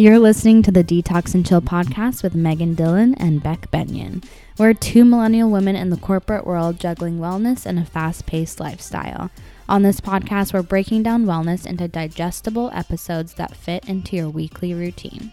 You're 0.00 0.18
listening 0.18 0.62
to 0.62 0.72
the 0.72 0.82
Detox 0.82 1.34
and 1.34 1.46
Chill 1.46 1.60
podcast 1.60 2.22
with 2.22 2.34
Megan 2.34 2.74
Dillon 2.74 3.14
and 3.16 3.42
Beck 3.42 3.70
Benyon. 3.70 4.22
We're 4.56 4.72
two 4.72 5.04
millennial 5.04 5.50
women 5.50 5.76
in 5.76 5.90
the 5.90 5.98
corporate 5.98 6.46
world 6.46 6.80
juggling 6.80 7.18
wellness 7.18 7.66
and 7.66 7.78
a 7.78 7.84
fast 7.84 8.24
paced 8.24 8.60
lifestyle. 8.60 9.30
On 9.68 9.82
this 9.82 10.00
podcast, 10.00 10.54
we're 10.54 10.62
breaking 10.62 11.02
down 11.02 11.26
wellness 11.26 11.66
into 11.66 11.86
digestible 11.86 12.70
episodes 12.72 13.34
that 13.34 13.54
fit 13.54 13.86
into 13.86 14.16
your 14.16 14.30
weekly 14.30 14.72
routine. 14.72 15.32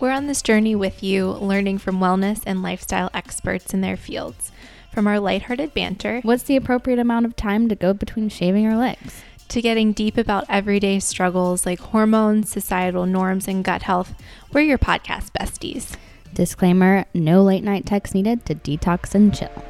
We're 0.00 0.10
on 0.10 0.26
this 0.26 0.42
journey 0.42 0.74
with 0.74 1.04
you, 1.04 1.30
learning 1.30 1.78
from 1.78 2.00
wellness 2.00 2.42
and 2.44 2.64
lifestyle 2.64 3.10
experts 3.14 3.72
in 3.72 3.80
their 3.80 3.96
fields. 3.96 4.50
From 4.92 5.06
our 5.06 5.20
lighthearted 5.20 5.72
banter, 5.72 6.20
What's 6.22 6.42
the 6.42 6.56
appropriate 6.56 6.98
amount 6.98 7.26
of 7.26 7.36
time 7.36 7.68
to 7.68 7.76
go 7.76 7.94
between 7.94 8.28
shaving 8.28 8.64
your 8.64 8.76
legs? 8.76 9.22
To 9.48 9.62
getting 9.62 9.92
deep 9.92 10.16
about 10.16 10.46
everyday 10.48 11.00
struggles 11.00 11.66
like 11.66 11.80
hormones, 11.80 12.50
societal 12.50 13.06
norms, 13.06 13.48
and 13.48 13.64
gut 13.64 13.82
health, 13.82 14.14
we're 14.52 14.62
your 14.62 14.78
podcast 14.78 15.30
besties. 15.38 15.96
Disclaimer 16.32 17.04
no 17.14 17.42
late 17.42 17.62
night 17.64 17.86
texts 17.86 18.14
needed 18.14 18.44
to 18.46 18.54
detox 18.54 19.14
and 19.14 19.34
chill. 19.34 19.64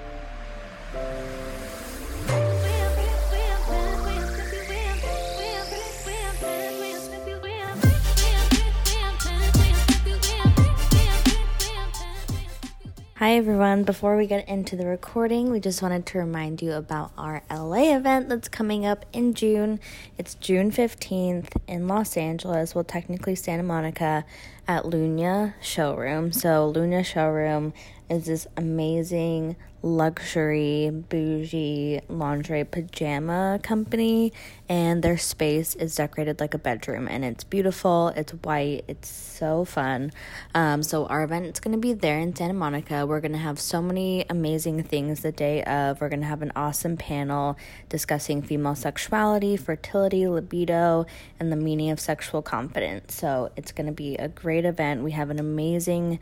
Hi 13.24 13.36
everyone. 13.36 13.84
Before 13.84 14.18
we 14.18 14.26
get 14.26 14.46
into 14.50 14.76
the 14.76 14.84
recording, 14.84 15.50
we 15.50 15.58
just 15.58 15.80
wanted 15.80 16.04
to 16.04 16.18
remind 16.18 16.60
you 16.60 16.72
about 16.72 17.10
our 17.16 17.42
LA 17.50 17.96
event 17.96 18.28
that's 18.28 18.48
coming 18.48 18.84
up 18.84 19.06
in 19.14 19.32
June. 19.32 19.80
It's 20.18 20.34
June 20.34 20.70
15th 20.70 21.48
in 21.66 21.88
Los 21.88 22.18
Angeles, 22.18 22.74
well, 22.74 22.84
technically 22.84 23.34
Santa 23.34 23.62
Monica, 23.62 24.26
at 24.68 24.84
Luna 24.84 25.54
Showroom. 25.62 26.32
So, 26.32 26.68
Luna 26.68 27.02
Showroom 27.02 27.72
is 28.10 28.26
this 28.26 28.46
amazing 28.58 29.56
luxury 29.84 30.90
bougie 30.90 32.00
lingerie 32.08 32.64
pajama 32.64 33.60
company 33.62 34.32
and 34.66 35.02
their 35.02 35.18
space 35.18 35.74
is 35.74 35.94
decorated 35.94 36.40
like 36.40 36.54
a 36.54 36.58
bedroom 36.58 37.06
and 37.06 37.22
it's 37.22 37.44
beautiful 37.44 38.08
it's 38.16 38.32
white 38.32 38.82
it's 38.88 39.24
so 39.34 39.64
fun. 39.64 40.12
Um, 40.54 40.82
so 40.82 41.06
our 41.06 41.24
event 41.24 41.46
is 41.46 41.60
going 41.60 41.72
to 41.72 41.80
be 41.80 41.92
there 41.92 42.18
in 42.18 42.34
santa 42.34 42.54
monica. 42.54 43.04
We're 43.06 43.20
going 43.20 43.32
to 43.32 43.38
have 43.38 43.58
so 43.60 43.82
many 43.82 44.24
amazing 44.30 44.82
things 44.84 45.20
the 45.20 45.32
day 45.32 45.62
of. 45.64 46.00
We're 46.00 46.08
going 46.08 46.20
to 46.20 46.26
have 46.26 46.42
an 46.42 46.52
awesome 46.56 46.96
panel 46.96 47.58
discussing 47.88 48.42
female 48.42 48.74
sexuality 48.74 49.56
fertility 49.56 50.26
libido 50.26 51.06
and 51.40 51.50
the 51.50 51.56
meaning 51.56 51.90
of 51.90 52.00
sexual 52.00 52.42
confidence. 52.42 53.14
So 53.14 53.50
it's 53.56 53.72
going 53.72 53.86
to 53.86 53.92
be 53.92 54.16
a 54.16 54.28
great 54.28 54.64
event. 54.64 55.02
We 55.02 55.10
have 55.12 55.30
an 55.30 55.38
amazing 55.38 56.20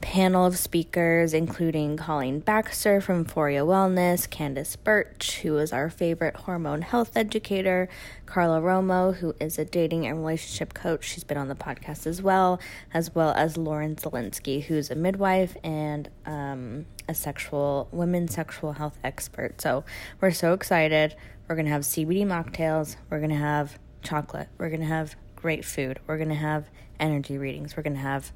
panel 0.00 0.46
of 0.46 0.56
speakers, 0.58 1.34
including 1.34 1.96
Colleen 1.96 2.40
Baxter 2.40 3.00
from 3.00 3.24
Foria 3.24 3.64
Wellness, 3.64 4.28
Candace 4.28 4.76
Birch, 4.76 5.40
who 5.40 5.58
is 5.58 5.72
our 5.72 5.90
favorite 5.90 6.36
hormone 6.36 6.82
health 6.82 7.16
educator, 7.16 7.88
Carla 8.26 8.60
Romo, 8.60 9.14
who 9.14 9.34
is 9.40 9.58
a 9.58 9.64
dating 9.64 10.06
and 10.06 10.18
relationship 10.18 10.74
coach. 10.74 11.04
She's 11.04 11.24
been 11.24 11.36
on 11.36 11.48
the 11.48 11.54
podcast 11.54 12.06
as 12.06 12.22
well, 12.22 12.60
as 12.94 13.14
well 13.14 13.32
as 13.32 13.56
Lauren 13.56 13.96
Zelinsky, 13.96 14.62
who's 14.64 14.90
a 14.90 14.94
midwife 14.94 15.56
and 15.62 16.08
um, 16.24 16.86
a 17.08 17.14
sexual 17.14 17.88
women's 17.92 18.34
sexual 18.34 18.72
health 18.72 18.98
expert. 19.04 19.60
So 19.60 19.84
we're 20.20 20.30
so 20.30 20.54
excited. 20.54 21.14
We're 21.48 21.56
gonna 21.56 21.70
have 21.70 21.82
CBD 21.82 22.24
mocktails. 22.24 22.96
We're 23.10 23.20
gonna 23.20 23.34
have 23.34 23.78
chocolate. 24.02 24.48
We're 24.58 24.70
gonna 24.70 24.84
have 24.86 25.16
great 25.36 25.64
food. 25.64 26.00
We're 26.06 26.18
gonna 26.18 26.34
have 26.34 26.70
energy 26.98 27.38
readings. 27.38 27.76
We're 27.76 27.82
gonna 27.82 27.96
have 27.96 28.32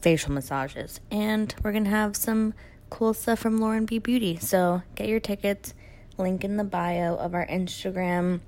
facial 0.00 0.32
massages. 0.32 1.00
And 1.10 1.54
we're 1.62 1.72
going 1.72 1.84
to 1.84 1.90
have 1.90 2.16
some 2.16 2.54
cool 2.90 3.14
stuff 3.14 3.38
from 3.38 3.58
Lauren 3.58 3.84
B. 3.84 3.98
Beauty. 3.98 4.38
So 4.38 4.82
get 4.94 5.08
your 5.08 5.20
tickets. 5.20 5.74
Link 6.16 6.44
in 6.44 6.56
the 6.56 6.64
bio 6.64 7.14
of 7.16 7.34
our 7.34 7.46
Instagram. 7.46 8.40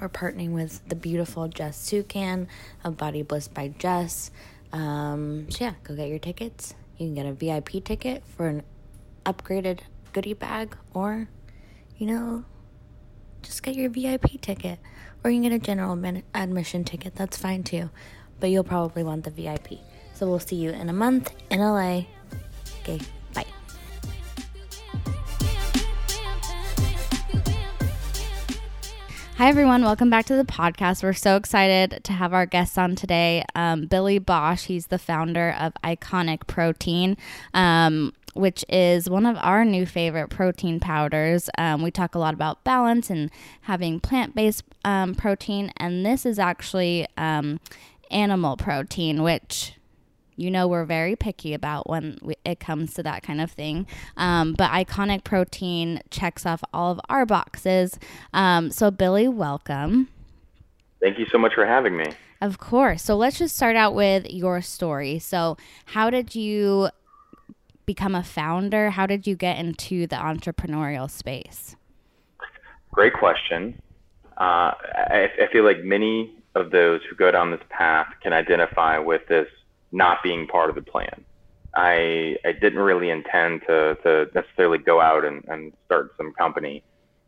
We're 0.00 0.08
partnering 0.08 0.50
with 0.50 0.86
the 0.88 0.96
beautiful 0.96 1.48
Jess 1.48 1.78
Sukan 1.78 2.46
of 2.82 2.96
Body 2.96 3.22
Bliss 3.22 3.48
by 3.48 3.68
Jess. 3.78 4.30
Um, 4.72 5.46
so 5.50 5.64
yeah, 5.64 5.74
go 5.84 5.94
get 5.94 6.08
your 6.08 6.18
tickets. 6.18 6.74
You 6.98 7.06
can 7.06 7.14
get 7.14 7.26
a 7.26 7.32
VIP 7.32 7.84
ticket 7.84 8.24
for 8.26 8.48
an 8.48 8.62
upgraded 9.24 9.80
goodie 10.12 10.34
bag, 10.34 10.76
or 10.92 11.28
you 11.96 12.06
know, 12.06 12.44
just 13.42 13.62
get 13.62 13.76
your 13.76 13.88
VIP 13.88 14.40
ticket, 14.40 14.78
or 15.22 15.30
you 15.30 15.40
can 15.40 15.50
get 15.50 15.56
a 15.56 15.64
general 15.64 15.98
admission 16.34 16.84
ticket. 16.84 17.14
That's 17.14 17.36
fine 17.36 17.62
too, 17.62 17.90
but 18.40 18.50
you'll 18.50 18.64
probably 18.64 19.04
want 19.04 19.24
the 19.24 19.30
VIP. 19.30 19.78
So 20.14 20.28
we'll 20.28 20.38
see 20.38 20.56
you 20.56 20.70
in 20.70 20.88
a 20.88 20.92
month 20.92 21.32
in 21.50 21.58
LA. 21.58 22.04
Okay, 22.80 23.00
bye. 23.34 23.44
Hi, 29.36 29.48
everyone. 29.48 29.82
Welcome 29.82 30.10
back 30.10 30.26
to 30.26 30.36
the 30.36 30.44
podcast. 30.44 31.02
We're 31.02 31.14
so 31.14 31.34
excited 31.34 32.00
to 32.04 32.12
have 32.12 32.32
our 32.32 32.46
guests 32.46 32.78
on 32.78 32.94
today. 32.94 33.44
Um, 33.56 33.86
Billy 33.86 34.20
Bosch, 34.20 34.66
he's 34.66 34.86
the 34.86 34.98
founder 34.98 35.56
of 35.58 35.72
Iconic 35.82 36.46
Protein. 36.46 37.16
Um, 37.52 38.12
which 38.34 38.64
is 38.68 39.08
one 39.08 39.26
of 39.26 39.36
our 39.40 39.64
new 39.64 39.86
favorite 39.86 40.28
protein 40.28 40.80
powders. 40.80 41.48
Um, 41.56 41.82
we 41.82 41.92
talk 41.92 42.16
a 42.16 42.18
lot 42.18 42.34
about 42.34 42.64
balance 42.64 43.08
and 43.08 43.30
having 43.62 44.00
plant 44.00 44.34
based 44.34 44.64
um, 44.84 45.14
protein, 45.14 45.72
and 45.76 46.04
this 46.04 46.26
is 46.26 46.40
actually 46.40 47.06
um, 47.16 47.60
animal 48.10 48.56
protein, 48.56 49.22
which 49.22 49.74
you 50.36 50.50
know 50.50 50.66
we're 50.66 50.84
very 50.84 51.16
picky 51.16 51.54
about 51.54 51.88
when 51.88 52.18
we, 52.22 52.34
it 52.44 52.60
comes 52.60 52.94
to 52.94 53.02
that 53.02 53.22
kind 53.22 53.40
of 53.40 53.50
thing. 53.50 53.86
Um, 54.16 54.54
but 54.54 54.70
Iconic 54.70 55.24
Protein 55.24 56.00
checks 56.10 56.46
off 56.46 56.62
all 56.72 56.92
of 56.92 57.00
our 57.08 57.26
boxes. 57.26 57.98
Um, 58.32 58.70
so, 58.70 58.90
Billy, 58.90 59.28
welcome. 59.28 60.08
Thank 61.00 61.18
you 61.18 61.26
so 61.30 61.38
much 61.38 61.54
for 61.54 61.66
having 61.66 61.96
me. 61.96 62.06
Of 62.40 62.58
course. 62.58 63.02
So, 63.02 63.16
let's 63.16 63.38
just 63.38 63.56
start 63.56 63.76
out 63.76 63.94
with 63.94 64.26
your 64.30 64.60
story. 64.60 65.18
So, 65.18 65.56
how 65.86 66.10
did 66.10 66.34
you 66.34 66.88
become 67.86 68.14
a 68.14 68.22
founder? 68.22 68.90
How 68.90 69.06
did 69.06 69.26
you 69.26 69.36
get 69.36 69.58
into 69.58 70.06
the 70.06 70.16
entrepreneurial 70.16 71.10
space? 71.10 71.76
Great 72.90 73.12
question. 73.12 73.80
Uh, 74.36 74.72
I, 74.94 75.30
I 75.40 75.52
feel 75.52 75.64
like 75.64 75.84
many 75.84 76.32
of 76.54 76.70
those 76.70 77.00
who 77.08 77.16
go 77.16 77.30
down 77.30 77.50
this 77.50 77.60
path 77.68 78.06
can 78.22 78.32
identify 78.32 78.98
with 78.98 79.26
this 79.28 79.48
not 79.94 80.22
being 80.22 80.46
part 80.46 80.68
of 80.68 80.74
the 80.74 80.82
plan. 80.82 81.24
I 81.74 82.36
I 82.44 82.52
didn't 82.52 82.80
really 82.80 83.10
intend 83.10 83.62
to 83.66 83.96
to 84.02 84.28
necessarily 84.34 84.78
go 84.78 85.00
out 85.00 85.24
and, 85.24 85.44
and 85.48 85.72
start 85.86 86.12
some 86.16 86.32
company. 86.34 86.82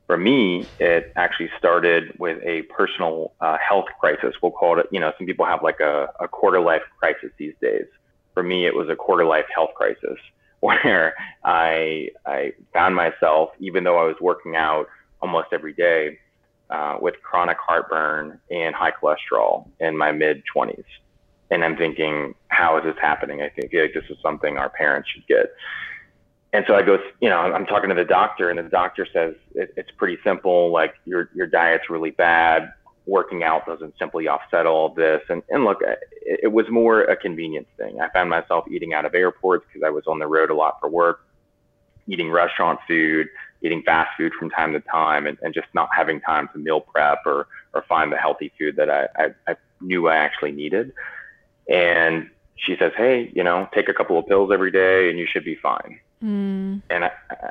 For 0.07 0.17
me, 0.17 0.67
it 0.79 1.13
actually 1.17 1.51
started 1.59 2.17
with 2.19 2.41
a 2.45 2.63
personal 2.63 3.33
uh, 3.41 3.57
health 3.59 3.87
crisis. 3.99 4.35
We'll 4.41 4.53
call 4.53 4.79
it. 4.79 4.87
You 4.93 5.01
know, 5.01 5.13
some 5.19 5.27
people 5.27 5.47
have 5.47 5.63
like 5.63 5.81
a, 5.81 6.09
a 6.21 6.29
quarter 6.29 6.61
life 6.61 6.83
crisis 6.99 7.31
these 7.39 7.55
days. 7.61 7.87
For 8.35 8.43
me, 8.43 8.67
it 8.67 8.75
was 8.75 8.89
a 8.89 8.95
quarter 8.95 9.25
life 9.25 9.47
health 9.53 9.71
crisis 9.75 10.19
where 10.61 11.15
I 11.45 12.11
I 12.25 12.53
found 12.73 12.95
myself, 12.95 13.51
even 13.59 13.85
though 13.85 13.99
I 13.99 14.05
was 14.05 14.17
working 14.21 14.55
out 14.55 14.87
almost 15.21 15.49
every 15.53 15.73
day, 15.73 16.19
uh, 16.71 16.99
with 17.01 17.15
chronic 17.23 17.57
heartburn 17.59 18.39
and 18.51 18.75
high 18.75 18.93
cholesterol 18.93 19.69
in 19.81 19.97
my 19.97 20.13
mid 20.13 20.43
20s 20.55 20.85
and 21.51 21.65
I'm 21.65 21.77
thinking, 21.77 22.35
how 22.49 22.77
is 22.79 22.85
this 22.85 22.97
happening? 23.01 23.43
I 23.43 23.49
think 23.49 23.73
like 23.73 23.95
this 23.95 24.05
is 24.11 24.17
something 24.23 24.57
our 24.57 24.71
parents 24.71 25.09
should 25.11 25.27
get. 25.27 25.53
And 26.53 26.65
so 26.67 26.75
I 26.75 26.83
go, 26.83 26.99
you 27.21 27.29
know, 27.29 27.39
I'm 27.39 27.67
talking 27.67 27.89
to 27.91 27.95
the 27.95 28.05
doctor, 28.05 28.51
and 28.51 28.59
the 28.59 28.63
doctor 28.65 29.07
says 29.13 29.35
it, 29.55 29.75
it's 29.77 29.91
pretty 29.91 30.19
simple. 30.25 30.71
Like 30.73 30.95
your 31.05 31.31
your 31.35 31.47
diet's 31.47 31.91
really 31.91 32.13
bad. 32.13 32.73
Working 33.05 33.45
out 33.45 33.67
doesn't 33.67 33.95
simply 33.99 34.27
offset 34.27 34.67
all 34.67 34.87
of 34.87 34.95
this. 34.95 35.23
And 35.29 35.43
and 35.51 35.65
look, 35.65 35.83
it, 35.83 35.99
it 36.45 36.53
was 36.53 36.67
more 36.71 37.03
a 37.03 37.17
convenience 37.17 37.69
thing. 37.77 38.01
I 38.01 38.09
found 38.11 38.31
myself 38.31 38.65
eating 38.71 38.95
out 38.95 39.05
of 39.05 39.15
airports 39.15 39.67
because 39.67 39.87
I 39.87 39.91
was 39.91 40.05
on 40.07 40.19
the 40.19 40.27
road 40.27 40.51
a 40.51 40.55
lot 40.55 40.79
for 40.81 40.89
work, 40.89 41.27
eating 42.07 42.31
restaurant 42.31 42.81
food, 42.89 43.29
eating 43.63 43.83
fast 43.83 44.11
food 44.17 44.33
from 44.39 44.49
time 44.51 44.73
to 44.73 44.81
time, 44.81 45.27
and, 45.27 45.37
and 45.43 45.53
just 45.53 45.69
not 45.75 45.89
having 45.95 46.21
time 46.21 46.49
to 46.53 46.59
meal 46.59 46.81
prep 46.81 47.19
or 47.27 47.49
or 47.75 47.85
find 47.89 48.11
the 48.11 48.17
healthy 48.17 48.51
food 48.59 48.77
that 48.77 48.89
I, 48.89 49.09
I, 49.17 49.27
I 49.47 49.57
knew 49.81 50.09
I 50.09 50.17
actually 50.17 50.53
needed. 50.53 50.93
And 51.69 52.31
she 52.57 52.77
says, 52.79 52.93
"Hey, 52.97 53.31
you 53.35 53.43
know, 53.43 53.69
take 53.75 53.89
a 53.89 53.95
couple 53.95 54.19
of 54.19 54.27
pills 54.27 54.51
every 54.53 54.71
day, 54.71 55.11
and 55.11 55.19
you 55.19 55.27
should 55.27 55.45
be 55.45 55.57
fine." 55.57 56.01
Mm. 56.23 56.83
And 56.89 57.05
I, 57.05 57.11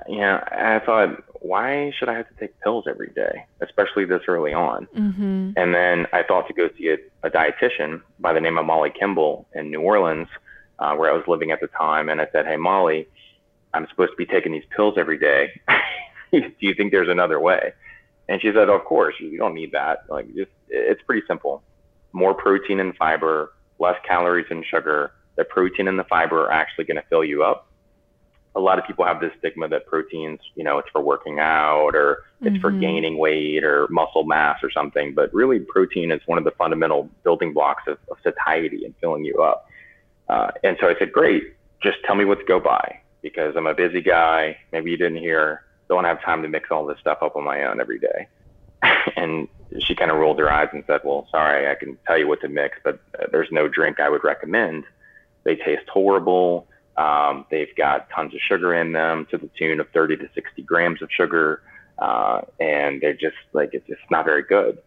you 0.10 0.18
know, 0.18 0.44
I 0.52 0.82
thought, 0.86 1.24
why 1.42 1.92
should 1.98 2.10
I 2.10 2.16
have 2.16 2.28
to 2.28 2.34
take 2.40 2.60
pills 2.62 2.86
every 2.90 3.10
day, 3.10 3.46
especially 3.62 4.06
this 4.06 4.24
early 4.28 4.54
on? 4.54 4.88
Mm-hmm. 4.98 5.52
And 5.56 5.76
then 5.76 6.08
I 6.14 6.24
thought 6.24 6.48
to 6.48 6.54
go 6.54 6.70
see 6.78 6.90
a, 6.90 6.98
a 7.26 7.30
dietitian 7.30 8.02
by 8.20 8.34
the 8.34 8.42
name 8.42 8.58
of 8.58 8.66
Molly 8.66 8.90
Kimball 8.90 9.48
in 9.54 9.70
New 9.70 9.82
Orleans, 9.82 10.28
uh, 10.80 10.96
where 10.96 11.12
I 11.12 11.14
was 11.14 11.24
living 11.28 11.52
at 11.52 11.62
the 11.62 11.68
time. 11.68 12.10
And 12.10 12.20
I 12.20 12.28
said, 12.32 12.48
"Hey, 12.48 12.58
Molly, 12.58 13.08
I'm 13.74 13.88
supposed 13.90 14.12
to 14.12 14.18
be 14.18 14.26
taking 14.26 14.52
these 14.52 14.66
pills 14.76 14.96
every 14.98 15.20
day. 15.20 15.50
Do 16.32 16.52
you 16.60 16.74
think 16.74 16.92
there's 16.92 17.10
another 17.10 17.40
way?" 17.40 17.74
And 18.28 18.42
she 18.42 18.52
said, 18.52 18.70
"Of 18.70 18.84
course, 18.86 19.16
you 19.20 19.38
don't 19.38 19.54
need 19.54 19.72
that. 19.74 20.06
Like, 20.10 20.34
just 20.36 20.52
it's 20.70 21.02
pretty 21.04 21.26
simple. 21.28 21.62
More 22.12 22.34
protein 22.34 22.80
and 22.80 22.96
fiber." 22.98 23.52
Less 23.80 23.96
calories 24.08 24.48
and 24.50 24.66
sugar. 24.66 25.12
The 25.36 25.44
protein 25.44 25.88
and 25.88 26.00
the 26.00 26.04
fiber 26.06 26.46
are 26.46 26.52
actually 26.52 26.86
going 26.86 26.98
to 26.98 27.08
fill 27.10 27.24
you 27.24 27.44
up. 27.44 27.68
A 28.56 28.60
lot 28.60 28.80
of 28.80 28.86
people 28.86 29.04
have 29.04 29.20
this 29.20 29.34
stigma 29.40 29.68
that 29.68 29.86
proteins, 29.86 30.40
you 30.56 30.64
know, 30.64 30.78
it's 30.78 30.88
for 30.90 31.02
working 31.02 31.40
out 31.40 31.94
or 31.94 32.24
it's 32.42 32.54
mm-hmm. 32.54 32.62
for 32.62 32.72
gaining 32.72 33.18
weight 33.18 33.66
or 33.66 33.88
muscle 33.90 34.24
mass 34.24 34.60
or 34.64 34.72
something. 34.72 35.14
But 35.14 35.34
really, 35.34 35.60
protein 35.60 36.10
is 36.12 36.22
one 36.26 36.38
of 36.38 36.46
the 36.46 36.52
fundamental 36.52 37.10
building 37.24 37.54
blocks 37.54 37.84
of, 37.88 37.98
of 38.10 38.18
satiety 38.24 38.86
and 38.86 38.94
filling 39.02 39.26
you 39.26 39.44
up. 39.44 39.70
Uh, 40.30 40.52
and 40.64 40.78
so 40.80 40.88
I 40.88 40.96
said, 40.98 41.12
great, 41.12 41.56
just 41.84 41.98
tell 42.06 42.16
me 42.16 42.24
what 42.24 42.40
to 42.40 42.46
go 42.46 42.60
by 42.60 43.00
because 43.22 43.56
I'm 43.58 43.68
a 43.68 43.74
busy 43.74 44.02
guy. 44.02 44.58
Maybe 44.72 44.92
you 44.92 44.98
didn't 44.98 45.18
hear, 45.18 45.66
don't 45.90 46.06
have 46.06 46.22
time 46.24 46.42
to 46.44 46.48
mix 46.48 46.72
all 46.72 46.86
this 46.86 47.00
stuff 47.00 47.18
up 47.22 47.36
on 47.36 47.44
my 47.44 47.64
own 47.64 47.82
every 47.82 48.00
day. 48.00 48.28
and 49.16 49.48
she 49.80 49.96
kind 49.96 50.12
of 50.12 50.18
rolled 50.18 50.40
her 50.40 50.52
eyes 50.52 50.70
and 50.72 50.84
said, 50.88 51.02
Well, 51.04 51.28
sorry, 51.32 51.70
I 51.70 51.76
can 51.76 51.98
tell 52.08 52.18
you 52.18 52.28
what 52.28 52.42
to 52.42 52.50
mix, 52.50 52.78
but 52.84 53.00
uh, 53.20 53.26
there's 53.32 53.50
no 53.52 53.68
drink 53.68 54.00
I 54.00 54.10
would 54.10 54.24
recommend. 54.24 54.86
They 55.44 55.56
taste 55.56 55.88
horrible. 55.90 56.68
Um, 56.98 57.46
they've 57.52 57.76
got 57.76 58.10
tons 58.10 58.34
of 58.34 58.40
sugar 58.42 58.74
in 58.74 58.94
them 58.94 59.28
to 59.32 59.38
the 59.38 59.50
tune 59.58 59.80
of 59.80 59.90
30 59.90 60.18
to 60.18 60.30
60 60.34 60.62
grams 60.64 61.02
of 61.02 61.10
sugar. 61.12 61.62
Uh, 61.98 62.42
and 62.60 63.02
they're 63.02 63.14
just 63.14 63.36
like, 63.54 63.72
it's 63.74 63.88
just 63.88 64.02
not 64.10 64.26
very 64.26 64.44
good. 64.44 64.78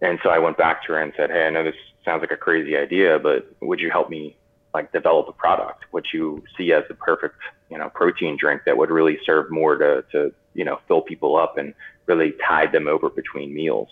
And 0.00 0.18
so 0.22 0.30
I 0.30 0.38
went 0.38 0.56
back 0.56 0.84
to 0.86 0.92
her 0.92 1.02
and 1.02 1.12
said, 1.16 1.30
Hey, 1.30 1.46
I 1.46 1.50
know 1.50 1.64
this 1.64 1.74
sounds 2.04 2.20
like 2.20 2.32
a 2.32 2.36
crazy 2.36 2.76
idea, 2.76 3.18
but 3.18 3.50
would 3.60 3.80
you 3.80 3.90
help 3.90 4.08
me 4.08 4.36
like 4.72 4.92
develop 4.92 5.28
a 5.28 5.32
product, 5.32 5.84
which 5.90 6.08
you 6.14 6.42
see 6.56 6.72
as 6.72 6.84
the 6.88 6.94
perfect, 6.94 7.36
you 7.70 7.76
know, 7.76 7.90
protein 7.90 8.36
drink 8.38 8.62
that 8.66 8.76
would 8.76 8.90
really 8.90 9.18
serve 9.26 9.50
more 9.50 9.76
to, 9.76 10.04
to, 10.12 10.32
you 10.54 10.64
know, 10.64 10.78
fill 10.86 11.02
people 11.02 11.36
up 11.36 11.58
and 11.58 11.74
really 12.10 12.34
tide 12.46 12.72
them 12.72 12.86
over 12.88 13.08
between 13.08 13.54
meals 13.54 13.88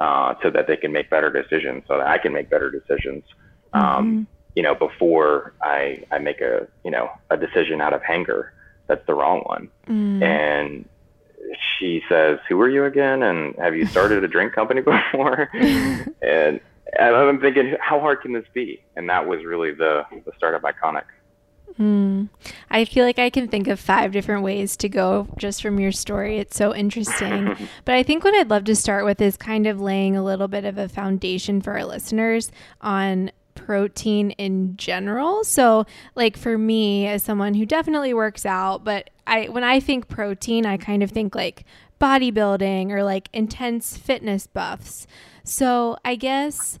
uh, 0.00 0.34
so 0.42 0.50
that 0.50 0.66
they 0.66 0.76
can 0.76 0.92
make 0.92 1.10
better 1.10 1.30
decisions, 1.30 1.84
so 1.86 1.98
that 1.98 2.06
I 2.06 2.18
can 2.18 2.32
make 2.32 2.50
better 2.50 2.70
decisions. 2.70 3.24
Um, 3.72 3.82
mm-hmm. 3.82 4.22
You 4.56 4.62
know, 4.64 4.74
before 4.74 5.54
I 5.62 6.02
I 6.10 6.18
make 6.18 6.40
a 6.40 6.66
you 6.84 6.90
know 6.90 7.10
a 7.30 7.36
decision 7.36 7.80
out 7.80 7.92
of 7.92 8.02
anger 8.08 8.52
that's 8.88 9.06
the 9.06 9.14
wrong 9.14 9.42
one. 9.46 9.68
Mm. 9.88 10.22
And 10.22 10.88
she 11.78 12.02
says, 12.08 12.38
"Who 12.48 12.60
are 12.60 12.68
you 12.68 12.84
again? 12.84 13.22
And 13.22 13.54
have 13.56 13.76
you 13.76 13.86
started 13.86 14.24
a 14.24 14.28
drink 14.28 14.52
company 14.52 14.80
before?" 14.94 15.48
and 15.54 16.60
and 16.98 17.16
I'm 17.16 17.40
thinking, 17.40 17.76
how 17.80 18.00
hard 18.00 18.22
can 18.22 18.32
this 18.32 18.44
be? 18.52 18.82
And 18.96 19.08
that 19.08 19.26
was 19.26 19.44
really 19.44 19.72
the 19.72 20.04
the 20.26 20.32
start 20.36 20.54
of 20.54 20.62
Iconic. 20.62 21.04
Mm. 21.78 22.28
I 22.70 22.84
feel 22.84 23.04
like 23.04 23.18
I 23.18 23.30
can 23.30 23.48
think 23.48 23.68
of 23.68 23.80
five 23.80 24.12
different 24.12 24.42
ways 24.42 24.76
to 24.78 24.88
go 24.88 25.28
just 25.38 25.62
from 25.62 25.80
your 25.80 25.92
story. 25.92 26.38
It's 26.38 26.56
so 26.56 26.74
interesting. 26.74 27.56
but 27.84 27.94
I 27.94 28.02
think 28.02 28.24
what 28.24 28.34
I'd 28.34 28.50
love 28.50 28.64
to 28.64 28.76
start 28.76 29.04
with 29.04 29.20
is 29.20 29.36
kind 29.36 29.66
of 29.66 29.80
laying 29.80 30.16
a 30.16 30.24
little 30.24 30.48
bit 30.48 30.64
of 30.64 30.78
a 30.78 30.88
foundation 30.88 31.60
for 31.60 31.72
our 31.72 31.84
listeners 31.84 32.50
on 32.80 33.30
protein 33.54 34.30
in 34.32 34.76
general. 34.76 35.44
So, 35.44 35.86
like 36.14 36.36
for 36.36 36.58
me 36.58 37.06
as 37.06 37.22
someone 37.22 37.54
who 37.54 37.66
definitely 37.66 38.14
works 38.14 38.44
out, 38.46 38.84
but 38.84 39.10
I 39.26 39.46
when 39.46 39.64
I 39.64 39.80
think 39.80 40.08
protein, 40.08 40.66
I 40.66 40.76
kind 40.76 41.02
of 41.02 41.10
think 41.10 41.34
like 41.34 41.64
bodybuilding 42.00 42.90
or 42.90 43.02
like 43.02 43.28
intense 43.32 43.96
fitness 43.96 44.46
buffs. 44.46 45.06
So, 45.44 45.96
I 46.04 46.16
guess 46.16 46.78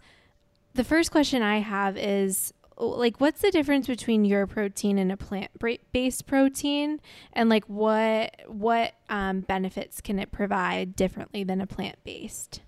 the 0.74 0.84
first 0.84 1.10
question 1.10 1.42
I 1.42 1.58
have 1.58 1.96
is 1.96 2.52
like 2.80 3.20
what's 3.20 3.42
the 3.42 3.50
difference 3.50 3.86
between 3.86 4.24
your 4.24 4.46
protein 4.46 4.98
and 4.98 5.12
a 5.12 5.16
plant 5.16 5.50
based 5.92 6.26
protein? 6.26 7.00
And 7.32 7.48
like 7.48 7.64
what 7.68 8.34
what 8.46 8.94
um, 9.08 9.40
benefits 9.40 10.00
can 10.00 10.18
it 10.18 10.32
provide 10.32 10.96
differently 10.96 11.44
than 11.44 11.60
a 11.60 11.66
plant 11.66 11.96
based 12.04 12.62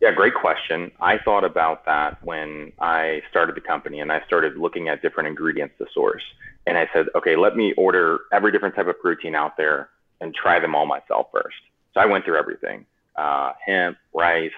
yeah 0.00 0.10
great 0.12 0.34
question. 0.34 0.90
I 1.00 1.18
thought 1.18 1.44
about 1.44 1.84
that 1.84 2.22
when 2.24 2.72
i 2.80 3.22
started 3.30 3.54
the 3.54 3.60
company 3.60 4.00
and 4.00 4.10
i 4.10 4.22
started 4.26 4.56
looking 4.56 4.88
at 4.88 5.02
different 5.02 5.28
ingredients 5.28 5.74
to 5.78 5.86
source. 5.92 6.22
And 6.66 6.76
i 6.78 6.88
said 6.92 7.06
okay 7.14 7.36
let 7.36 7.56
me 7.56 7.72
order 7.76 8.20
every 8.32 8.52
different 8.52 8.74
type 8.74 8.88
of 8.88 8.98
protein 9.00 9.34
out 9.34 9.56
there 9.56 9.90
and 10.20 10.34
try 10.34 10.60
them 10.60 10.74
all 10.74 10.86
myself 10.86 11.28
first. 11.32 11.56
So 11.94 12.00
i 12.00 12.06
went 12.06 12.24
through 12.24 12.38
everything 12.38 12.86
uh, 13.16 13.52
hemp 13.64 13.98
rice 14.14 14.50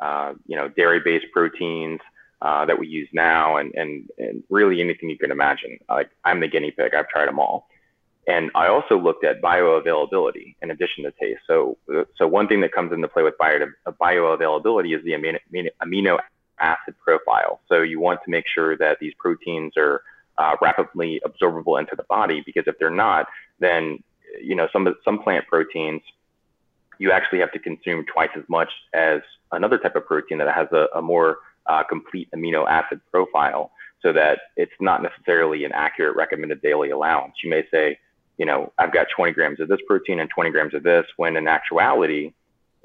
uh, 0.00 0.34
you 0.46 0.56
know 0.56 0.68
dairy 0.68 1.00
based 1.00 1.26
proteins 1.32 2.00
uh, 2.42 2.64
that 2.66 2.78
we 2.78 2.86
use 2.86 3.08
now, 3.12 3.56
and, 3.56 3.74
and 3.74 4.10
and 4.18 4.42
really 4.50 4.80
anything 4.80 5.08
you 5.08 5.18
can 5.18 5.30
imagine. 5.30 5.78
Like 5.88 6.10
I'm 6.24 6.40
the 6.40 6.48
guinea 6.48 6.70
pig. 6.70 6.94
I've 6.94 7.08
tried 7.08 7.28
them 7.28 7.38
all, 7.38 7.68
and 8.26 8.50
I 8.54 8.68
also 8.68 8.98
looked 8.98 9.24
at 9.24 9.40
bioavailability 9.40 10.56
in 10.62 10.70
addition 10.70 11.04
to 11.04 11.12
taste. 11.12 11.40
So 11.46 11.78
so 12.16 12.26
one 12.26 12.48
thing 12.48 12.60
that 12.60 12.72
comes 12.72 12.92
into 12.92 13.08
play 13.08 13.22
with 13.22 13.38
bio, 13.38 13.66
bioavailability 13.86 14.96
is 14.96 15.04
the 15.04 15.12
amino, 15.12 15.68
amino 15.82 16.18
acid 16.60 16.94
profile. 17.02 17.60
So 17.68 17.82
you 17.82 18.00
want 18.00 18.20
to 18.24 18.30
make 18.30 18.44
sure 18.46 18.76
that 18.76 18.98
these 19.00 19.14
proteins 19.18 19.72
are 19.76 20.02
uh, 20.38 20.56
rapidly 20.60 21.20
absorbable 21.24 21.80
into 21.80 21.96
the 21.96 22.04
body 22.04 22.42
because 22.44 22.64
if 22.66 22.78
they're 22.78 22.90
not, 22.90 23.26
then 23.60 24.02
you 24.42 24.54
know 24.54 24.68
some 24.72 24.94
some 25.04 25.22
plant 25.22 25.46
proteins 25.46 26.02
you 26.98 27.12
actually 27.12 27.40
have 27.40 27.52
to 27.52 27.58
consume 27.58 28.04
twice 28.06 28.30
as 28.36 28.44
much 28.48 28.70
as 28.94 29.20
another 29.52 29.78
type 29.78 29.96
of 29.96 30.06
protein 30.06 30.38
that 30.38 30.52
has 30.52 30.66
a, 30.72 30.86
a 30.94 31.02
more 31.02 31.38
uh, 31.68 31.82
complete 31.84 32.28
amino 32.34 32.68
acid 32.68 33.00
profile 33.10 33.70
so 34.02 34.12
that 34.12 34.38
it's 34.56 34.72
not 34.80 35.02
necessarily 35.02 35.64
an 35.64 35.72
accurate 35.72 36.16
recommended 36.16 36.62
daily 36.62 36.90
allowance. 36.90 37.34
You 37.42 37.50
may 37.50 37.64
say, 37.70 37.98
you 38.38 38.46
know, 38.46 38.72
I've 38.78 38.92
got 38.92 39.06
20 39.14 39.32
grams 39.32 39.60
of 39.60 39.68
this 39.68 39.80
protein 39.86 40.20
and 40.20 40.28
20 40.28 40.50
grams 40.50 40.74
of 40.74 40.82
this, 40.82 41.06
when 41.16 41.36
in 41.36 41.48
actuality, 41.48 42.32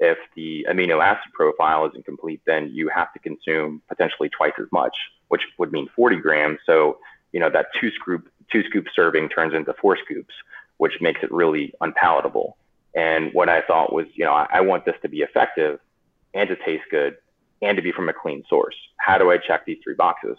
if 0.00 0.18
the 0.34 0.66
amino 0.68 1.02
acid 1.02 1.32
profile 1.32 1.86
isn't 1.86 2.04
complete, 2.04 2.40
then 2.46 2.70
you 2.72 2.88
have 2.88 3.12
to 3.12 3.18
consume 3.18 3.82
potentially 3.88 4.28
twice 4.30 4.54
as 4.58 4.66
much, 4.72 4.96
which 5.28 5.42
would 5.58 5.70
mean 5.70 5.88
40 5.94 6.16
grams. 6.16 6.58
So, 6.66 6.98
you 7.32 7.40
know, 7.40 7.50
that 7.50 7.66
two 7.80 7.90
scoop, 7.92 8.28
two 8.50 8.64
scoop 8.64 8.86
serving 8.94 9.28
turns 9.28 9.54
into 9.54 9.74
four 9.80 9.96
scoops, 10.04 10.34
which 10.78 10.94
makes 11.00 11.22
it 11.22 11.30
really 11.30 11.72
unpalatable. 11.80 12.56
And 12.94 13.32
what 13.32 13.48
I 13.48 13.60
thought 13.62 13.92
was, 13.92 14.06
you 14.14 14.24
know, 14.24 14.32
I, 14.32 14.46
I 14.50 14.60
want 14.62 14.84
this 14.84 14.96
to 15.02 15.08
be 15.08 15.18
effective 15.18 15.78
and 16.34 16.48
to 16.48 16.56
taste 16.56 16.84
good 16.90 17.16
and 17.62 17.76
to 17.76 17.82
be 17.82 17.92
from 17.92 18.08
a 18.08 18.12
clean 18.12 18.44
source. 18.48 18.74
How 18.98 19.16
do 19.16 19.30
I 19.30 19.38
check 19.38 19.64
these 19.64 19.78
three 19.82 19.94
boxes? 19.94 20.36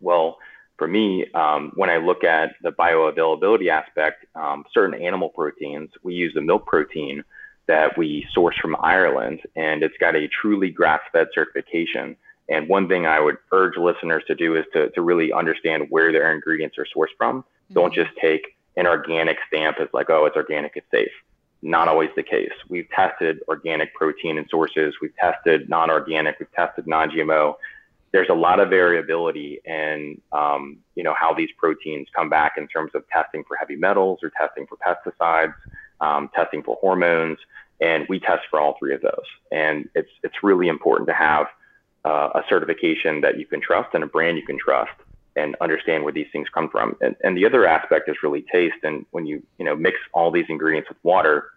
Well, 0.00 0.38
for 0.78 0.88
me, 0.88 1.26
um, 1.34 1.72
when 1.74 1.90
I 1.90 1.98
look 1.98 2.24
at 2.24 2.52
the 2.62 2.70
bioavailability 2.70 3.68
aspect, 3.68 4.24
um, 4.34 4.64
certain 4.72 5.00
animal 5.00 5.28
proteins, 5.28 5.90
we 6.02 6.14
use 6.14 6.32
the 6.32 6.40
milk 6.40 6.66
protein 6.66 7.22
that 7.66 7.98
we 7.98 8.26
source 8.32 8.56
from 8.56 8.76
Ireland, 8.80 9.40
and 9.56 9.82
it's 9.82 9.96
got 9.98 10.16
a 10.16 10.26
truly 10.28 10.70
grass 10.70 11.00
fed 11.12 11.28
certification. 11.34 12.16
And 12.48 12.68
one 12.68 12.88
thing 12.88 13.06
I 13.06 13.20
would 13.20 13.36
urge 13.52 13.76
listeners 13.76 14.22
to 14.26 14.34
do 14.34 14.56
is 14.56 14.64
to, 14.72 14.88
to 14.90 15.02
really 15.02 15.32
understand 15.32 15.86
where 15.90 16.10
their 16.12 16.32
ingredients 16.34 16.78
are 16.78 16.86
sourced 16.96 17.14
from. 17.18 17.42
Mm-hmm. 17.42 17.74
Don't 17.74 17.94
just 17.94 18.10
take 18.20 18.56
an 18.76 18.86
organic 18.86 19.36
stamp 19.48 19.76
as 19.80 19.88
like, 19.92 20.08
oh, 20.08 20.24
it's 20.24 20.36
organic, 20.36 20.72
it's 20.76 20.90
safe 20.90 21.12
not 21.62 21.88
always 21.88 22.10
the 22.16 22.22
case. 22.22 22.52
We've 22.68 22.88
tested 22.90 23.40
organic 23.48 23.94
protein 23.94 24.38
and 24.38 24.46
sources, 24.48 24.94
we've 25.00 25.14
tested 25.16 25.68
non 25.68 25.90
organic, 25.90 26.38
we've 26.38 26.52
tested 26.52 26.86
non 26.86 27.10
GMO. 27.10 27.56
There's 28.12 28.28
a 28.28 28.34
lot 28.34 28.58
of 28.58 28.70
variability 28.70 29.60
in 29.64 30.20
um, 30.32 30.78
you 30.94 31.02
know 31.02 31.14
how 31.14 31.32
these 31.32 31.50
proteins 31.56 32.08
come 32.14 32.28
back 32.28 32.54
in 32.56 32.66
terms 32.66 32.92
of 32.94 33.08
testing 33.08 33.44
for 33.44 33.56
heavy 33.56 33.76
metals 33.76 34.20
or 34.22 34.30
testing 34.30 34.66
for 34.66 34.76
pesticides, 34.76 35.54
um, 36.00 36.30
testing 36.34 36.62
for 36.62 36.76
hormones, 36.80 37.38
and 37.80 38.06
we 38.08 38.18
test 38.18 38.42
for 38.50 38.58
all 38.60 38.76
three 38.78 38.94
of 38.94 39.02
those. 39.02 39.26
And 39.52 39.88
it's 39.94 40.10
it's 40.24 40.42
really 40.42 40.68
important 40.68 41.08
to 41.08 41.14
have 41.14 41.46
uh, 42.04 42.30
a 42.34 42.42
certification 42.48 43.20
that 43.20 43.38
you 43.38 43.46
can 43.46 43.60
trust 43.60 43.90
and 43.94 44.02
a 44.02 44.06
brand 44.06 44.38
you 44.38 44.46
can 44.46 44.58
trust 44.58 44.92
and 45.36 45.56
understand 45.60 46.04
where 46.04 46.12
these 46.12 46.26
things 46.32 46.48
come 46.52 46.68
from. 46.68 46.96
And, 47.00 47.16
and 47.22 47.36
the 47.36 47.46
other 47.46 47.66
aspect 47.66 48.08
is 48.08 48.16
really 48.22 48.44
taste. 48.52 48.76
And 48.82 49.06
when 49.10 49.26
you 49.26 49.42
you 49.58 49.64
know 49.64 49.76
mix 49.76 49.98
all 50.12 50.30
these 50.30 50.46
ingredients 50.48 50.88
with 50.88 50.98
water 51.02 51.50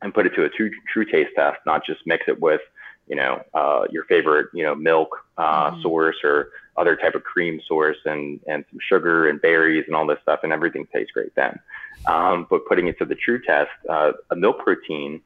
and 0.00 0.12
put 0.12 0.26
it 0.26 0.34
to 0.34 0.44
a 0.44 0.48
true 0.48 0.70
true 0.92 1.04
taste 1.04 1.30
test, 1.36 1.58
not 1.66 1.84
just 1.84 2.00
mix 2.06 2.24
it 2.28 2.40
with 2.40 2.60
you 3.08 3.16
know 3.16 3.42
uh, 3.54 3.82
your 3.90 4.04
favorite 4.04 4.48
you 4.52 4.64
know 4.64 4.74
milk 4.74 5.10
uh, 5.36 5.70
mm-hmm. 5.70 5.82
source 5.82 6.16
or 6.24 6.50
other 6.76 6.96
type 6.96 7.14
of 7.14 7.22
cream 7.22 7.60
source 7.66 7.98
and 8.04 8.40
and 8.46 8.64
some 8.70 8.78
sugar 8.80 9.28
and 9.28 9.40
berries 9.42 9.84
and 9.86 9.94
all 9.94 10.06
this 10.06 10.18
stuff, 10.22 10.40
and 10.42 10.52
everything 10.52 10.86
tastes 10.92 11.12
great 11.12 11.34
then. 11.34 11.58
Um, 12.06 12.46
but 12.50 12.66
putting 12.66 12.88
it 12.88 12.98
to 12.98 13.04
the 13.04 13.14
true 13.14 13.40
test, 13.40 13.70
uh, 13.88 14.12
a 14.30 14.36
milk 14.36 14.58
protein 14.58 15.20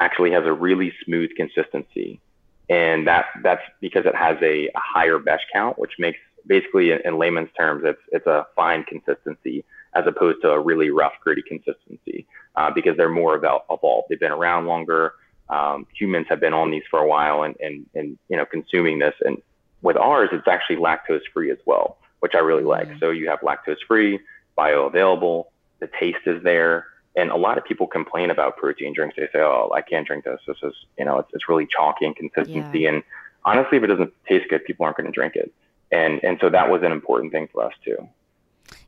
actually 0.00 0.32
has 0.32 0.44
a 0.46 0.52
really 0.52 0.92
smooth 1.04 1.30
consistency. 1.36 2.20
And 2.68 3.06
that 3.06 3.26
that's 3.42 3.62
because 3.80 4.06
it 4.06 4.14
has 4.14 4.36
a, 4.42 4.68
a 4.68 4.70
higher 4.76 5.18
batch 5.18 5.42
count, 5.52 5.78
which 5.78 5.92
makes 5.98 6.18
basically 6.46 6.92
in, 6.92 7.00
in 7.04 7.18
layman's 7.18 7.50
terms, 7.56 7.82
it's 7.84 8.00
it's 8.12 8.26
a 8.26 8.46
fine 8.56 8.84
consistency 8.84 9.64
as 9.94 10.04
opposed 10.06 10.40
to 10.42 10.50
a 10.50 10.60
really 10.60 10.90
rough, 10.90 11.14
gritty 11.22 11.42
consistency 11.42 12.26
uh, 12.56 12.70
because 12.70 12.96
they're 12.96 13.08
more 13.08 13.34
about 13.34 13.64
evolved. 13.70 14.06
They've 14.08 14.20
been 14.20 14.32
around 14.32 14.66
longer. 14.66 15.14
Um, 15.48 15.86
humans 15.92 16.26
have 16.28 16.40
been 16.40 16.54
on 16.54 16.70
these 16.70 16.84
for 16.90 17.00
a 17.00 17.06
while 17.06 17.42
and, 17.42 17.56
and, 17.60 17.86
and 17.94 18.18
you 18.28 18.36
know 18.36 18.46
consuming 18.46 18.98
this. 18.98 19.14
And 19.22 19.38
with 19.82 19.96
ours, 19.96 20.28
it's 20.32 20.46
actually 20.46 20.76
lactose 20.76 21.22
free 21.32 21.50
as 21.50 21.58
well, 21.66 21.98
which 22.20 22.34
I 22.34 22.38
really 22.38 22.64
like. 22.64 22.88
Mm-hmm. 22.88 22.98
So 23.00 23.10
you 23.10 23.28
have 23.28 23.40
lactose 23.40 23.78
free, 23.86 24.20
bioavailable. 24.56 25.46
The 25.80 25.88
taste 25.98 26.26
is 26.26 26.42
there. 26.42 26.86
And 27.16 27.30
a 27.30 27.36
lot 27.36 27.58
of 27.58 27.64
people 27.64 27.88
complain 27.88 28.30
about 28.30 28.56
protein 28.56 28.94
drinks. 28.94 29.16
They 29.16 29.28
say, 29.32 29.40
"Oh, 29.40 29.72
I 29.74 29.82
can't 29.82 30.06
drink 30.06 30.24
this. 30.24 30.40
This 30.46 30.58
is, 30.62 30.74
you 30.96 31.04
know, 31.04 31.18
it's, 31.18 31.30
it's 31.32 31.48
really 31.48 31.66
chalky 31.66 32.06
in 32.06 32.14
consistency." 32.14 32.80
Yeah. 32.80 32.90
And 32.90 33.02
honestly, 33.44 33.78
if 33.78 33.84
it 33.84 33.88
doesn't 33.88 34.12
taste 34.28 34.48
good, 34.48 34.64
people 34.64 34.84
aren't 34.84 34.96
going 34.96 35.06
to 35.06 35.12
drink 35.12 35.34
it. 35.34 35.52
And 35.92 36.22
and 36.22 36.38
so 36.40 36.48
that 36.50 36.70
was 36.70 36.82
an 36.82 36.92
important 36.92 37.32
thing 37.32 37.48
for 37.52 37.64
us 37.64 37.72
too. 37.84 38.08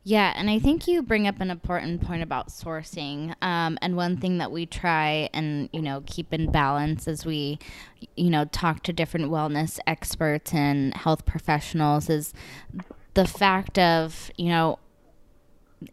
Yeah, 0.05 0.33
and 0.35 0.51
I 0.51 0.59
think 0.59 0.89
you 0.89 1.01
bring 1.01 1.29
up 1.29 1.41
an 1.41 1.51
important 1.51 2.03
point 2.03 2.25
about 2.25 2.49
sourcing. 2.49 3.37
Um, 3.41 3.79
and 3.81 3.97
one 3.97 4.17
thing 4.17 4.39
that 4.39 4.51
we 4.51 4.67
try 4.67 5.29
and 5.33 5.69
you 5.73 5.81
know 5.81 6.03
keep 6.07 6.33
in 6.33 6.51
balance 6.51 7.07
as 7.07 7.25
we, 7.25 7.59
you 8.17 8.31
know, 8.31 8.45
talk 8.47 8.83
to 8.85 8.93
different 8.93 9.31
wellness 9.31 9.79
experts 9.87 10.53
and 10.53 10.95
health 10.95 11.25
professionals 11.25 12.11
is 12.11 12.35
the 13.15 13.27
fact 13.27 13.79
of 13.79 14.31
you 14.37 14.49
know, 14.49 14.79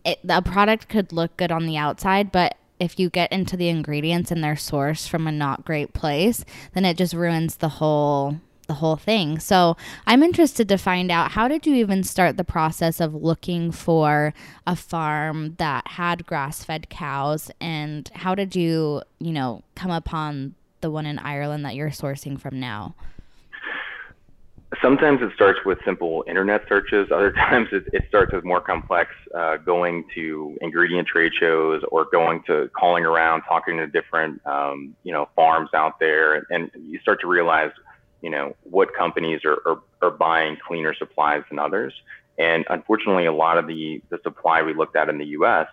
it, 0.03 0.19
a 0.27 0.41
product 0.41 0.89
could 0.89 1.13
look 1.13 1.37
good 1.37 1.51
on 1.51 1.65
the 1.65 1.77
outside, 1.77 2.31
but 2.31 2.55
if 2.79 2.97
you 2.97 3.09
get 3.09 3.31
into 3.31 3.57
the 3.57 3.67
ingredients 3.67 4.31
and 4.31 4.43
they're 4.43 4.53
sourced 4.55 5.07
from 5.07 5.27
a 5.27 5.31
not 5.31 5.65
great 5.65 5.93
place, 5.93 6.45
then 6.73 6.85
it 6.85 6.97
just 6.97 7.13
ruins 7.13 7.57
the 7.57 7.69
whole 7.69 8.39
the 8.69 8.75
whole 8.75 8.95
thing. 8.95 9.39
So 9.39 9.75
I'm 10.07 10.23
interested 10.23 10.69
to 10.69 10.77
find 10.77 11.11
out 11.11 11.31
how 11.31 11.49
did 11.49 11.65
you 11.65 11.73
even 11.73 12.03
start 12.03 12.37
the 12.37 12.43
process 12.45 13.01
of 13.01 13.15
looking 13.15 13.71
for 13.71 14.33
a 14.65 14.75
farm 14.75 15.55
that 15.57 15.85
had 15.87 16.25
grass 16.25 16.63
fed 16.63 16.87
cows 16.89 17.51
and 17.59 18.09
how 18.13 18.35
did 18.35 18.55
you, 18.55 19.01
you 19.19 19.33
know, 19.33 19.63
come 19.75 19.91
upon 19.91 20.53
the 20.81 20.91
one 20.91 21.07
in 21.07 21.17
Ireland 21.17 21.65
that 21.65 21.75
you're 21.75 21.89
sourcing 21.89 22.39
from 22.39 22.59
now? 22.59 22.93
Sometimes 24.83 25.19
it 25.23 25.31
starts 25.33 25.57
with 25.65 25.79
simple 25.83 26.23
internet 26.27 26.61
searches. 26.69 27.07
Other 27.11 27.31
times 27.31 27.69
it, 27.71 27.85
it 27.91 28.03
starts 28.07 28.33
with 28.33 28.45
more 28.45 28.61
complex, 28.61 29.09
uh, 29.35 29.57
going 29.57 30.05
to 30.13 30.55
ingredient 30.61 31.07
trade 31.07 31.31
shows 31.39 31.81
or 31.91 32.05
going 32.11 32.43
to 32.45 32.69
calling 32.77 33.03
around, 33.03 33.41
talking 33.49 33.77
to 33.77 33.87
different, 33.87 34.45
um, 34.45 34.95
you 35.01 35.11
know, 35.11 35.27
farms 35.35 35.71
out 35.73 35.99
there, 35.99 36.45
and 36.51 36.69
you 36.75 36.99
start 36.99 37.19
to 37.21 37.27
realize 37.27 37.71
you 38.21 38.29
know, 38.29 38.55
what 38.63 38.93
companies 38.93 39.41
are, 39.45 39.61
are, 39.65 39.81
are 40.01 40.11
buying 40.11 40.57
cleaner 40.65 40.93
supplies 40.93 41.43
than 41.49 41.59
others. 41.59 41.93
And 42.37 42.65
unfortunately, 42.69 43.25
a 43.25 43.33
lot 43.33 43.57
of 43.57 43.67
the, 43.67 44.01
the 44.09 44.19
supply 44.23 44.61
we 44.61 44.73
looked 44.73 44.95
at 44.95 45.09
in 45.09 45.17
the 45.17 45.25
US 45.27 45.67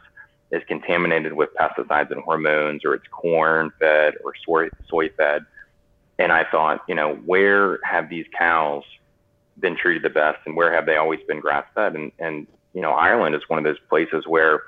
is 0.51 0.63
contaminated 0.69 1.33
with 1.33 1.51
pesticides 1.61 2.11
and 2.11 2.23
hormones, 2.23 2.85
or 2.85 2.95
it's 2.95 3.07
corn 3.11 3.71
fed 3.81 4.15
or 4.25 4.33
soy, 4.45 4.69
soy 4.89 5.09
fed. 5.11 5.45
And 6.19 6.33
I 6.33 6.45
thought, 6.51 6.83
you 6.89 6.95
know, 6.95 7.15
where 7.15 7.79
have 7.83 8.09
these 8.09 8.27
cows 8.37 8.85
been 9.59 9.77
treated 9.77 10.03
the 10.03 10.11
best 10.11 10.39
and 10.47 10.57
where 10.57 10.73
have 10.73 10.87
they 10.87 10.97
always 10.97 11.21
been 11.27 11.41
grass 11.41 11.65
fed? 11.75 11.95
And, 11.95 12.13
and, 12.19 12.47
you 12.75 12.81
know, 12.81 12.93
Ireland 12.93 13.35
is 13.35 13.43
one 13.49 13.59
of 13.59 13.65
those 13.65 13.79
places 13.89 14.25
where 14.27 14.63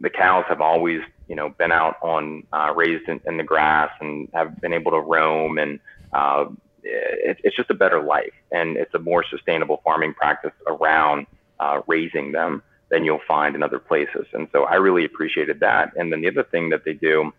the 0.00 0.10
cows 0.10 0.44
have 0.48 0.60
always, 0.60 1.00
you 1.28 1.36
know, 1.36 1.50
been 1.50 1.72
out 1.72 1.96
on 2.02 2.44
uh, 2.52 2.72
raised 2.74 3.08
in, 3.08 3.20
in 3.26 3.36
the 3.36 3.44
grass 3.44 3.90
and 4.00 4.28
have 4.34 4.60
been 4.60 4.72
able 4.72 4.92
to 4.92 5.00
roam 5.00 5.58
and 5.58 5.80
uh, 6.12 6.46
it, 6.84 7.38
it's 7.42 7.56
just 7.56 7.70
a 7.70 7.74
better 7.74 8.02
life 8.02 8.32
and 8.52 8.76
it's 8.76 8.94
a 8.94 8.98
more 8.98 9.24
sustainable 9.28 9.80
farming 9.84 10.14
practice 10.14 10.52
around 10.66 11.26
uh, 11.60 11.80
raising 11.86 12.32
them 12.32 12.62
than 12.90 13.04
you'll 13.04 13.20
find 13.26 13.54
in 13.54 13.62
other 13.62 13.78
places. 13.78 14.26
And 14.32 14.48
so 14.52 14.64
I 14.64 14.74
really 14.74 15.04
appreciated 15.04 15.60
that. 15.60 15.92
And 15.96 16.12
then 16.12 16.20
the 16.20 16.28
other 16.28 16.44
thing 16.44 16.70
that 16.70 16.84
they 16.84 16.92
do 16.92 17.32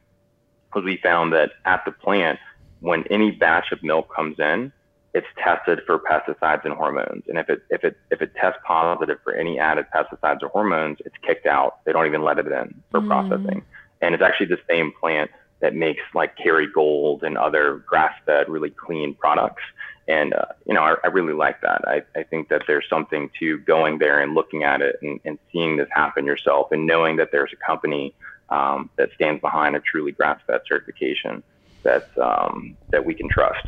was 0.73 0.83
we 0.83 0.97
found 0.97 1.31
that 1.33 1.51
at 1.65 1.83
the 1.85 1.91
plant, 1.91 2.39
when 2.81 3.03
any 3.09 3.31
batch 3.31 3.71
of 3.71 3.81
milk 3.83 4.13
comes 4.13 4.39
in, 4.39 4.71
it's 5.13 5.27
tested 5.41 5.79
for 5.85 5.97
pesticides 5.97 6.65
and 6.65 6.73
hormones. 6.73 7.23
And 7.29 7.37
if 7.37 7.49
it 7.49 7.61
if 7.69 7.85
it 7.85 7.95
if 8.11 8.21
it 8.21 8.35
tests 8.35 8.59
positive 8.65 9.17
for 9.23 9.33
any 9.33 9.57
added 9.57 9.85
pesticides 9.95 10.43
or 10.43 10.49
hormones, 10.49 10.97
it's 11.05 11.15
kicked 11.25 11.45
out. 11.45 11.77
They 11.85 11.93
don't 11.93 12.05
even 12.05 12.21
let 12.21 12.37
it 12.37 12.47
in 12.47 12.81
for 12.91 12.99
mm. 12.99 13.07
processing. 13.07 13.63
And 14.01 14.13
it's 14.13 14.21
actually 14.21 14.47
the 14.47 14.59
same 14.69 14.91
plant 14.99 15.31
that 15.65 15.73
makes 15.73 16.03
like 16.13 16.37
Kerrygold 16.37 17.23
and 17.23 17.39
other 17.39 17.77
grass-fed, 17.87 18.47
really 18.49 18.69
clean 18.69 19.15
products. 19.15 19.63
And 20.07 20.35
uh, 20.35 20.45
you 20.67 20.75
know, 20.75 20.83
I, 20.83 20.93
I, 21.03 21.07
really 21.07 21.33
like 21.33 21.59
that. 21.61 21.81
I, 21.87 22.03
I 22.15 22.21
think 22.21 22.49
that 22.49 22.61
there's 22.67 22.85
something 22.87 23.31
to 23.39 23.57
going 23.61 23.97
there 23.97 24.19
and 24.21 24.35
looking 24.35 24.61
at 24.61 24.83
it 24.83 24.99
and, 25.01 25.19
and 25.25 25.39
seeing 25.51 25.77
this 25.77 25.87
happen 25.89 26.23
yourself, 26.23 26.71
and 26.71 26.85
knowing 26.85 27.15
that 27.15 27.31
there's 27.31 27.49
a 27.51 27.65
company 27.65 28.13
um, 28.49 28.91
that 28.97 29.09
stands 29.15 29.41
behind 29.41 29.75
a 29.75 29.79
truly 29.79 30.11
grass-fed 30.11 30.61
certification 30.67 31.41
that's 31.81 32.15
um, 32.19 32.77
that 32.91 33.03
we 33.03 33.15
can 33.15 33.27
trust. 33.27 33.65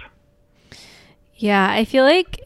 Yeah, 1.38 1.68
I 1.68 1.84
feel 1.84 2.04
like 2.04 2.42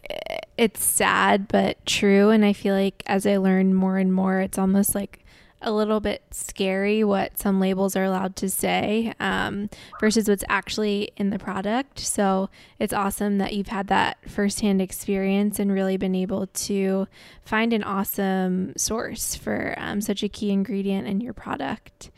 it's 0.58 0.82
sad 0.82 1.50
but 1.50 1.86
true, 1.86 2.30
and 2.30 2.46
I 2.46 2.54
feel 2.54 2.74
like 2.74 3.04
as 3.06 3.28
I 3.28 3.36
learn 3.36 3.74
more 3.74 3.98
and 3.98 4.14
more, 4.14 4.40
it's 4.40 4.58
almost 4.58 4.96
like 4.96 5.21
a 5.62 5.72
little 5.72 6.00
bit 6.00 6.24
scary 6.32 7.04
what 7.04 7.38
some 7.38 7.60
labels 7.60 7.96
are 7.96 8.04
allowed 8.04 8.36
to 8.38 8.50
say 8.50 9.14
um, 9.20 9.70
versus 10.00 10.28
what's 10.28 10.44
actually 10.50 11.12
in 11.18 11.30
the 11.30 11.40
product. 11.40 12.00
So 12.00 12.50
it's 12.80 12.94
awesome 12.94 13.38
that 13.38 13.54
you've 13.54 13.68
had 13.68 13.88
that 13.88 14.18
firsthand 14.30 14.82
experience 14.82 15.60
and 15.60 15.72
really 15.72 15.98
been 15.98 16.16
able 16.16 16.48
to 16.48 17.08
find 17.44 17.74
an 17.74 17.84
awesome 17.84 18.74
source 18.78 19.36
for 19.36 19.76
um, 19.78 20.02
such 20.02 20.24
a 20.24 20.30
key 20.30 20.52
ingredient 20.52 21.08
in 21.08 21.22
your 21.22 21.34
product. 21.34 22.12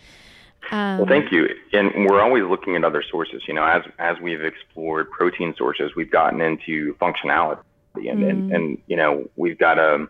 Um, 0.71 0.99
well, 0.99 1.07
thank 1.07 1.31
you. 1.31 1.49
And 1.73 1.91
we're 2.05 2.21
always 2.21 2.43
looking 2.45 2.75
at 2.75 2.83
other 2.83 3.03
sources. 3.09 3.43
You 3.47 3.53
know, 3.53 3.65
as 3.65 3.83
as 3.99 4.17
we've 4.21 4.41
explored 4.41 5.11
protein 5.11 5.53
sources, 5.57 5.91
we've 5.95 6.11
gotten 6.11 6.41
into 6.41 6.95
functionality, 6.95 7.59
and 7.95 8.05
mm. 8.05 8.29
and, 8.29 8.51
and 8.53 8.77
you 8.87 8.95
know, 8.95 9.29
we've 9.35 9.57
got 9.57 9.77
a 9.77 10.07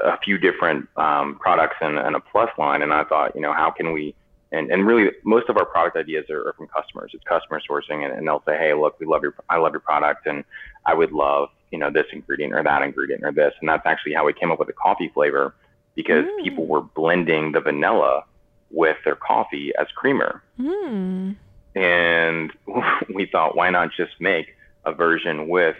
a 0.00 0.18
few 0.18 0.38
different 0.38 0.88
um, 0.96 1.38
products 1.38 1.76
and, 1.80 1.98
and, 1.98 2.16
a 2.16 2.20
plus 2.20 2.50
line. 2.58 2.82
And 2.82 2.92
I 2.92 3.04
thought, 3.04 3.34
you 3.34 3.40
know, 3.40 3.52
how 3.52 3.70
can 3.70 3.92
we, 3.92 4.14
and, 4.52 4.70
and 4.70 4.86
really 4.86 5.10
most 5.24 5.48
of 5.48 5.56
our 5.56 5.64
product 5.64 5.96
ideas 5.96 6.28
are, 6.30 6.48
are 6.48 6.52
from 6.54 6.68
customers. 6.68 7.10
It's 7.14 7.24
customer 7.24 7.60
sourcing 7.68 8.04
and, 8.04 8.12
and, 8.12 8.26
they'll 8.26 8.42
say, 8.46 8.56
Hey, 8.56 8.74
look, 8.74 8.98
we 9.00 9.06
love 9.06 9.22
your, 9.22 9.34
I 9.48 9.56
love 9.56 9.72
your 9.72 9.80
product 9.80 10.26
and 10.26 10.44
I 10.84 10.94
would 10.94 11.12
love, 11.12 11.48
you 11.70 11.78
know, 11.78 11.90
this 11.90 12.06
ingredient 12.12 12.54
or 12.54 12.62
that 12.62 12.82
ingredient 12.82 13.24
or 13.24 13.32
this. 13.32 13.54
And 13.60 13.68
that's 13.68 13.86
actually 13.86 14.14
how 14.14 14.24
we 14.24 14.32
came 14.32 14.50
up 14.50 14.58
with 14.58 14.68
the 14.68 14.74
coffee 14.74 15.10
flavor 15.12 15.54
because 15.94 16.24
mm. 16.24 16.44
people 16.44 16.66
were 16.66 16.82
blending 16.82 17.52
the 17.52 17.60
vanilla 17.60 18.24
with 18.70 18.96
their 19.04 19.16
coffee 19.16 19.72
as 19.80 19.86
creamer. 19.94 20.42
Mm. 20.60 21.36
And 21.74 22.52
we 23.14 23.26
thought, 23.26 23.56
why 23.56 23.70
not 23.70 23.90
just 23.96 24.12
make 24.20 24.54
a 24.84 24.92
version 24.92 25.48
with 25.48 25.76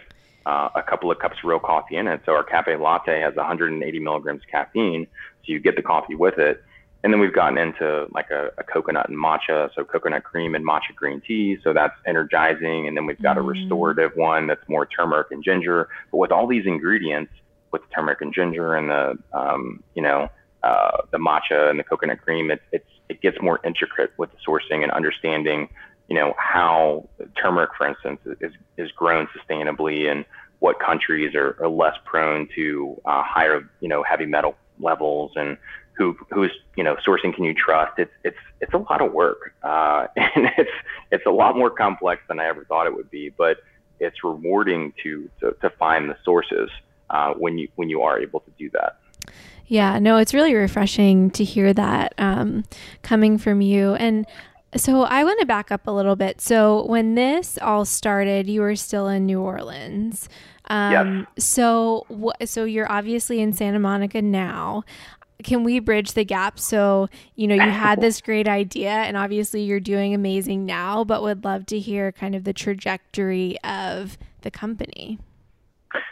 uh, 0.47 0.69
a 0.75 0.81
couple 0.81 1.11
of 1.11 1.19
cups 1.19 1.35
of 1.43 1.49
real 1.49 1.59
coffee 1.59 1.97
in 1.97 2.07
it. 2.07 2.21
So 2.25 2.31
our 2.31 2.43
cafe 2.43 2.77
latte 2.77 3.19
has 3.19 3.35
180 3.35 3.99
milligrams 3.99 4.41
of 4.41 4.47
caffeine, 4.47 5.05
so 5.45 5.51
you 5.51 5.59
get 5.59 5.75
the 5.75 5.81
coffee 5.81 6.15
with 6.15 6.37
it. 6.37 6.63
And 7.03 7.13
then 7.13 7.19
we've 7.19 7.33
gotten 7.33 7.57
into 7.57 8.07
like 8.13 8.31
a, 8.31 8.49
a 8.57 8.63
coconut 8.63 9.09
and 9.09 9.17
matcha, 9.17 9.69
so 9.75 9.83
coconut 9.83 10.23
cream 10.23 10.55
and 10.55 10.65
matcha 10.65 10.95
green 10.95 11.21
tea. 11.21 11.57
So 11.63 11.73
that's 11.73 11.93
energizing. 12.05 12.87
And 12.87 12.95
then 12.95 13.05
we've 13.05 13.21
got 13.21 13.35
mm. 13.35 13.41
a 13.41 13.43
restorative 13.43 14.13
one 14.15 14.47
that's 14.47 14.67
more 14.69 14.85
turmeric 14.85 15.27
and 15.31 15.43
ginger. 15.43 15.89
But 16.11 16.17
with 16.17 16.31
all 16.31 16.47
these 16.47 16.65
ingredients, 16.65 17.31
with 17.71 17.81
the 17.81 17.93
turmeric 17.93 18.21
and 18.21 18.33
ginger 18.33 18.75
and 18.75 18.89
the 18.89 19.17
um, 19.37 19.83
you 19.95 20.01
know 20.01 20.29
uh, 20.63 20.97
the 21.11 21.17
matcha 21.17 21.69
and 21.69 21.77
the 21.77 21.83
coconut 21.83 22.21
cream, 22.21 22.51
it, 22.51 22.61
it's 22.71 22.89
it 23.09 23.21
gets 23.21 23.37
more 23.41 23.59
intricate 23.65 24.11
with 24.17 24.29
the 24.31 24.37
sourcing 24.47 24.81
and 24.83 24.91
understanding 24.91 25.69
you 26.07 26.15
know, 26.15 26.33
how 26.37 27.07
turmeric, 27.41 27.71
for 27.77 27.87
instance, 27.87 28.19
is, 28.39 28.53
is 28.77 28.91
grown 28.91 29.27
sustainably 29.27 30.09
and 30.09 30.25
what 30.59 30.79
countries 30.79 31.35
are, 31.35 31.57
are 31.59 31.67
less 31.67 31.95
prone 32.05 32.47
to 32.55 32.99
uh, 33.05 33.23
higher, 33.23 33.69
you 33.79 33.89
know, 33.89 34.03
heavy 34.03 34.25
metal 34.25 34.55
levels 34.79 35.31
and 35.35 35.57
who 35.97 36.15
who's 36.31 36.51
you 36.75 36.83
know 36.83 36.95
sourcing 37.05 37.33
can 37.33 37.43
you 37.43 37.53
trust? 37.53 37.93
It's 37.97 38.11
it's 38.23 38.37
it's 38.61 38.73
a 38.73 38.77
lot 38.77 39.01
of 39.01 39.11
work 39.11 39.53
uh, 39.63 40.07
and 40.15 40.49
it's 40.57 40.71
it's 41.11 41.25
a 41.25 41.31
lot 41.31 41.57
more 41.57 41.69
complex 41.69 42.21
than 42.27 42.39
I 42.39 42.45
ever 42.45 42.63
thought 42.65 42.87
it 42.87 42.95
would 42.95 43.09
be 43.09 43.29
but 43.29 43.57
it's 43.99 44.23
rewarding 44.23 44.93
to 45.03 45.29
to, 45.39 45.55
to 45.61 45.69
find 45.71 46.09
the 46.09 46.17
sources 46.23 46.69
uh, 47.09 47.33
when 47.33 47.57
you 47.57 47.67
when 47.75 47.89
you 47.89 48.03
are 48.03 48.19
able 48.19 48.41
to 48.41 48.51
do 48.57 48.69
that. 48.71 48.97
Yeah 49.65 49.97
no 49.99 50.17
it's 50.17 50.33
really 50.33 50.53
refreshing 50.53 51.31
to 51.31 51.43
hear 51.43 51.73
that 51.73 52.13
um, 52.17 52.63
coming 53.01 53.37
from 53.37 53.61
you. 53.61 53.95
And 53.95 54.27
so 54.75 55.03
I 55.03 55.23
want 55.23 55.39
to 55.39 55.45
back 55.45 55.71
up 55.71 55.87
a 55.87 55.91
little 55.91 56.15
bit. 56.15 56.41
So 56.41 56.85
when 56.85 57.15
this 57.15 57.57
all 57.61 57.85
started, 57.85 58.47
you 58.47 58.61
were 58.61 58.75
still 58.75 59.07
in 59.07 59.25
New 59.25 59.41
Orleans. 59.41 60.27
Um, 60.69 61.25
yes. 61.35 61.45
So 61.45 62.05
wh- 62.09 62.45
so 62.45 62.65
you're 62.65 62.91
obviously 62.91 63.39
in 63.39 63.53
Santa 63.53 63.79
Monica 63.79 64.21
now. 64.21 64.83
Can 65.43 65.63
we 65.63 65.79
bridge 65.79 66.13
the 66.13 66.25
gap? 66.25 66.59
So 66.59 67.09
you 67.35 67.47
know 67.47 67.55
you 67.55 67.61
had 67.69 68.01
this 68.01 68.21
great 68.21 68.47
idea, 68.47 68.89
and 68.89 69.15
obviously 69.15 69.61
you're 69.61 69.79
doing 69.79 70.13
amazing 70.13 70.65
now. 70.65 71.03
But 71.03 71.21
would 71.21 71.43
love 71.45 71.65
to 71.67 71.79
hear 71.79 72.11
kind 72.11 72.35
of 72.35 72.43
the 72.43 72.53
trajectory 72.53 73.57
of 73.63 74.17
the 74.41 74.51
company. 74.51 75.19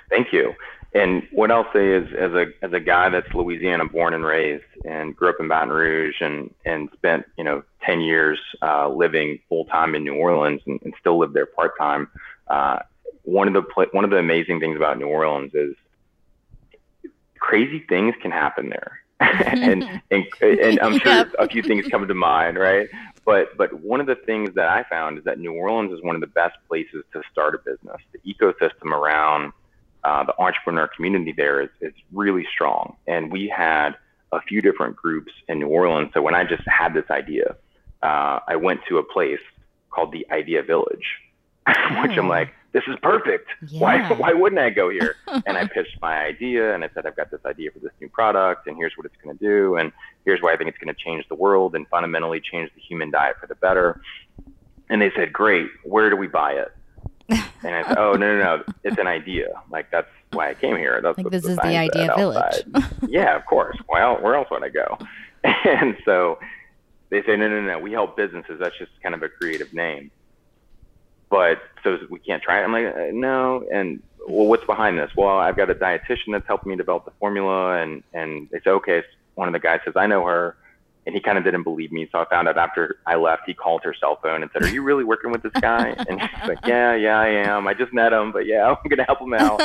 Thank 0.10 0.32
you. 0.32 0.54
And 0.96 1.28
what 1.34 1.52
I'll 1.52 1.68
say 1.74 1.90
is, 1.90 2.08
as 2.18 2.32
a 2.32 2.46
as 2.62 2.72
a 2.72 2.80
guy 2.80 3.10
that's 3.10 3.32
Louisiana 3.34 3.84
born 3.84 4.14
and 4.14 4.24
raised, 4.24 4.64
and 4.86 5.14
grew 5.14 5.28
up 5.28 5.36
in 5.42 5.50
Baton 5.50 5.70
Rouge, 5.70 6.22
and 6.22 6.54
and 6.64 6.90
spent 6.94 7.26
you 7.38 7.44
know 7.44 7.64
ten 7.84 8.00
years 8.00 8.40
uh, 8.62 8.88
living 8.88 9.40
full 9.50 9.66
time 9.66 9.94
in 9.94 10.06
New 10.06 10.16
Orleans, 10.16 10.62
and, 10.66 10.80
and 10.84 10.94
still 10.98 11.20
live 11.20 11.34
there 11.34 11.48
part 11.48 11.78
time. 11.78 12.08
Uh, 12.48 12.80
one 13.24 13.50
of 13.50 13.54
the 13.54 13.62
pl- 13.62 13.88
one 13.92 14.06
of 14.06 14.10
the 14.10 14.18
amazing 14.18 14.62
things 14.62 14.78
about 14.78 14.98
New 14.98 15.08
Orleans 15.08 15.54
is 15.54 15.76
crazy 17.40 17.80
things 17.90 18.16
can 18.22 18.32
happen 18.32 18.70
there, 18.70 19.02
and, 19.20 19.84
and 20.12 20.26
and 20.42 20.80
I'm 20.80 20.98
sure 21.00 21.12
yep. 21.12 21.34
a 21.38 21.50
few 21.50 21.62
things 21.62 21.88
come 21.88 22.08
to 22.08 22.14
mind, 22.14 22.58
right? 22.58 22.88
But 23.26 23.58
but 23.58 23.82
one 23.82 24.00
of 24.00 24.08
the 24.08 24.16
things 24.16 24.52
that 24.56 24.70
I 24.70 24.84
found 24.84 25.18
is 25.18 25.26
that 25.26 25.40
New 25.40 25.52
Orleans 25.52 25.92
is 25.92 26.02
one 26.04 26.16
of 26.16 26.22
the 26.22 26.28
best 26.28 26.56
places 26.70 27.04
to 27.12 27.22
start 27.30 27.54
a 27.54 27.58
business. 27.58 27.98
The 28.14 28.34
ecosystem 28.34 28.94
around 28.94 29.52
uh, 30.06 30.24
the 30.24 30.40
entrepreneur 30.40 30.88
community 30.88 31.34
there 31.36 31.62
is, 31.62 31.70
is 31.82 31.94
really 32.14 32.46
strong. 32.54 32.96
And 33.08 33.32
we 33.32 33.48
had 33.48 33.96
a 34.32 34.40
few 34.42 34.62
different 34.62 34.96
groups 34.96 35.32
in 35.48 35.60
New 35.60 35.68
Orleans. 35.68 36.12
So 36.14 36.22
when 36.22 36.36
I 36.36 36.44
just 36.44 36.64
had 36.68 36.94
this 36.94 37.10
idea, 37.10 37.56
uh, 38.04 38.40
I 38.48 38.56
went 38.56 38.82
to 38.88 39.00
a 39.00 39.04
place 39.04 39.40
called 39.90 40.12
the 40.12 40.28
Idea 40.32 40.62
Village, 40.62 41.06
oh. 41.68 41.72
which 42.04 42.18
I'm 42.18 42.28
oh. 42.28 42.30
like, 42.30 42.54
this 42.72 42.84
is 42.88 42.96
perfect. 43.02 43.50
Yeah. 43.68 43.80
Why, 43.80 44.14
why 44.14 44.34
wouldn't 44.34 44.62
I 44.62 44.70
go 44.70 44.90
here? 44.92 45.16
and 45.48 45.58
I 45.58 45.66
pitched 45.66 45.98
my 46.02 46.24
idea 46.24 46.76
and 46.76 46.84
I 46.84 46.90
said, 46.94 47.08
I've 47.08 47.16
got 47.16 47.32
this 47.32 47.42
idea 47.44 47.72
for 47.72 47.80
this 47.80 47.92
new 48.00 48.10
product 48.10 48.68
and 48.68 48.78
here's 48.78 48.94
what 48.98 49.08
it's 49.08 49.16
going 49.24 49.36
to 49.36 49.44
do. 49.44 49.78
And 49.78 49.92
here's 50.24 50.40
why 50.40 50.54
I 50.54 50.58
think 50.58 50.70
it's 50.70 50.78
going 50.78 50.94
to 50.94 51.02
change 51.02 51.28
the 51.30 51.36
world 51.36 51.74
and 51.74 51.88
fundamentally 51.88 52.42
change 52.42 52.70
the 52.76 52.82
human 52.82 53.10
diet 53.10 53.38
for 53.42 53.48
the 53.48 53.56
better. 53.56 54.02
And 54.88 55.02
they 55.02 55.12
said, 55.16 55.34
great. 55.34 55.68
Where 55.84 56.12
do 56.12 56.16
we 56.16 56.28
buy 56.28 56.54
it? 56.54 56.72
And 57.30 57.40
I 57.64 57.84
said, 57.88 57.98
"Oh 57.98 58.14
no, 58.14 58.38
no, 58.38 58.58
no! 58.58 58.64
It's 58.84 58.98
an 58.98 59.08
idea. 59.08 59.48
Like 59.72 59.90
that's 59.92 60.08
why 60.32 60.50
I 60.50 60.54
came 60.54 60.78
here. 60.78 61.00
That's 61.02 61.18
like 61.18 61.30
this 61.30 61.46
is 61.46 61.58
the 61.58 61.78
idea 61.78 62.14
village. 62.16 62.64
yeah, 63.08 63.36
of 63.36 63.46
course. 63.46 63.78
Well, 63.90 64.18
where 64.22 64.36
else 64.36 64.48
would 64.52 64.64
I 64.64 64.70
go? 64.70 64.98
And 65.44 65.96
so 66.06 66.40
they 67.10 67.22
say, 67.22 67.38
no, 67.38 67.48
no, 67.48 67.62
no. 67.62 67.78
We 67.78 67.92
help 67.92 68.18
businesses. 68.18 68.60
That's 68.60 68.76
just 68.80 68.92
kind 69.04 69.14
of 69.14 69.22
a 69.22 69.30
creative 69.30 69.72
name. 69.74 70.10
But 71.30 71.60
so 71.84 72.00
we 72.10 72.18
can't 72.20 72.42
try 72.42 72.62
it. 72.62 72.64
I'm 72.64 72.72
like, 72.72 72.88
uh, 72.88 73.12
no. 73.12 73.64
And 73.72 74.02
well, 74.28 74.48
what's 74.48 74.66
behind 74.66 74.98
this? 74.98 75.12
Well, 75.16 75.38
I've 75.38 75.56
got 75.56 75.70
a 75.70 75.76
dietitian 75.76 76.32
that's 76.32 76.48
helping 76.48 76.72
me 76.72 76.76
develop 76.78 77.06
the 77.06 77.12
formula, 77.20 77.82
and 77.82 78.04
and 78.14 78.50
they 78.52 78.60
say, 78.60 78.72
okay. 78.72 79.04
One 79.36 79.50
of 79.50 79.54
the 79.54 79.60
guys 79.60 79.82
says, 79.84 79.96
I 79.98 80.08
know 80.08 80.26
her 80.26 80.56
and 81.06 81.14
he 81.14 81.22
kind 81.22 81.38
of 81.38 81.44
didn't 81.44 81.64
believe 81.64 81.92
me. 81.92 82.08
So 82.12 82.20
I 82.20 82.26
found 82.26 82.48
out 82.48 82.58
after 82.58 82.98
I 83.06 83.16
left, 83.16 83.44
he 83.46 83.54
called 83.54 83.84
her 83.84 83.94
cell 83.94 84.20
phone 84.22 84.42
and 84.42 84.52
said, 84.52 84.64
"Are 84.64 84.70
you 84.70 84.82
really 84.82 85.04
working 85.04 85.32
with 85.32 85.44
this 85.44 85.54
guy?" 85.54 85.96
And 86.10 86.20
she's 86.22 86.48
like, 86.48 86.60
"Yeah, 86.66 86.96
yeah, 86.96 87.20
I 87.20 87.28
am. 87.28 87.68
I 87.68 87.74
just 87.74 87.94
met 87.94 88.12
him, 88.12 88.32
but 88.32 88.46
yeah, 88.46 88.76
I'm 88.84 88.90
gonna 88.90 89.06
help 89.06 89.22
him 89.22 89.34
out." 89.34 89.62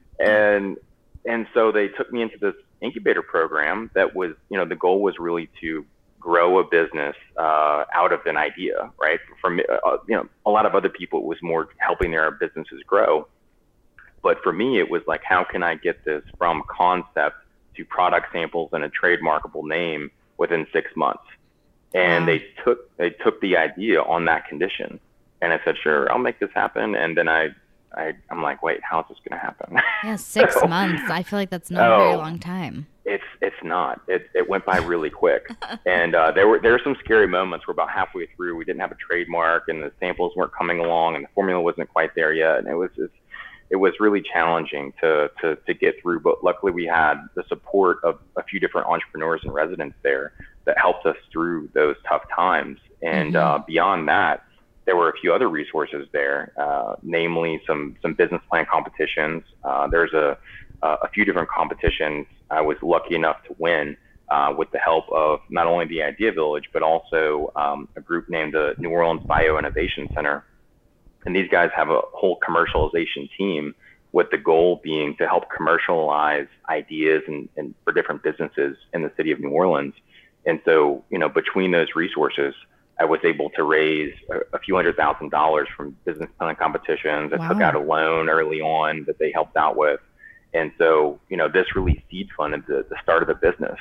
and 0.20 0.76
and 1.24 1.46
so 1.54 1.72
they 1.72 1.88
took 1.88 2.12
me 2.12 2.22
into 2.22 2.36
this 2.38 2.54
incubator 2.80 3.22
program 3.22 3.90
that 3.94 4.14
was, 4.14 4.32
you 4.48 4.56
know, 4.56 4.64
the 4.64 4.76
goal 4.76 5.02
was 5.02 5.18
really 5.18 5.48
to 5.60 5.84
grow 6.20 6.58
a 6.58 6.64
business 6.64 7.16
uh, 7.36 7.84
out 7.94 8.12
of 8.12 8.20
an 8.26 8.36
idea, 8.36 8.90
right? 9.00 9.20
From 9.40 9.60
uh, 9.60 9.96
you 10.08 10.16
know, 10.16 10.28
a 10.44 10.50
lot 10.50 10.66
of 10.66 10.74
other 10.74 10.88
people, 10.88 11.20
it 11.20 11.26
was 11.26 11.38
more 11.42 11.68
helping 11.78 12.10
their 12.10 12.30
businesses 12.32 12.82
grow. 12.86 13.28
But 14.22 14.42
for 14.42 14.52
me, 14.52 14.80
it 14.80 14.90
was 14.90 15.02
like, 15.06 15.22
how 15.22 15.44
can 15.44 15.62
I 15.62 15.76
get 15.76 16.04
this 16.04 16.24
from 16.36 16.64
concept 16.68 17.36
to 17.76 17.84
product 17.84 18.32
samples 18.32 18.70
and 18.72 18.82
a 18.82 18.90
trademarkable 18.90 19.62
name 19.68 20.10
within 20.38 20.66
six 20.72 20.90
months. 20.96 21.24
And 21.94 22.26
wow. 22.26 22.32
they 22.32 22.44
took 22.64 22.96
they 22.96 23.10
took 23.10 23.40
the 23.40 23.56
idea 23.56 24.02
on 24.02 24.24
that 24.26 24.46
condition. 24.48 25.00
And 25.42 25.52
I 25.52 25.60
said, 25.64 25.76
sure, 25.82 26.10
I'll 26.10 26.18
make 26.18 26.40
this 26.40 26.50
happen. 26.54 26.94
And 26.94 27.16
then 27.16 27.28
I, 27.28 27.48
I 27.94 28.12
I'm 28.30 28.42
like, 28.42 28.62
wait, 28.62 28.80
how's 28.82 29.06
this 29.08 29.18
going 29.28 29.38
to 29.38 29.44
happen? 29.44 29.78
Yeah, 30.04 30.16
six 30.16 30.54
so, 30.54 30.66
months. 30.66 31.02
I 31.10 31.22
feel 31.22 31.38
like 31.38 31.50
that's 31.50 31.70
not 31.70 31.90
oh, 31.90 31.94
a 31.94 31.98
very 31.98 32.14
oh, 32.14 32.18
long 32.18 32.38
time. 32.38 32.86
It's 33.04 33.24
it's 33.40 33.56
not. 33.62 34.00
It 34.08 34.28
it 34.34 34.48
went 34.48 34.66
by 34.66 34.78
really 34.78 35.10
quick. 35.10 35.48
and 35.86 36.14
uh, 36.14 36.32
there 36.32 36.46
were 36.46 36.60
there 36.60 36.72
were 36.72 36.80
some 36.84 36.96
scary 37.02 37.26
moments. 37.26 37.66
We're 37.66 37.72
about 37.72 37.90
halfway 37.90 38.26
through. 38.36 38.56
We 38.56 38.64
didn't 38.64 38.80
have 38.80 38.92
a 38.92 38.96
trademark, 38.96 39.64
and 39.68 39.82
the 39.82 39.92
samples 40.00 40.32
weren't 40.36 40.52
coming 40.52 40.80
along, 40.80 41.16
and 41.16 41.24
the 41.24 41.28
formula 41.34 41.60
wasn't 41.60 41.88
quite 41.88 42.14
there 42.14 42.32
yet. 42.32 42.58
And 42.58 42.68
it 42.68 42.74
was 42.74 42.90
just 42.94 43.12
it 43.70 43.76
was 43.76 43.92
really 43.98 44.22
challenging 44.22 44.92
to, 45.00 45.30
to, 45.40 45.56
to 45.66 45.74
get 45.74 46.00
through. 46.00 46.20
But 46.20 46.44
luckily, 46.44 46.72
we 46.72 46.86
had 46.86 47.14
the 47.34 47.44
support 47.48 47.98
of 48.04 48.18
a 48.36 48.42
few 48.42 48.60
different 48.60 48.86
entrepreneurs 48.86 49.40
and 49.44 49.52
residents 49.52 49.96
there 50.02 50.32
that 50.64 50.78
helped 50.78 51.06
us 51.06 51.16
through 51.32 51.68
those 51.74 51.96
tough 52.08 52.22
times. 52.34 52.78
And 53.02 53.34
mm-hmm. 53.34 53.62
uh, 53.62 53.64
beyond 53.66 54.08
that, 54.08 54.44
there 54.84 54.96
were 54.96 55.10
a 55.10 55.18
few 55.20 55.34
other 55.34 55.48
resources 55.48 56.06
there, 56.12 56.52
uh, 56.56 56.94
namely 57.02 57.60
some 57.66 57.96
some 58.02 58.14
business 58.14 58.40
plan 58.48 58.66
competitions. 58.70 59.42
Uh, 59.64 59.88
there's 59.88 60.12
a 60.12 60.38
a 60.82 61.08
few 61.08 61.24
different 61.24 61.48
competitions 61.48 62.26
I 62.50 62.60
was 62.60 62.76
lucky 62.82 63.14
enough 63.14 63.42
to 63.48 63.56
win 63.58 63.96
uh, 64.28 64.54
with 64.56 64.70
the 64.70 64.78
help 64.78 65.10
of 65.10 65.40
not 65.50 65.66
only 65.66 65.86
the 65.86 66.02
Idea 66.02 66.32
Village 66.32 66.68
but 66.72 66.82
also 66.82 67.52
um, 67.56 67.88
a 67.96 68.00
group 68.00 68.28
named 68.28 68.54
the 68.54 68.74
New 68.78 68.90
Orleans 68.90 69.22
Bio 69.26 69.58
Innovation 69.58 70.08
Center 70.14 70.44
and 71.26 71.34
these 71.34 71.48
guys 71.50 71.70
have 71.74 71.90
a 71.90 72.00
whole 72.12 72.38
commercialization 72.40 73.28
team 73.36 73.74
with 74.12 74.30
the 74.30 74.38
goal 74.38 74.80
being 74.82 75.16
to 75.16 75.26
help 75.26 75.44
commercialize 75.54 76.46
ideas 76.70 77.22
and, 77.26 77.48
and 77.56 77.74
for 77.84 77.92
different 77.92 78.22
businesses 78.22 78.76
in 78.94 79.02
the 79.02 79.12
city 79.16 79.32
of 79.32 79.40
New 79.40 79.50
Orleans. 79.50 79.92
And 80.46 80.60
so, 80.64 81.04
you 81.10 81.18
know, 81.18 81.28
between 81.28 81.72
those 81.72 81.88
resources, 81.94 82.54
I 82.98 83.04
was 83.04 83.20
able 83.24 83.50
to 83.50 83.64
raise 83.64 84.14
a, 84.30 84.56
a 84.56 84.58
few 84.60 84.74
hundred 84.76 84.96
thousand 84.96 85.30
dollars 85.30 85.68
from 85.76 85.96
business 86.04 86.30
plan 86.38 86.54
competitions. 86.56 87.32
I 87.32 87.36
wow. 87.36 87.48
took 87.48 87.60
out 87.60 87.74
a 87.74 87.80
loan 87.80 88.30
early 88.30 88.60
on 88.60 89.04
that 89.06 89.18
they 89.18 89.32
helped 89.32 89.56
out 89.56 89.76
with. 89.76 90.00
And 90.54 90.72
so, 90.78 91.20
you 91.28 91.36
know, 91.36 91.48
this 91.48 91.66
really 91.74 92.02
seed 92.10 92.28
funded 92.36 92.64
the, 92.66 92.86
the 92.88 92.96
start 93.02 93.22
of 93.22 93.28
the 93.28 93.34
business. 93.34 93.78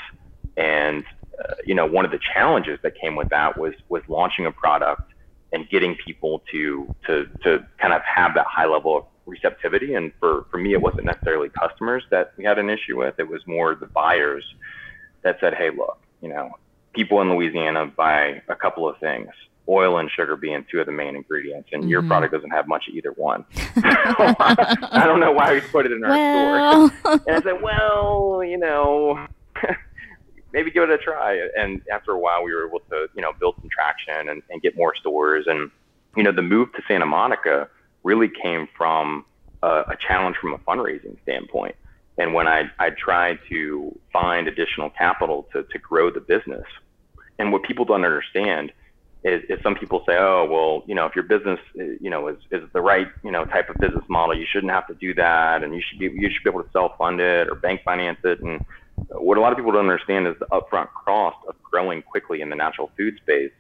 And, 0.58 1.06
uh, 1.40 1.54
you 1.66 1.76
know, 1.76 1.86
one 1.86 2.04
of 2.04 2.12
the 2.12 2.20
challenges 2.34 2.80
that 2.82 3.00
came 3.00 3.16
with 3.16 3.30
that 3.30 3.58
was, 3.58 3.74
was 3.88 4.02
launching 4.10 4.48
a 4.48 4.52
product 4.52 5.14
and 5.54 5.70
getting 5.70 5.96
people 5.96 6.44
to 6.52 6.94
to 7.08 7.26
to 7.44 7.66
kind 7.80 7.94
of 7.94 8.02
have 8.04 8.34
that 8.36 8.46
high 8.48 8.66
level 8.66 8.98
of 8.98 9.06
receptivity. 9.26 9.94
And 9.94 10.12
for 10.20 10.46
for 10.52 10.58
me, 10.58 10.74
it 10.74 10.82
wasn't 10.82 11.06
necessarily 11.06 11.50
customers 11.50 12.04
that 12.12 12.34
we 12.38 12.44
had 12.44 12.60
an 12.60 12.70
issue 12.70 12.98
with. 12.98 13.16
It 13.20 13.28
was 13.28 13.42
more 13.46 13.76
the 13.76 13.88
buyers 13.88 14.44
that 15.24 15.38
said, 15.40 15.54
"Hey, 15.54 15.70
look, 15.70 15.98
you 16.22 16.30
know, 16.30 16.52
people 16.94 17.22
in 17.22 17.30
Louisiana 17.34 17.86
buy 17.88 18.42
a 18.48 18.56
couple 18.56 18.88
of 18.88 18.98
things." 19.00 19.30
Oil 19.68 19.98
and 19.98 20.12
sugar 20.12 20.36
being 20.36 20.64
two 20.70 20.80
of 20.80 20.86
the 20.86 20.92
main 20.92 21.16
ingredients, 21.16 21.70
and 21.72 21.82
mm-hmm. 21.82 21.90
your 21.90 22.04
product 22.04 22.32
doesn't 22.32 22.52
have 22.52 22.68
much 22.68 22.88
of 22.88 22.94
either 22.94 23.14
one. 23.14 23.44
I 23.78 25.02
don't 25.08 25.20
know 25.20 25.32
why 25.32 25.54
we 25.54 25.62
put 25.62 25.88
it 25.88 25.92
in 25.92 26.04
our 26.04 26.10
well. 26.12 26.90
store. 26.90 27.22
And 27.26 27.38
I 27.38 27.42
said, 27.42 27.62
well, 27.64 28.44
you 28.46 28.60
know, 28.60 29.26
maybe 30.56 30.72
give 30.72 30.84
it 30.84 30.90
a 30.90 30.98
try. 30.98 31.48
And 31.58 31.82
after 31.92 32.12
a 32.14 32.20
while, 32.20 32.42
we 32.44 32.54
were 32.54 32.66
able 32.66 32.80
to, 32.90 33.08
you 33.14 33.22
know, 33.22 33.34
build 33.40 33.56
some 33.60 33.70
traction 33.70 34.30
and, 34.30 34.42
and 34.50 34.62
get 34.62 34.76
more 34.78 34.96
stores. 34.96 35.46
And, 35.48 35.70
you 36.16 36.24
know, 36.24 36.32
the 36.32 36.42
move 36.42 36.72
to 36.74 36.82
Santa 36.88 37.06
Monica 37.06 37.68
really 38.04 38.30
came 38.42 38.68
from 38.76 39.26
a, 39.62 39.68
a 39.68 39.98
challenge 40.08 40.38
from 40.38 40.54
a 40.54 40.58
fundraising 40.60 41.22
standpoint. 41.24 41.76
And 42.18 42.34
when 42.34 42.48
I, 42.48 42.72
I 42.80 42.92
tried 42.92 43.40
to 43.50 44.00
find 44.14 44.48
additional 44.48 44.90
capital 44.90 45.46
to, 45.52 45.64
to 45.64 45.78
grow 45.78 46.10
the 46.10 46.22
business, 46.22 46.66
and 47.38 47.52
what 47.52 47.64
people 47.64 47.84
don't 47.84 48.06
understand 48.06 48.72
is, 49.26 49.44
is 49.50 49.60
some 49.62 49.76
people 49.76 50.04
say, 50.08 50.16
oh, 50.18 50.48
well, 50.50 50.84
you 50.88 50.96
know, 50.96 51.06
if 51.06 51.16
your 51.16 51.26
business, 51.26 51.60
you 51.76 52.10
know, 52.10 52.30
is, 52.30 52.38
is 52.52 52.62
the 52.72 52.80
right, 52.80 53.08
you 53.26 53.32
know, 53.32 53.44
type 53.44 53.70
of 53.70 53.78
business 53.82 54.06
model, 54.08 54.38
you 54.38 54.46
shouldn't 54.50 54.72
have 54.72 54.88
to 54.88 54.94
do 54.94 55.14
that, 55.16 55.64
and 55.64 55.76
you 55.76 55.82
should 55.82 56.00
be 56.00 56.06
you 56.06 56.30
should 56.32 56.44
be 56.46 56.50
able 56.50 56.64
to 56.64 56.70
self 56.72 56.94
fund 56.98 57.20
it 57.20 57.50
or 57.50 57.56
bank 57.56 57.82
finance 57.84 58.20
it. 58.24 58.40
And 58.40 58.62
what 59.10 59.38
a 59.38 59.42
lot 59.42 59.52
of 59.52 59.58
people 59.58 59.72
don't 59.72 59.90
understand 59.90 60.28
is 60.28 60.36
the 60.40 60.48
upfront 60.48 60.90
cost 60.94 61.38
of 61.48 61.56
growing 61.64 62.02
quickly 62.02 62.42
in 62.42 62.50
the 62.50 62.56
natural 62.56 62.92
food 62.98 63.18
space 63.18 63.52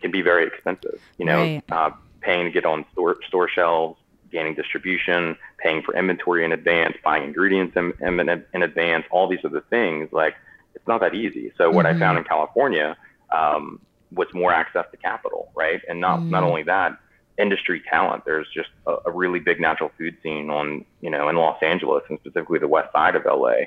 can 0.00 0.10
be 0.10 0.22
very 0.22 0.46
expensive. 0.46 1.00
You 1.18 1.26
know, 1.26 1.40
right. 1.42 1.62
uh, 1.70 1.90
paying 2.20 2.44
to 2.44 2.50
get 2.50 2.64
on 2.64 2.84
store, 2.92 3.16
store 3.26 3.48
shelves, 3.48 3.98
gaining 4.30 4.54
distribution, 4.54 5.36
paying 5.58 5.82
for 5.82 5.96
inventory 5.96 6.44
in 6.44 6.52
advance, 6.52 6.96
buying 7.02 7.24
ingredients 7.24 7.76
in, 7.76 7.92
in, 8.00 8.44
in 8.54 8.62
advance, 8.62 9.04
all 9.10 9.28
these 9.28 9.44
other 9.44 9.62
things. 9.70 10.08
Like, 10.12 10.34
it's 10.74 10.86
not 10.86 11.00
that 11.00 11.14
easy. 11.14 11.52
So, 11.58 11.70
what 11.70 11.86
mm-hmm. 11.86 11.96
I 11.96 12.00
found 12.00 12.18
in 12.18 12.24
California 12.24 12.96
um, 13.34 13.80
was 14.12 14.28
more 14.32 14.52
access 14.52 14.84
to 14.90 14.96
capital, 14.96 15.50
right? 15.56 15.80
And 15.88 16.00
not, 16.00 16.20
mm-hmm. 16.20 16.30
not 16.30 16.42
only 16.44 16.62
that, 16.64 16.98
industry 17.38 17.82
talent. 17.88 18.24
There's 18.24 18.48
just 18.52 18.70
a, 18.86 18.96
a 19.06 19.10
really 19.10 19.38
big 19.38 19.60
natural 19.60 19.90
food 19.96 20.16
scene 20.22 20.50
on, 20.50 20.84
you 21.00 21.10
know, 21.10 21.28
in 21.28 21.36
Los 21.36 21.62
Angeles 21.62 22.02
and 22.08 22.18
specifically 22.20 22.58
the 22.58 22.68
west 22.68 22.92
side 22.92 23.16
of 23.16 23.24
LA 23.24 23.66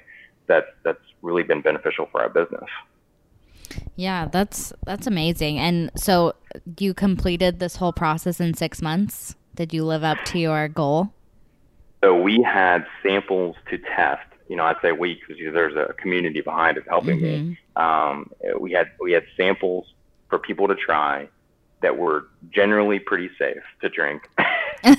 that 0.51 0.75
that's 0.83 0.99
really 1.21 1.43
been 1.43 1.61
beneficial 1.61 2.07
for 2.11 2.21
our 2.21 2.29
business. 2.29 2.69
Yeah, 3.95 4.27
that's 4.27 4.73
that's 4.85 5.07
amazing. 5.07 5.57
And 5.59 5.91
so 5.95 6.33
you 6.77 6.93
completed 6.93 7.59
this 7.59 7.77
whole 7.77 7.93
process 7.93 8.39
in 8.39 8.53
6 8.53 8.81
months? 8.81 9.35
Did 9.55 9.73
you 9.73 9.85
live 9.85 10.03
up 10.03 10.17
to 10.25 10.39
your 10.39 10.67
goal? 10.67 11.13
So 12.03 12.19
we 12.19 12.41
had 12.41 12.85
samples 13.03 13.55
to 13.69 13.77
test. 13.77 14.27
You 14.49 14.57
know, 14.57 14.65
I'd 14.65 14.81
say 14.81 14.91
we 14.91 15.15
because 15.15 15.37
there's 15.53 15.75
a 15.75 15.93
community 15.93 16.41
behind 16.41 16.77
it 16.77 16.83
helping 16.87 17.19
mm-hmm. 17.19 17.49
me. 17.49 17.57
Um, 17.77 18.31
we 18.59 18.71
had 18.73 18.87
we 18.99 19.13
had 19.13 19.23
samples 19.37 19.85
for 20.29 20.37
people 20.37 20.67
to 20.67 20.75
try 20.75 21.29
that 21.81 21.97
were 21.97 22.27
generally 22.49 22.99
pretty 22.99 23.29
safe 23.39 23.63
to 23.81 23.89
drink. 23.89 24.29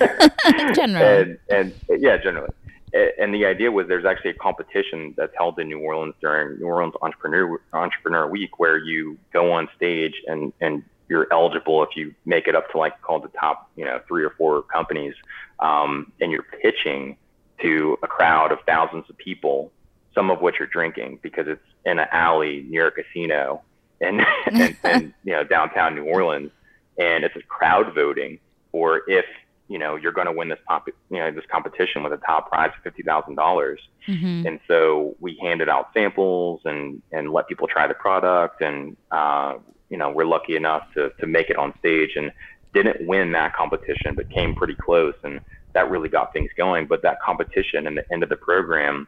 generally. 0.73 1.37
and, 1.49 1.73
and 1.89 2.01
yeah, 2.01 2.17
generally 2.17 2.53
and 2.93 3.33
the 3.33 3.45
idea 3.45 3.71
was 3.71 3.87
there's 3.87 4.05
actually 4.05 4.31
a 4.31 4.35
competition 4.35 5.13
that's 5.17 5.33
held 5.35 5.59
in 5.59 5.67
New 5.67 5.79
Orleans 5.79 6.15
during 6.21 6.59
New 6.59 6.65
Orleans 6.65 6.93
Entrepreneur 7.01 7.59
Entrepreneur 7.73 8.27
Week 8.27 8.59
where 8.59 8.77
you 8.77 9.17
go 9.31 9.51
on 9.51 9.69
stage 9.75 10.15
and 10.27 10.53
and 10.61 10.83
you're 11.09 11.27
eligible 11.31 11.83
if 11.83 11.89
you 11.95 12.13
make 12.25 12.47
it 12.47 12.55
up 12.55 12.69
to 12.71 12.77
like 12.77 13.01
called 13.01 13.23
the 13.23 13.37
top 13.39 13.69
you 13.75 13.85
know 13.85 13.99
three 14.07 14.23
or 14.23 14.31
four 14.31 14.61
companies 14.63 15.15
um, 15.59 16.11
and 16.21 16.31
you're 16.31 16.45
pitching 16.61 17.17
to 17.61 17.97
a 18.03 18.07
crowd 18.07 18.51
of 18.51 18.59
thousands 18.65 19.09
of 19.09 19.17
people 19.17 19.71
some 20.15 20.29
of 20.29 20.41
which 20.41 20.61
are 20.61 20.67
drinking 20.67 21.19
because 21.21 21.47
it's 21.47 21.61
in 21.85 21.99
an 21.99 22.07
alley 22.11 22.65
near 22.69 22.87
a 22.87 22.91
casino 22.91 23.61
and 24.01 24.25
and, 24.45 24.75
and 24.83 25.13
you 25.23 25.33
know 25.33 25.43
downtown 25.43 25.95
New 25.95 26.03
Orleans. 26.03 26.51
And 26.97 27.23
it's 27.23 27.35
a 27.35 27.41
crowd 27.41 27.93
voting 27.95 28.39
for 28.71 29.01
if 29.07 29.25
you 29.67 29.79
know, 29.79 29.95
you're 29.95 30.11
going 30.11 30.27
to 30.27 30.33
win 30.33 30.49
this 30.49 30.59
pop, 30.67 30.87
you 30.87 31.19
know, 31.19 31.31
this 31.31 31.45
competition 31.51 32.03
with 32.03 32.13
a 32.13 32.17
top 32.17 32.49
prize 32.49 32.71
of 32.75 32.83
fifty 32.83 33.03
thousand 33.03 33.35
dollars. 33.35 33.79
Mm-hmm. 34.07 34.47
And 34.47 34.59
so 34.67 35.15
we 35.19 35.37
handed 35.41 35.69
out 35.69 35.89
samples 35.93 36.61
and 36.65 37.01
and 37.11 37.31
let 37.31 37.47
people 37.47 37.67
try 37.67 37.87
the 37.87 37.93
product, 37.93 38.61
and 38.61 38.97
uh, 39.11 39.55
you 39.89 39.97
know, 39.97 40.09
we're 40.09 40.25
lucky 40.25 40.55
enough 40.55 40.83
to 40.95 41.11
to 41.19 41.27
make 41.27 41.49
it 41.49 41.57
on 41.57 41.73
stage 41.79 42.11
and 42.15 42.31
didn't 42.73 43.07
win 43.07 43.31
that 43.31 43.55
competition, 43.55 44.15
but 44.15 44.29
came 44.29 44.55
pretty 44.55 44.75
close, 44.75 45.15
and 45.23 45.39
that 45.73 45.89
really 45.89 46.09
got 46.09 46.33
things 46.33 46.49
going. 46.57 46.87
But 46.87 47.01
that 47.03 47.21
competition 47.21 47.87
and 47.87 47.97
the 47.97 48.11
end 48.11 48.23
of 48.23 48.29
the 48.29 48.35
program 48.35 49.07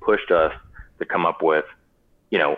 pushed 0.00 0.30
us 0.30 0.52
to 0.98 1.04
come 1.04 1.24
up 1.24 1.42
with, 1.42 1.64
you 2.30 2.38
know, 2.38 2.56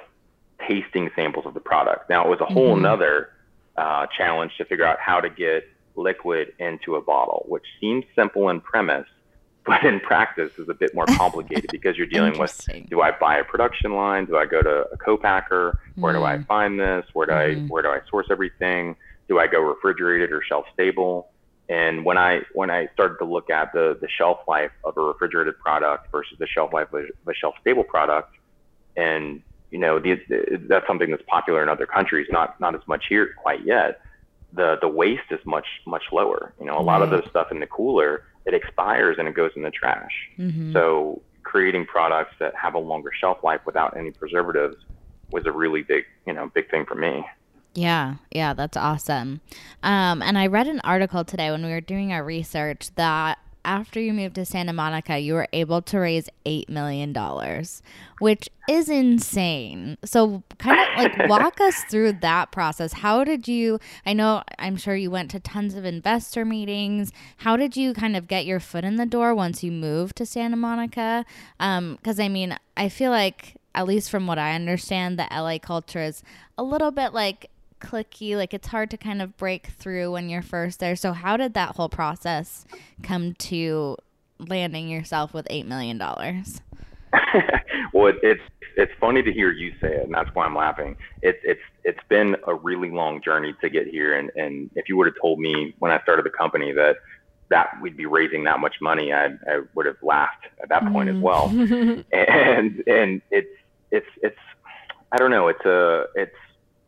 tasting 0.66 1.10
samples 1.14 1.46
of 1.46 1.54
the 1.54 1.60
product. 1.60 2.08
Now 2.10 2.24
it 2.24 2.28
was 2.28 2.40
a 2.40 2.46
whole 2.46 2.74
mm-hmm. 2.74 2.82
nother 2.82 3.30
uh, 3.76 4.06
challenge 4.16 4.52
to 4.58 4.64
figure 4.64 4.84
out 4.84 4.98
how 5.00 5.20
to 5.20 5.30
get 5.30 5.68
liquid 5.96 6.52
into 6.58 6.96
a 6.96 7.00
bottle, 7.00 7.44
which 7.48 7.64
seems 7.80 8.04
simple 8.14 8.48
in 8.48 8.60
premise, 8.60 9.06
but 9.66 9.84
in 9.84 10.00
practice 10.00 10.50
is 10.58 10.68
a 10.68 10.74
bit 10.74 10.92
more 10.94 11.06
complicated 11.06 11.66
because 11.72 11.96
you're 11.96 12.06
dealing 12.06 12.36
with 12.36 12.68
do 12.88 13.00
I 13.00 13.12
buy 13.12 13.38
a 13.38 13.44
production 13.44 13.94
line? 13.94 14.24
Do 14.24 14.36
I 14.36 14.44
go 14.44 14.60
to 14.60 14.86
a 14.92 14.96
co-packer? 14.96 15.78
Where 15.94 16.12
mm. 16.12 16.18
do 16.18 16.24
I 16.24 16.36
mm. 16.38 16.46
find 16.46 16.80
this? 16.80 17.06
Where 17.12 17.26
do 17.26 17.32
mm. 17.32 17.64
I 17.64 17.68
where 17.68 17.82
do 17.82 17.88
I 17.88 18.00
source 18.10 18.26
everything? 18.30 18.96
Do 19.28 19.38
I 19.38 19.46
go 19.46 19.60
refrigerated 19.60 20.32
or 20.32 20.42
shelf 20.42 20.64
stable? 20.74 21.28
And 21.68 22.04
when 22.04 22.18
I 22.18 22.40
when 22.54 22.70
I 22.70 22.88
started 22.92 23.18
to 23.18 23.24
look 23.24 23.50
at 23.50 23.72
the 23.72 23.96
the 24.00 24.08
shelf 24.08 24.40
life 24.48 24.72
of 24.82 24.96
a 24.96 25.00
refrigerated 25.00 25.58
product 25.60 26.10
versus 26.10 26.36
the 26.40 26.46
shelf 26.48 26.72
life 26.72 26.92
of 26.92 27.04
a 27.28 27.34
shelf 27.34 27.54
stable 27.60 27.84
product, 27.84 28.34
and 28.96 29.42
you 29.70 29.78
know 29.78 30.00
the, 30.00 30.18
that's 30.68 30.88
something 30.88 31.10
that's 31.10 31.22
popular 31.28 31.62
in 31.62 31.68
other 31.68 31.86
countries, 31.86 32.26
not 32.32 32.60
not 32.60 32.74
as 32.74 32.82
much 32.88 33.04
here 33.08 33.34
quite 33.40 33.64
yet 33.64 34.00
the 34.54 34.76
the 34.80 34.88
waste 34.88 35.30
is 35.30 35.40
much 35.44 35.66
much 35.86 36.04
lower. 36.12 36.52
You 36.58 36.66
know, 36.66 36.74
a 36.74 36.76
right. 36.78 36.86
lot 36.86 37.02
of 37.02 37.10
the 37.10 37.28
stuff 37.30 37.48
in 37.50 37.60
the 37.60 37.66
cooler 37.66 38.24
it 38.44 38.54
expires 38.54 39.16
and 39.18 39.28
it 39.28 39.34
goes 39.34 39.52
in 39.54 39.62
the 39.62 39.70
trash. 39.70 40.12
Mm-hmm. 40.38 40.72
So 40.72 41.22
creating 41.42 41.86
products 41.86 42.34
that 42.40 42.54
have 42.54 42.74
a 42.74 42.78
longer 42.78 43.10
shelf 43.18 43.38
life 43.44 43.60
without 43.66 43.96
any 43.96 44.10
preservatives 44.10 44.76
was 45.30 45.46
a 45.46 45.52
really 45.52 45.82
big 45.82 46.04
you 46.26 46.32
know 46.32 46.50
big 46.54 46.70
thing 46.70 46.84
for 46.86 46.94
me. 46.94 47.24
Yeah, 47.74 48.16
yeah, 48.30 48.52
that's 48.52 48.76
awesome. 48.76 49.40
Um, 49.82 50.20
and 50.20 50.36
I 50.36 50.46
read 50.46 50.66
an 50.66 50.80
article 50.84 51.24
today 51.24 51.50
when 51.50 51.64
we 51.64 51.70
were 51.70 51.80
doing 51.80 52.12
our 52.12 52.22
research 52.22 52.94
that 52.96 53.38
after 53.64 54.00
you 54.00 54.12
moved 54.12 54.34
to 54.36 54.44
Santa 54.44 54.72
Monica, 54.72 55.18
you 55.18 55.34
were 55.34 55.48
able 55.52 55.82
to 55.82 55.98
raise 55.98 56.28
$8 56.46 56.68
million, 56.68 57.14
which 58.18 58.48
is 58.68 58.88
insane. 58.88 59.98
So, 60.04 60.42
kind 60.58 60.80
of 60.80 60.86
like 60.96 61.28
walk 61.28 61.60
us 61.60 61.84
through 61.84 62.14
that 62.14 62.52
process. 62.52 62.92
How 62.92 63.24
did 63.24 63.48
you? 63.48 63.78
I 64.04 64.12
know, 64.12 64.42
I'm 64.58 64.76
sure 64.76 64.96
you 64.96 65.10
went 65.10 65.30
to 65.32 65.40
tons 65.40 65.74
of 65.74 65.84
investor 65.84 66.44
meetings. 66.44 67.12
How 67.38 67.56
did 67.56 67.76
you 67.76 67.94
kind 67.94 68.16
of 68.16 68.28
get 68.28 68.46
your 68.46 68.60
foot 68.60 68.84
in 68.84 68.96
the 68.96 69.06
door 69.06 69.34
once 69.34 69.62
you 69.62 69.72
moved 69.72 70.16
to 70.16 70.26
Santa 70.26 70.56
Monica? 70.56 71.24
Because, 71.58 72.18
um, 72.18 72.24
I 72.24 72.28
mean, 72.28 72.56
I 72.76 72.88
feel 72.88 73.10
like, 73.10 73.56
at 73.74 73.86
least 73.86 74.10
from 74.10 74.26
what 74.26 74.38
I 74.38 74.54
understand, 74.54 75.18
the 75.18 75.26
LA 75.30 75.58
culture 75.58 76.02
is 76.02 76.22
a 76.58 76.62
little 76.62 76.90
bit 76.90 77.14
like 77.14 77.50
cliquey 77.82 78.36
like 78.36 78.54
it's 78.54 78.68
hard 78.68 78.90
to 78.90 78.96
kind 78.96 79.20
of 79.20 79.36
break 79.36 79.66
through 79.66 80.12
when 80.12 80.28
you're 80.28 80.42
first 80.42 80.80
there. 80.80 80.96
So 80.96 81.12
how 81.12 81.36
did 81.36 81.54
that 81.54 81.76
whole 81.76 81.88
process 81.88 82.64
come 83.02 83.34
to 83.34 83.96
landing 84.38 84.88
yourself 84.88 85.34
with 85.34 85.46
eight 85.50 85.66
million 85.66 85.98
dollars? 85.98 86.60
Well 87.92 88.06
it, 88.06 88.16
it's 88.22 88.42
it's 88.76 88.92
funny 88.98 89.22
to 89.22 89.30
hear 89.30 89.52
you 89.52 89.72
say 89.78 89.96
it 89.96 90.04
and 90.04 90.14
that's 90.14 90.30
why 90.34 90.46
i'm 90.46 90.56
laughing. 90.56 90.96
It, 91.20 91.38
it's 91.44 91.60
it's 91.84 92.00
been 92.08 92.36
a 92.46 92.54
really 92.54 92.90
long 92.90 93.20
journey 93.22 93.54
to 93.60 93.68
get 93.68 93.86
here 93.86 94.18
and 94.18 94.30
and 94.34 94.70
if 94.76 94.88
you 94.88 94.96
would 94.96 95.06
have 95.08 95.16
told 95.20 95.38
me 95.38 95.74
when 95.78 95.92
i 95.92 96.00
started 96.02 96.24
the 96.24 96.30
company 96.30 96.72
that 96.72 96.96
that 97.50 97.68
we'd 97.82 97.98
be 97.98 98.06
raising 98.06 98.44
that 98.44 98.60
much 98.60 98.76
money 98.80 99.12
i 99.12 99.26
i 99.26 99.60
would 99.74 99.84
have 99.84 100.02
laughed 100.02 100.46
at 100.62 100.70
that 100.70 100.90
point 100.90 101.10
mm. 101.10 101.16
as 101.16 101.22
well. 101.22 101.48
And 102.12 102.82
and 102.86 103.20
it's 103.30 103.54
it's 103.90 104.06
it's 104.22 104.38
i 105.12 105.18
don't 105.18 105.30
know 105.30 105.48
it's 105.48 105.64
a 105.66 106.06
it's 106.14 106.36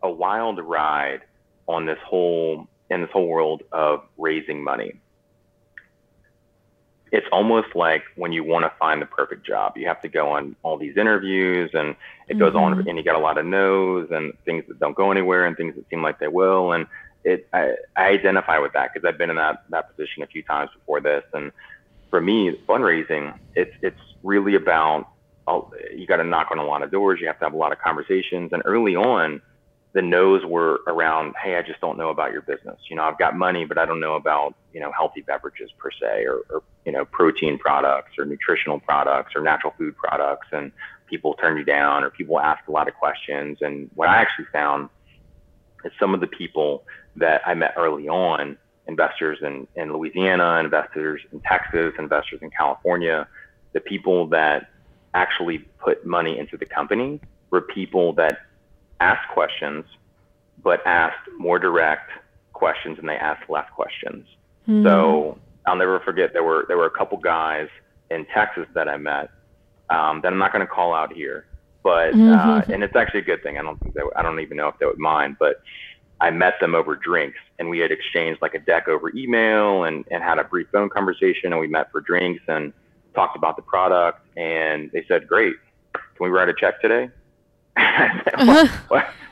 a 0.05 0.11
wild 0.11 0.61
ride 0.61 1.23
on 1.67 1.87
this 1.87 1.99
whole 2.05 2.69
in 2.91 3.01
this 3.01 3.11
whole 3.11 3.27
world 3.27 3.63
of 3.73 4.05
raising 4.19 4.63
money. 4.63 5.01
It's 7.11 7.27
almost 7.33 7.75
like 7.75 8.03
when 8.17 8.33
you 8.33 8.45
want 8.45 8.65
to 8.65 8.73
find 8.79 9.01
the 9.01 9.07
perfect 9.07 9.47
job, 9.47 9.77
you 9.77 9.87
have 9.87 10.03
to 10.03 10.09
go 10.09 10.31
on 10.31 10.55
all 10.63 10.77
these 10.77 10.97
interviews 10.97 11.71
and 11.73 11.91
it 12.29 12.35
mm-hmm. 12.35 12.39
goes 12.41 12.55
on 12.55 12.75
mm-hmm. 12.75 12.89
and 12.89 12.99
you 12.99 13.05
get 13.05 13.15
a 13.15 13.19
lot 13.19 13.39
of 13.39 13.47
no's 13.47 14.09
and 14.11 14.33
things 14.45 14.65
that 14.69 14.79
don't 14.79 14.95
go 14.95 15.11
anywhere 15.11 15.47
and 15.47 15.57
things 15.57 15.75
that 15.77 15.89
seem 15.89 16.03
like 16.03 16.19
they 16.19 16.29
will. 16.29 16.73
And 16.73 16.87
it, 17.25 17.49
I, 17.53 17.77
I 17.97 18.09
identify 18.09 18.59
with 18.59 18.73
that 18.75 18.93
because 18.93 19.09
I've 19.09 19.17
been 19.17 19.31
in 19.31 19.37
that, 19.37 19.65
that 19.71 19.97
position 19.97 20.23
a 20.23 20.27
few 20.27 20.43
times 20.43 20.71
before 20.77 21.01
this. 21.01 21.25
And 21.33 21.53
for 22.11 22.21
me, 22.21 22.53
fundraising, 22.69 23.39
it's, 23.55 23.75
it's 23.81 24.01
really 24.23 24.57
about, 24.57 25.09
you 25.95 26.07
got 26.07 26.17
to 26.17 26.25
knock 26.25 26.49
on 26.51 26.59
a 26.59 26.65
lot 26.65 26.83
of 26.83 26.91
doors. 26.91 27.21
You 27.21 27.29
have 27.29 27.39
to 27.39 27.45
have 27.45 27.55
a 27.55 27.57
lot 27.57 27.73
of 27.73 27.79
conversations. 27.79 28.53
And 28.53 28.61
early 28.65 28.97
on, 28.97 29.41
the 29.95 30.03
no's 30.03 30.45
were 30.45 30.81
around, 30.89 31.35
hey, 31.43 31.57
I 31.57 31.63
just 31.63 31.81
don't 31.81 31.97
know 31.97 32.11
about 32.11 32.33
your 32.33 32.43
business. 32.43 32.79
You 32.91 32.97
know, 32.97 33.05
I've 33.05 33.19
got 33.19 33.37
money, 33.37 33.65
but 33.65 33.79
I 33.79 33.87
don't 33.87 34.01
know 34.01 34.17
about, 34.17 34.55
you 34.73 34.81
know, 34.81 34.91
healthy 34.93 35.21
beverages 35.23 35.71
per 35.79 35.91
se, 35.93 36.25
or, 36.25 36.43
or 36.51 36.63
you 36.85 36.91
know, 36.91 37.05
protein 37.05 37.59
products 37.59 38.19
or 38.19 38.25
nutritional 38.25 38.81
products 38.81 39.35
or 39.37 39.41
natural 39.41 39.73
food 39.79 39.97
products. 39.97 40.49
And 40.51 40.73
people 41.07 41.35
turn 41.35 41.57
you 41.57 41.65
down 41.65 42.03
or 42.03 42.11
people 42.11 42.41
ask 42.41 42.67
a 42.67 42.73
lot 42.73 42.89
of 42.89 42.95
questions. 42.95 43.59
And 43.61 43.89
what 43.95 44.09
I 44.09 44.17
actually 44.17 44.47
found 44.53 44.91
is 45.85 45.93
some 46.01 46.13
of 46.13 46.21
the 46.21 46.27
people 46.27 46.85
that 47.15 47.43
I 47.47 47.55
met 47.55 47.75
early 47.77 48.09
on, 48.09 48.59
investors 48.89 49.39
in, 49.43 49.69
in 49.77 49.93
Louisiana, 49.93 50.59
investors 50.59 51.21
in 51.33 51.41
Texas, 51.41 51.95
investors 52.01 52.41
in 52.43 52.51
California, 52.51 53.29
the 53.75 53.81
people 53.81 54.27
that 54.29 54.71
actually 55.15 55.59
put 55.59 56.05
money 56.05 56.37
into 56.37 56.57
the 56.57 56.67
company 56.67 57.21
were 57.51 57.61
people 57.61 58.13
that 58.15 58.39
asked 59.01 59.29
questions, 59.33 59.85
but 60.63 60.85
asked 60.87 61.29
more 61.39 61.59
direct 61.59 62.11
questions 62.53 62.99
and 62.99 63.09
they 63.09 63.17
asked 63.17 63.49
less 63.51 63.67
questions. 63.75 64.27
Mm-hmm. 64.69 64.85
So 64.85 65.39
I'll 65.67 65.77
never 65.77 66.01
forget 66.01 66.33
there 66.33 66.45
were 66.45 66.65
there 66.69 66.77
were 66.77 66.87
a 66.87 66.91
couple 66.91 67.19
guys 67.19 67.69
in 68.11 68.27
Texas 68.27 68.67
that 68.75 68.89
I 68.89 68.97
met 68.97 69.31
um, 69.91 70.21
that 70.23 70.33
I'm 70.33 70.39
not 70.39 70.53
going 70.53 70.67
to 70.67 70.73
call 70.73 70.95
out 70.95 71.13
here, 71.13 71.47
but 71.83 72.15
uh, 72.15 72.17
mm-hmm. 72.17 72.73
and 72.73 72.83
it's 72.83 72.97
actually 72.97 73.21
a 73.21 73.25
good 73.25 73.43
thing. 73.43 73.59
I 73.59 73.63
don't 73.63 73.79
think 73.81 73.95
they 73.95 74.03
I 74.17 74.23
don't 74.23 74.41
even 74.41 74.57
know 74.57 74.69
if 74.69 74.79
they 74.79 74.87
would 74.87 74.99
mind, 74.99 75.37
but 75.39 75.63
I 76.21 76.31
met 76.31 76.55
them 76.61 76.75
over 76.75 76.97
drinks 76.97 77.39
and 77.59 77.69
we 77.69 77.79
had 77.81 77.91
exchanged 77.91 78.41
like 78.41 78.55
a 78.55 78.61
deck 78.61 78.89
over 78.89 79.11
email 79.15 79.85
and 79.85 80.05
and 80.11 80.23
had 80.23 80.39
a 80.39 80.45
brief 80.45 80.69
phone 80.73 80.89
conversation 80.89 81.53
and 81.53 81.61
we 81.61 81.67
met 81.67 81.91
for 81.93 82.01
drinks 82.01 82.43
and 82.49 82.73
talked 83.15 83.37
about 83.37 83.57
the 83.57 83.63
product 83.63 84.21
and 84.37 84.91
they 84.93 85.05
said, 85.07 85.29
"Great, 85.29 85.55
can 85.93 86.03
we 86.21 86.29
write 86.29 86.49
a 86.49 86.55
check 86.55 86.81
today?" 86.81 87.11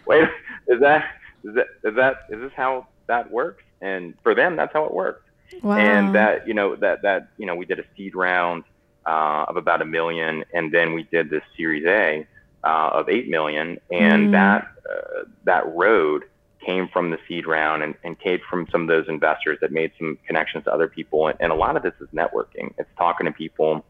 wait, 0.06 0.28
is 0.68 0.80
that 0.80 1.04
is 1.44 1.54
that 1.54 1.66
is 1.84 1.94
that 1.96 2.16
is 2.30 2.40
this 2.40 2.52
how 2.56 2.86
that 3.06 3.30
works? 3.30 3.62
And 3.80 4.14
for 4.22 4.34
them, 4.34 4.56
that's 4.56 4.72
how 4.72 4.84
it 4.84 4.94
worked. 4.94 5.28
Wow. 5.62 5.76
And 5.76 6.14
that 6.14 6.46
you 6.46 6.54
know 6.54 6.76
that 6.76 7.02
that 7.02 7.28
you 7.38 7.46
know 7.46 7.54
we 7.54 7.66
did 7.66 7.78
a 7.78 7.84
seed 7.96 8.14
round 8.14 8.64
uh, 9.06 9.46
of 9.48 9.56
about 9.56 9.82
a 9.82 9.84
million, 9.84 10.44
and 10.52 10.72
then 10.72 10.92
we 10.92 11.04
did 11.04 11.30
this 11.30 11.42
Series 11.56 11.84
A 11.86 12.26
uh, 12.64 12.90
of 12.92 13.08
eight 13.08 13.28
million, 13.28 13.78
and 13.90 14.28
mm. 14.28 14.32
that 14.32 14.68
uh, 14.90 15.24
that 15.44 15.66
road 15.74 16.24
came 16.64 16.88
from 16.88 17.10
the 17.10 17.18
seed 17.26 17.46
round 17.46 17.82
and, 17.82 17.94
and 18.04 18.18
came 18.20 18.38
from 18.48 18.68
some 18.70 18.82
of 18.82 18.88
those 18.88 19.08
investors 19.08 19.58
that 19.60 19.72
made 19.72 19.90
some 19.98 20.16
connections 20.26 20.62
to 20.62 20.72
other 20.72 20.86
people. 20.86 21.26
And, 21.26 21.36
and 21.40 21.50
a 21.50 21.56
lot 21.56 21.76
of 21.76 21.82
this 21.82 21.94
is 22.00 22.08
networking. 22.14 22.72
It's 22.78 22.88
talking 22.96 23.26
to 23.26 23.32
people, 23.32 23.84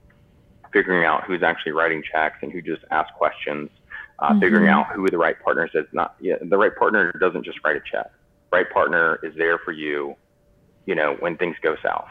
figuring 0.73 1.05
out 1.05 1.25
who's 1.25 1.43
actually 1.43 1.73
writing 1.73 2.03
checks 2.03 2.39
and 2.41 2.51
who 2.51 2.63
just 2.63 2.83
asks 2.91 3.13
questions 3.17 3.69
uh, 4.19 4.31
mm-hmm. 4.31 4.41
figuring 4.41 4.69
out 4.69 4.87
who 4.93 5.09
the 5.09 5.19
right 5.19 5.41
partner 5.43 5.69
is. 5.73 5.87
Not 5.93 6.15
yeah, 6.21 6.37
the 6.41 6.59
right 6.59 6.75
partner 6.75 7.13
doesn't 7.21 7.45
just 7.45 7.59
write 7.65 7.77
a 7.77 7.83
check. 7.91 8.11
Right 8.53 8.71
partner 8.71 9.19
is 9.23 9.35
there 9.37 9.59
for 9.59 9.73
you, 9.73 10.17
you 10.87 10.95
know, 10.95 11.17
when 11.21 11.37
things 11.37 11.57
go 11.63 11.77
south, 11.83 12.09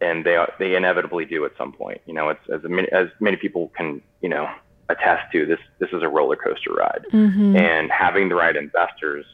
and 0.00 0.24
they 0.24 0.44
they 0.58 0.74
inevitably 0.74 1.24
do 1.24 1.44
at 1.44 1.52
some 1.56 1.72
point. 1.72 2.00
You 2.06 2.14
know, 2.14 2.28
it's 2.28 2.48
as 2.52 2.60
many, 2.64 2.88
as 2.92 3.08
many 3.20 3.36
people 3.36 3.72
can 3.76 4.02
you 4.20 4.28
know 4.28 4.48
attest 4.88 5.32
to. 5.32 5.46
This 5.46 5.60
this 5.78 5.90
is 5.92 6.02
a 6.02 6.08
roller 6.08 6.36
coaster 6.36 6.72
ride, 6.72 7.06
mm-hmm. 7.12 7.56
and 7.56 7.90
having 7.90 8.28
the 8.28 8.34
right 8.34 8.56
investors 8.56 9.26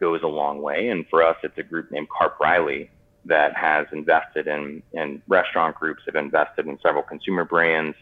goes 0.00 0.22
a 0.22 0.28
long 0.28 0.60
way. 0.60 0.88
And 0.88 1.06
for 1.08 1.22
us, 1.22 1.36
it's 1.42 1.56
a 1.58 1.62
group 1.62 1.90
named 1.90 2.08
Karp 2.10 2.38
Reilly 2.40 2.90
that 3.24 3.56
has 3.56 3.86
invested 3.92 4.46
in 4.46 4.82
in 4.92 5.22
restaurant 5.28 5.76
groups, 5.76 6.02
have 6.06 6.16
invested 6.16 6.66
in 6.66 6.78
several 6.80 7.02
consumer 7.02 7.44
brands. 7.44 7.96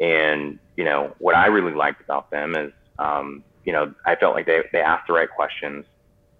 And 0.00 0.58
you 0.76 0.84
know 0.84 1.14
what 1.18 1.34
I 1.34 1.46
really 1.46 1.74
liked 1.74 2.00
about 2.00 2.30
them 2.30 2.56
is 2.56 2.72
um, 3.00 3.42
you 3.64 3.72
know, 3.72 3.92
I 4.06 4.14
felt 4.16 4.34
like 4.34 4.46
they, 4.46 4.60
they 4.72 4.80
asked 4.80 5.06
the 5.06 5.14
right 5.14 5.28
questions. 5.28 5.84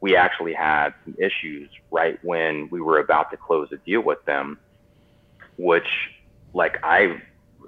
We 0.00 0.16
actually 0.16 0.54
had 0.54 0.94
some 1.04 1.16
issues 1.18 1.68
right 1.90 2.18
when 2.22 2.68
we 2.70 2.80
were 2.80 2.98
about 2.98 3.30
to 3.32 3.36
close 3.36 3.68
a 3.72 3.76
deal 3.78 4.00
with 4.02 4.24
them, 4.24 4.58
which 5.56 5.88
like 6.54 6.78
I, 6.82 7.20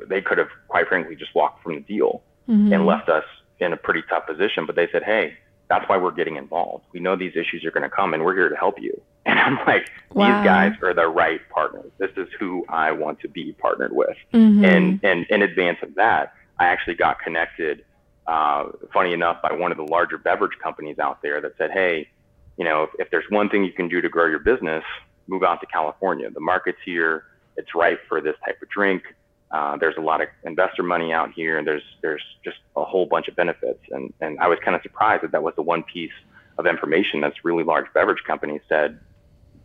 they 0.06 0.22
could 0.22 0.38
have 0.38 0.48
quite 0.68 0.88
frankly 0.88 1.16
just 1.16 1.34
walked 1.34 1.62
from 1.62 1.74
the 1.74 1.80
deal 1.80 2.22
mm-hmm. 2.48 2.72
and 2.72 2.86
left 2.86 3.08
us 3.08 3.24
in 3.58 3.72
a 3.72 3.76
pretty 3.76 4.02
tough 4.08 4.26
position. 4.26 4.66
But 4.66 4.76
they 4.76 4.88
said, 4.90 5.02
Hey, 5.02 5.36
that's 5.68 5.88
why 5.88 5.96
we're 5.96 6.12
getting 6.12 6.36
involved. 6.36 6.84
We 6.92 7.00
know 7.00 7.16
these 7.16 7.34
issues 7.34 7.64
are 7.64 7.70
going 7.70 7.82
to 7.82 7.90
come 7.90 8.12
and 8.12 8.24
we're 8.24 8.34
here 8.34 8.48
to 8.48 8.56
help 8.56 8.80
you. 8.80 9.00
And 9.24 9.38
I'm 9.38 9.54
like, 9.68 9.88
wow. 10.12 10.26
these 10.26 10.44
guys 10.44 10.72
are 10.82 10.92
the 10.92 11.06
right 11.06 11.40
partners. 11.48 11.92
This 11.98 12.10
is 12.16 12.26
who 12.40 12.66
I 12.68 12.90
want 12.90 13.20
to 13.20 13.28
be 13.28 13.52
partnered 13.52 13.92
with. 13.92 14.16
Mm-hmm. 14.34 14.64
And 14.64 15.00
and 15.04 15.26
in 15.30 15.42
advance 15.42 15.78
of 15.80 15.94
that, 15.94 16.34
I 16.58 16.66
actually 16.66 16.94
got 16.94 17.20
connected. 17.20 17.84
Uh, 18.26 18.70
funny 18.92 19.12
enough, 19.12 19.42
by 19.42 19.52
one 19.52 19.72
of 19.72 19.76
the 19.76 19.84
larger 19.84 20.16
beverage 20.16 20.56
companies 20.62 20.98
out 20.98 21.22
there 21.22 21.40
that 21.40 21.52
said, 21.58 21.70
"Hey, 21.70 22.08
you 22.56 22.64
know, 22.64 22.84
if, 22.84 22.90
if 22.98 23.10
there's 23.10 23.24
one 23.30 23.48
thing 23.48 23.64
you 23.64 23.72
can 23.72 23.88
do 23.88 24.00
to 24.00 24.08
grow 24.08 24.26
your 24.26 24.38
business, 24.38 24.84
move 25.26 25.42
out 25.42 25.60
to 25.60 25.66
California. 25.66 26.30
The 26.30 26.40
market's 26.40 26.78
here. 26.84 27.24
It's 27.56 27.74
ripe 27.74 28.00
for 28.08 28.20
this 28.20 28.36
type 28.44 28.60
of 28.62 28.68
drink. 28.68 29.02
Uh, 29.50 29.76
there's 29.76 29.96
a 29.98 30.00
lot 30.00 30.22
of 30.22 30.28
investor 30.44 30.82
money 30.82 31.12
out 31.12 31.32
here, 31.32 31.58
and 31.58 31.66
there's 31.66 31.82
there's 32.00 32.22
just 32.44 32.58
a 32.76 32.84
whole 32.84 33.06
bunch 33.06 33.28
of 33.28 33.36
benefits. 33.36 33.80
And 33.90 34.12
and 34.20 34.38
I 34.38 34.48
was 34.48 34.58
kind 34.64 34.74
of 34.74 34.82
surprised 34.82 35.22
that 35.24 35.32
that 35.32 35.42
was 35.42 35.54
the 35.56 35.62
one 35.62 35.82
piece 35.82 36.12
of 36.58 36.66
information 36.66 37.20
that's 37.20 37.44
really 37.44 37.64
large 37.64 37.86
beverage 37.94 38.22
companies 38.26 38.60
said, 38.68 38.98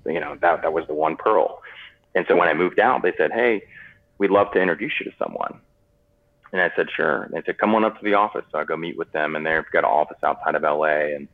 you 0.05 0.19
know, 0.19 0.37
that 0.41 0.61
that 0.61 0.73
was 0.73 0.85
the 0.87 0.93
one 0.93 1.15
pearl. 1.15 1.61
And 2.15 2.25
so 2.27 2.35
when 2.35 2.47
I 2.47 2.53
moved 2.53 2.79
out, 2.79 3.03
they 3.03 3.13
said, 3.17 3.31
hey, 3.31 3.61
we'd 4.17 4.31
love 4.31 4.51
to 4.53 4.61
introduce 4.61 4.93
you 4.99 5.09
to 5.09 5.17
someone. 5.17 5.59
And 6.57 6.71
I 6.71 6.75
said, 6.75 6.89
sure. 6.89 7.21
And 7.21 7.33
they 7.33 7.43
said, 7.45 7.59
come 7.59 7.75
on 7.75 7.85
up 7.85 7.99
to 7.99 8.03
the 8.03 8.15
office. 8.15 8.43
So 8.51 8.57
I 8.57 8.63
go 8.63 8.75
meet 8.75 8.97
with 8.97 9.11
them, 9.11 9.35
and 9.35 9.45
they've 9.45 9.63
got 9.71 9.79
an 9.79 9.85
office 9.85 10.17
outside 10.23 10.55
of 10.55 10.63
LA, 10.63 11.13
and 11.15 11.27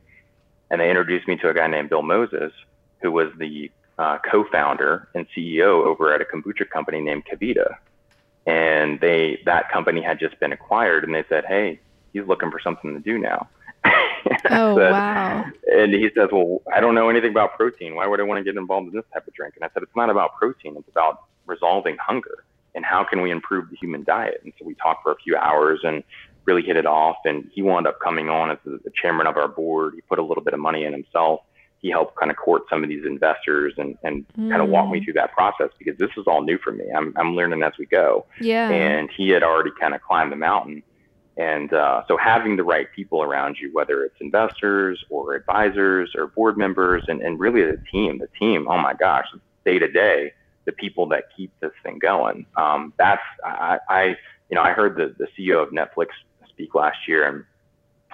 and 0.70 0.80
they 0.80 0.90
introduced 0.90 1.26
me 1.26 1.36
to 1.36 1.48
a 1.48 1.54
guy 1.54 1.66
named 1.66 1.88
Bill 1.88 2.02
Moses, 2.02 2.52
who 3.00 3.10
was 3.10 3.28
the 3.38 3.70
uh, 3.98 4.18
co-founder 4.18 5.08
and 5.14 5.26
CEO 5.34 5.86
over 5.86 6.12
at 6.12 6.20
a 6.20 6.24
kombucha 6.24 6.68
company 6.68 7.00
named 7.00 7.24
KeVita. 7.24 7.76
And 8.46 9.00
they 9.00 9.40
that 9.46 9.70
company 9.70 10.02
had 10.02 10.18
just 10.18 10.38
been 10.40 10.52
acquired, 10.52 11.04
and 11.04 11.14
they 11.14 11.24
said, 11.30 11.46
"Hey, 11.46 11.80
he's 12.12 12.26
looking 12.26 12.50
for 12.50 12.60
something 12.60 12.92
to 12.92 13.00
do 13.00 13.18
now." 13.18 13.48
oh 14.50 14.76
said, 14.76 14.92
wow! 14.92 15.46
And 15.72 15.94
he 15.94 16.10
says, 16.14 16.28
"Well, 16.32 16.60
I 16.70 16.80
don't 16.80 16.94
know 16.94 17.08
anything 17.08 17.30
about 17.30 17.56
protein. 17.56 17.94
Why 17.94 18.06
would 18.06 18.20
I 18.20 18.24
want 18.24 18.40
to 18.40 18.44
get 18.44 18.58
involved 18.58 18.88
in 18.88 18.94
this 18.94 19.06
type 19.14 19.26
of 19.26 19.32
drink?" 19.32 19.54
And 19.56 19.64
I 19.64 19.70
said, 19.72 19.82
"It's 19.82 19.96
not 19.96 20.10
about 20.10 20.36
protein. 20.36 20.76
It's 20.76 20.88
about 20.88 21.22
resolving 21.46 21.96
hunger 21.96 22.44
and 22.74 22.84
how 22.84 23.04
can 23.04 23.22
we 23.22 23.30
improve 23.30 23.70
the 23.70 23.76
human 23.76 24.04
diet." 24.04 24.40
And 24.44 24.52
so 24.58 24.64
we 24.64 24.74
talked 24.74 25.02
for 25.02 25.12
a 25.12 25.16
few 25.16 25.36
hours 25.36 25.80
and 25.84 26.02
really 26.44 26.62
hit 26.62 26.76
it 26.76 26.86
off. 26.86 27.16
And 27.24 27.50
he 27.52 27.62
wound 27.62 27.86
up 27.86 27.98
coming 28.00 28.28
on 28.28 28.50
as 28.50 28.58
the, 28.64 28.92
chairman 29.00 29.26
of 29.26 29.36
our 29.36 29.48
board. 29.48 29.94
He 29.94 30.02
put 30.02 30.18
a 30.18 30.22
little 30.22 30.44
bit 30.44 30.52
of 30.52 30.60
money 30.60 30.84
in 30.84 30.92
himself 30.92 31.40
he 31.84 31.90
helped 31.90 32.16
kind 32.16 32.30
of 32.30 32.38
court 32.38 32.62
some 32.70 32.82
of 32.82 32.88
these 32.88 33.04
investors 33.04 33.74
and, 33.76 33.98
and 34.02 34.24
mm. 34.38 34.48
kind 34.48 34.62
of 34.62 34.70
walk 34.70 34.90
me 34.90 35.04
through 35.04 35.12
that 35.12 35.30
process 35.32 35.68
because 35.78 35.98
this 35.98 36.08
is 36.16 36.24
all 36.26 36.42
new 36.42 36.56
for 36.56 36.72
me. 36.72 36.86
I'm, 36.96 37.12
I'm 37.18 37.36
learning 37.36 37.62
as 37.62 37.74
we 37.78 37.84
go. 37.84 38.24
Yeah. 38.40 38.70
And 38.70 39.10
he 39.14 39.28
had 39.28 39.42
already 39.42 39.70
kind 39.78 39.94
of 39.94 40.00
climbed 40.00 40.32
the 40.32 40.36
mountain. 40.36 40.82
And 41.36 41.74
uh, 41.74 42.04
so 42.08 42.16
having 42.16 42.56
the 42.56 42.64
right 42.64 42.86
people 42.96 43.22
around 43.22 43.58
you, 43.60 43.70
whether 43.74 44.02
it's 44.02 44.14
investors 44.18 45.04
or 45.10 45.34
advisors 45.34 46.14
or 46.16 46.28
board 46.28 46.56
members 46.56 47.04
and, 47.06 47.20
and 47.20 47.38
really 47.38 47.60
the 47.62 47.78
team, 47.92 48.16
the 48.16 48.28
team, 48.40 48.66
oh 48.66 48.78
my 48.78 48.94
gosh, 48.94 49.26
day 49.66 49.78
to 49.78 49.86
day, 49.86 50.32
the 50.64 50.72
people 50.72 51.06
that 51.08 51.24
keep 51.36 51.52
this 51.60 51.72
thing 51.82 51.98
going. 51.98 52.46
Um, 52.56 52.92
that's, 52.98 53.22
I, 53.44 53.78
I, 53.88 54.04
you 54.50 54.54
know, 54.54 54.62
I 54.62 54.72
heard 54.72 54.96
the, 54.96 55.14
the 55.18 55.26
CEO 55.36 55.62
of 55.62 55.70
Netflix 55.70 56.08
speak 56.48 56.74
last 56.74 56.98
year 57.08 57.26
and 57.26 57.44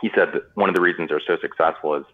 he 0.01 0.11
said 0.15 0.33
that 0.33 0.45
one 0.55 0.69
of 0.69 0.75
the 0.75 0.81
reasons 0.81 1.11
they're 1.11 1.21
so 1.27 1.37
successful 1.41 1.95
is 1.95 2.05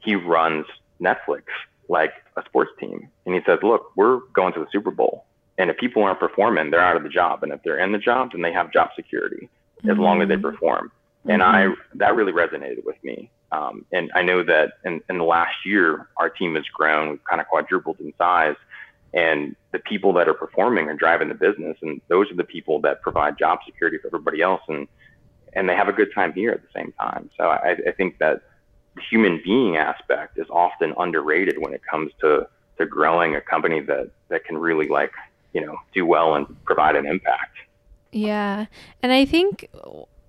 he 0.00 0.14
runs 0.14 0.66
Netflix 1.00 1.42
like 1.88 2.12
a 2.36 2.42
sports 2.44 2.70
team. 2.80 3.08
And 3.24 3.34
he 3.34 3.40
says, 3.46 3.58
look, 3.62 3.92
we're 3.96 4.18
going 4.32 4.52
to 4.54 4.60
the 4.60 4.66
Super 4.72 4.90
Bowl. 4.90 5.24
And 5.58 5.70
if 5.70 5.76
people 5.78 6.02
aren't 6.02 6.20
performing, 6.20 6.70
they're 6.70 6.80
out 6.80 6.96
of 6.96 7.02
the 7.02 7.08
job. 7.08 7.42
And 7.42 7.52
if 7.52 7.62
they're 7.62 7.78
in 7.78 7.92
the 7.92 7.98
job, 7.98 8.32
then 8.32 8.42
they 8.42 8.52
have 8.52 8.72
job 8.72 8.90
security 8.96 9.48
mm-hmm. 9.78 9.90
as 9.90 9.98
long 9.98 10.22
as 10.22 10.28
they 10.28 10.34
mm-hmm. 10.34 10.42
perform. 10.42 10.90
Mm-hmm. 11.20 11.30
And 11.30 11.42
I, 11.42 11.68
that 11.94 12.14
really 12.14 12.32
resonated 12.32 12.84
with 12.84 12.96
me. 13.02 13.30
Um, 13.52 13.84
and 13.92 14.10
I 14.14 14.22
know 14.22 14.42
that 14.42 14.72
in, 14.84 15.00
in 15.08 15.18
the 15.18 15.24
last 15.24 15.54
year, 15.64 16.08
our 16.16 16.28
team 16.28 16.56
has 16.56 16.64
grown. 16.74 17.10
We've 17.10 17.24
kind 17.24 17.40
of 17.40 17.46
quadrupled 17.46 18.00
in 18.00 18.12
size. 18.18 18.56
And 19.16 19.56
the 19.72 19.78
people 19.78 20.12
that 20.12 20.28
are 20.28 20.34
performing 20.34 20.88
are 20.88 20.94
driving 20.94 21.28
the 21.28 21.34
business. 21.34 21.76
And 21.80 22.00
those 22.08 22.30
are 22.30 22.36
the 22.36 22.44
people 22.44 22.80
that 22.82 23.02
provide 23.02 23.38
job 23.38 23.60
security 23.66 23.96
for 23.98 24.08
everybody 24.08 24.42
else. 24.42 24.60
And, 24.68 24.86
and 25.54 25.68
they 25.68 25.74
have 25.74 25.88
a 25.88 25.92
good 25.92 26.12
time 26.14 26.32
here 26.34 26.52
at 26.52 26.60
the 26.60 26.68
same 26.74 26.92
time. 27.00 27.30
So 27.38 27.44
I, 27.44 27.76
I 27.88 27.92
think 27.92 28.18
that 28.18 28.42
the 28.94 29.02
human 29.08 29.40
being 29.42 29.76
aspect 29.76 30.38
is 30.38 30.46
often 30.50 30.94
underrated 30.98 31.56
when 31.58 31.72
it 31.72 31.82
comes 31.88 32.12
to 32.20 32.46
to 32.78 32.84
growing 32.84 33.34
a 33.36 33.40
company 33.40 33.80
that 33.80 34.10
that 34.28 34.44
can 34.44 34.58
really 34.58 34.88
like 34.88 35.12
you 35.52 35.64
know 35.64 35.76
do 35.94 36.04
well 36.04 36.34
and 36.34 36.64
provide 36.64 36.96
an 36.96 37.06
impact. 37.06 37.56
Yeah, 38.12 38.66
and 39.02 39.12
I 39.12 39.24
think 39.24 39.68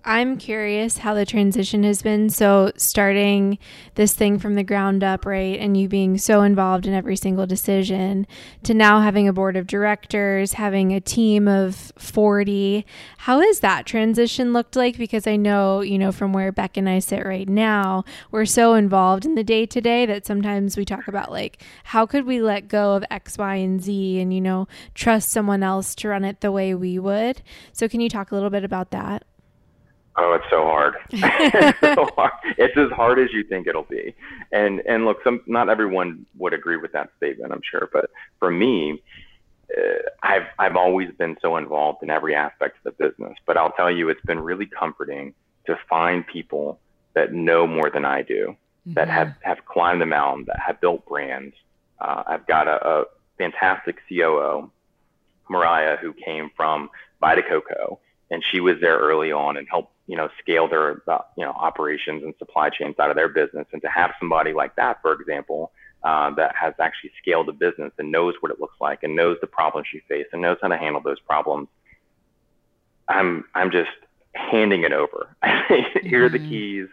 I'm 0.09 0.37
curious 0.37 0.99
how 0.99 1.13
the 1.13 1.25
transition 1.25 1.83
has 1.83 2.01
been. 2.01 2.29
So, 2.29 2.71
starting 2.77 3.57
this 3.95 4.13
thing 4.13 4.39
from 4.39 4.55
the 4.55 4.63
ground 4.63 5.03
up, 5.03 5.25
right? 5.25 5.59
And 5.59 5.75
you 5.75 5.89
being 5.89 6.17
so 6.17 6.43
involved 6.43 6.87
in 6.87 6.93
every 6.93 7.17
single 7.17 7.45
decision 7.45 8.25
to 8.63 8.73
now 8.73 9.01
having 9.01 9.27
a 9.27 9.33
board 9.33 9.57
of 9.57 9.67
directors, 9.67 10.53
having 10.53 10.93
a 10.93 11.01
team 11.01 11.49
of 11.49 11.91
40. 11.97 12.85
How 13.17 13.41
has 13.41 13.59
that 13.59 13.85
transition 13.85 14.53
looked 14.53 14.77
like? 14.77 14.97
Because 14.97 15.27
I 15.27 15.35
know, 15.35 15.81
you 15.81 15.99
know, 15.99 16.13
from 16.13 16.31
where 16.31 16.53
Beck 16.53 16.77
and 16.77 16.87
I 16.87 16.99
sit 16.99 17.25
right 17.25 17.49
now, 17.49 18.05
we're 18.31 18.45
so 18.45 18.75
involved 18.75 19.25
in 19.25 19.35
the 19.35 19.43
day 19.43 19.65
to 19.65 19.81
day 19.81 20.05
that 20.05 20.25
sometimes 20.25 20.77
we 20.77 20.85
talk 20.85 21.09
about 21.09 21.31
like, 21.31 21.61
how 21.83 22.05
could 22.05 22.25
we 22.25 22.41
let 22.41 22.69
go 22.69 22.95
of 22.95 23.03
X, 23.11 23.37
Y, 23.37 23.55
and 23.55 23.83
Z 23.83 24.21
and, 24.21 24.33
you 24.33 24.39
know, 24.39 24.69
trust 24.95 25.31
someone 25.31 25.63
else 25.63 25.93
to 25.95 26.07
run 26.07 26.23
it 26.23 26.39
the 26.39 26.51
way 26.53 26.73
we 26.73 26.97
would? 26.97 27.41
So, 27.73 27.89
can 27.89 27.99
you 27.99 28.07
talk 28.07 28.31
a 28.31 28.35
little 28.35 28.49
bit 28.49 28.63
about 28.63 28.91
that? 28.91 29.26
Oh, 30.17 30.33
it's 30.33 30.45
so 30.49 30.63
hard. 30.63 30.95
it's 31.11 31.95
so 31.95 32.09
hard. 32.15 32.31
It's 32.57 32.75
as 32.75 32.89
hard 32.91 33.19
as 33.19 33.31
you 33.31 33.43
think 33.43 33.67
it'll 33.67 33.83
be. 33.83 34.15
And 34.51 34.81
and 34.87 35.05
look, 35.05 35.23
some 35.23 35.41
not 35.45 35.69
everyone 35.69 36.25
would 36.37 36.53
agree 36.53 36.77
with 36.77 36.91
that 36.93 37.09
statement, 37.17 37.53
I'm 37.53 37.61
sure, 37.69 37.89
but 37.93 38.09
for 38.39 38.49
me, 38.49 39.01
uh, 39.75 39.81
I've 40.23 40.47
I've 40.57 40.75
always 40.75 41.09
been 41.17 41.37
so 41.41 41.57
involved 41.57 42.01
in 42.01 42.09
every 42.09 42.33
aspect 42.35 42.77
of 42.83 42.95
the 42.95 43.09
business. 43.09 43.37
But 43.45 43.57
I'll 43.57 43.71
tell 43.73 43.91
you, 43.91 44.09
it's 44.09 44.25
been 44.25 44.39
really 44.39 44.65
comforting 44.65 45.33
to 45.67 45.77
find 45.89 46.25
people 46.25 46.79
that 47.13 47.33
know 47.33 47.67
more 47.67 47.89
than 47.89 48.05
I 48.05 48.23
do, 48.23 48.55
mm-hmm. 48.87 48.93
that 48.93 49.09
have 49.09 49.35
have 49.41 49.65
climbed 49.65 50.01
the 50.01 50.07
mountain, 50.07 50.45
that 50.47 50.59
have 50.65 50.81
built 50.81 51.05
brands. 51.05 51.55
Uh, 51.99 52.23
I've 52.25 52.47
got 52.47 52.67
a, 52.67 52.87
a 52.87 53.05
fantastic 53.37 53.97
COO, 54.09 54.71
Mariah, 55.49 55.97
who 55.97 56.13
came 56.13 56.49
from 56.55 56.89
Vita 57.19 57.43
Coco, 57.43 57.99
and 58.31 58.43
she 58.51 58.59
was 58.59 58.75
there 58.81 58.97
early 58.97 59.31
on 59.31 59.57
and 59.57 59.67
helped 59.69 59.91
you 60.07 60.15
know, 60.15 60.29
scale 60.39 60.67
their, 60.67 61.01
uh, 61.07 61.19
you 61.37 61.45
know, 61.45 61.51
operations 61.51 62.23
and 62.23 62.33
supply 62.39 62.69
chains 62.69 62.95
out 62.99 63.09
of 63.09 63.15
their 63.15 63.29
business. 63.29 63.67
And 63.73 63.81
to 63.81 63.89
have 63.89 64.13
somebody 64.19 64.53
like 64.53 64.75
that, 64.77 65.01
for 65.01 65.13
example, 65.13 65.71
uh, 66.03 66.31
that 66.35 66.55
has 66.55 66.73
actually 66.79 67.11
scaled 67.21 67.49
a 67.49 67.53
business 67.53 67.91
and 67.97 68.11
knows 68.11 68.35
what 68.39 68.51
it 68.51 68.59
looks 68.59 68.77
like 68.79 69.03
and 69.03 69.15
knows 69.15 69.37
the 69.41 69.47
problems 69.47 69.87
you 69.93 70.01
face 70.07 70.27
and 70.31 70.41
knows 70.41 70.57
how 70.61 70.69
to 70.69 70.77
handle 70.77 71.01
those 71.01 71.19
problems. 71.19 71.67
I'm, 73.09 73.45
I'm 73.53 73.71
just 73.71 73.89
handing 74.33 74.83
it 74.83 74.93
over. 74.93 75.35
Here 76.01 76.25
are 76.25 76.29
the 76.29 76.39
mm-hmm. 76.39 76.49
keys, 76.49 76.87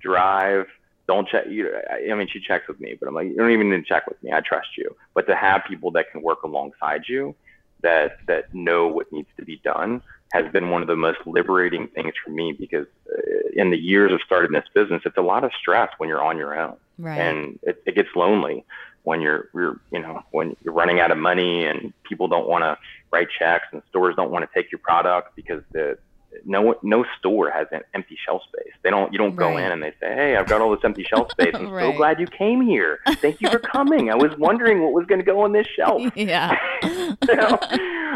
drive, 0.00 0.66
don't 1.06 1.28
check 1.28 1.44
you 1.48 1.70
i 1.90 2.14
mean 2.14 2.28
she 2.28 2.40
checks 2.40 2.66
with 2.68 2.80
me 2.80 2.96
but 2.98 3.08
i'm 3.08 3.14
like 3.14 3.26
you 3.26 3.36
don't 3.36 3.50
even 3.50 3.70
need 3.70 3.76
to 3.76 3.82
check 3.82 4.06
with 4.06 4.22
me 4.22 4.32
i 4.32 4.40
trust 4.40 4.68
you 4.76 4.94
but 5.14 5.26
to 5.26 5.36
have 5.36 5.62
people 5.68 5.90
that 5.90 6.10
can 6.10 6.22
work 6.22 6.42
alongside 6.42 7.02
you 7.08 7.34
that 7.82 8.18
that 8.26 8.52
know 8.54 8.86
what 8.86 9.10
needs 9.12 9.28
to 9.36 9.44
be 9.44 9.60
done 9.64 10.00
has 10.32 10.50
been 10.52 10.70
one 10.70 10.82
of 10.82 10.88
the 10.88 10.96
most 10.96 11.18
liberating 11.26 11.88
things 11.88 12.12
for 12.24 12.30
me 12.30 12.52
because 12.52 12.86
uh, 13.10 13.48
in 13.54 13.70
the 13.70 13.78
years 13.78 14.12
of 14.12 14.20
starting 14.24 14.52
this 14.52 14.64
business, 14.74 15.02
it's 15.04 15.16
a 15.16 15.22
lot 15.22 15.44
of 15.44 15.52
stress 15.60 15.90
when 15.98 16.08
you're 16.08 16.22
on 16.22 16.36
your 16.36 16.58
own, 16.58 16.76
right. 16.98 17.18
and 17.18 17.58
it, 17.62 17.82
it 17.86 17.94
gets 17.94 18.08
lonely 18.16 18.64
when 19.04 19.20
you're, 19.20 19.48
you're, 19.54 19.80
you 19.92 20.00
know, 20.00 20.22
when 20.32 20.56
you're 20.64 20.74
running 20.74 20.98
out 20.98 21.10
of 21.10 21.18
money 21.18 21.64
and 21.66 21.92
people 22.08 22.26
don't 22.26 22.48
want 22.48 22.62
to 22.62 22.76
write 23.12 23.28
checks 23.38 23.66
and 23.72 23.82
stores 23.90 24.16
don't 24.16 24.30
want 24.30 24.48
to 24.48 24.50
take 24.54 24.72
your 24.72 24.78
product 24.78 25.36
because 25.36 25.62
the 25.72 25.96
no 26.44 26.74
no 26.82 27.04
store 27.18 27.50
has 27.50 27.66
an 27.72 27.82
empty 27.94 28.18
shelf 28.24 28.42
space. 28.48 28.72
They 28.82 28.90
don't 28.90 29.12
you 29.12 29.18
don't 29.18 29.36
go 29.36 29.50
right. 29.50 29.64
in 29.64 29.72
and 29.72 29.82
they 29.82 29.92
say, 30.00 30.14
"Hey, 30.14 30.36
I've 30.36 30.48
got 30.48 30.60
all 30.60 30.70
this 30.70 30.84
empty 30.84 31.04
shelf 31.04 31.30
space. 31.30 31.54
I'm 31.54 31.70
right. 31.70 31.92
so 31.92 31.96
glad 31.96 32.20
you 32.20 32.26
came 32.26 32.60
here. 32.62 33.00
Thank 33.16 33.40
you 33.40 33.50
for 33.50 33.58
coming. 33.58 34.10
I 34.10 34.14
was 34.14 34.36
wondering 34.38 34.82
what 34.82 34.92
was 34.92 35.06
going 35.06 35.20
to 35.20 35.24
go 35.24 35.42
on 35.42 35.52
this 35.52 35.66
shelf." 35.76 36.02
Yeah. 36.16 36.56
you 36.82 37.34
know, 37.34 37.58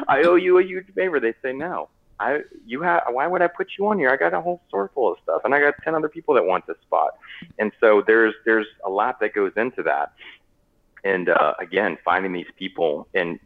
I 0.08 0.22
owe 0.24 0.36
you 0.36 0.58
a 0.58 0.62
huge 0.62 0.86
favor. 0.94 1.20
They 1.20 1.34
say 1.42 1.52
no. 1.52 1.88
I 2.20 2.40
you 2.66 2.82
have 2.82 3.04
why 3.10 3.26
would 3.26 3.42
I 3.42 3.46
put 3.46 3.68
you 3.78 3.86
on 3.88 3.98
here? 3.98 4.10
I 4.10 4.16
got 4.16 4.34
a 4.34 4.40
whole 4.40 4.60
store 4.68 4.90
full 4.94 5.12
of 5.12 5.18
stuff, 5.22 5.42
and 5.44 5.54
I 5.54 5.60
got 5.60 5.74
ten 5.82 5.94
other 5.94 6.08
people 6.08 6.34
that 6.34 6.44
want 6.44 6.66
this 6.66 6.76
spot, 6.82 7.16
and 7.58 7.72
so 7.80 8.02
there's 8.06 8.34
there's 8.44 8.66
a 8.84 8.90
lot 8.90 9.20
that 9.20 9.34
goes 9.34 9.52
into 9.56 9.82
that, 9.84 10.12
and 11.04 11.28
uh, 11.28 11.54
again 11.60 11.98
finding 12.04 12.32
these 12.32 12.50
people, 12.58 13.08
and 13.14 13.38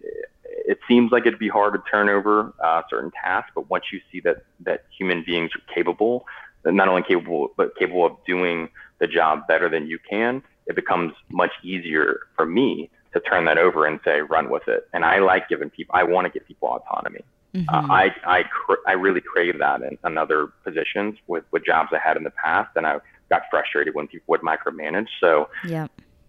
it 0.44 0.78
seems 0.88 1.12
like 1.12 1.26
it'd 1.26 1.38
be 1.38 1.48
hard 1.48 1.74
to 1.74 1.82
turn 1.90 2.08
over 2.08 2.52
uh, 2.62 2.82
certain 2.88 3.10
tasks, 3.22 3.50
but 3.54 3.68
once 3.68 3.84
you 3.92 4.00
see 4.10 4.20
that 4.20 4.44
that 4.60 4.84
human 4.96 5.22
beings 5.22 5.50
are 5.54 5.74
capable, 5.74 6.26
not 6.64 6.88
only 6.88 7.02
capable 7.02 7.52
but 7.56 7.76
capable 7.76 8.06
of 8.06 8.16
doing 8.26 8.68
the 9.00 9.06
job 9.06 9.46
better 9.48 9.68
than 9.68 9.86
you 9.86 9.98
can, 10.08 10.42
it 10.66 10.76
becomes 10.76 11.12
much 11.30 11.52
easier 11.62 12.20
for 12.36 12.46
me 12.46 12.88
to 13.12 13.20
turn 13.20 13.44
that 13.44 13.58
over 13.58 13.86
and 13.86 14.00
say 14.04 14.20
run 14.20 14.48
with 14.48 14.66
it. 14.68 14.88
And 14.92 15.04
I 15.04 15.18
like 15.18 15.48
giving 15.48 15.70
people, 15.70 15.94
I 15.94 16.04
want 16.04 16.26
to 16.26 16.30
give 16.32 16.46
people 16.46 16.68
autonomy. 16.68 17.24
Mm-hmm. 17.54 17.68
Uh, 17.68 17.92
I 17.92 18.14
I 18.24 18.42
cr- 18.44 18.82
I 18.86 18.92
really 18.92 19.20
crave 19.20 19.58
that 19.58 19.82
in, 19.82 19.98
in 20.04 20.18
other 20.18 20.48
positions 20.64 21.16
with 21.26 21.44
with 21.50 21.64
jobs 21.64 21.90
I 21.92 21.98
had 21.98 22.16
in 22.16 22.24
the 22.24 22.30
past, 22.30 22.70
and 22.76 22.86
I 22.86 22.98
got 23.28 23.42
frustrated 23.50 23.94
when 23.94 24.06
people 24.06 24.24
would 24.28 24.40
micromanage. 24.42 25.08
So 25.20 25.48
yeah. 25.64 25.86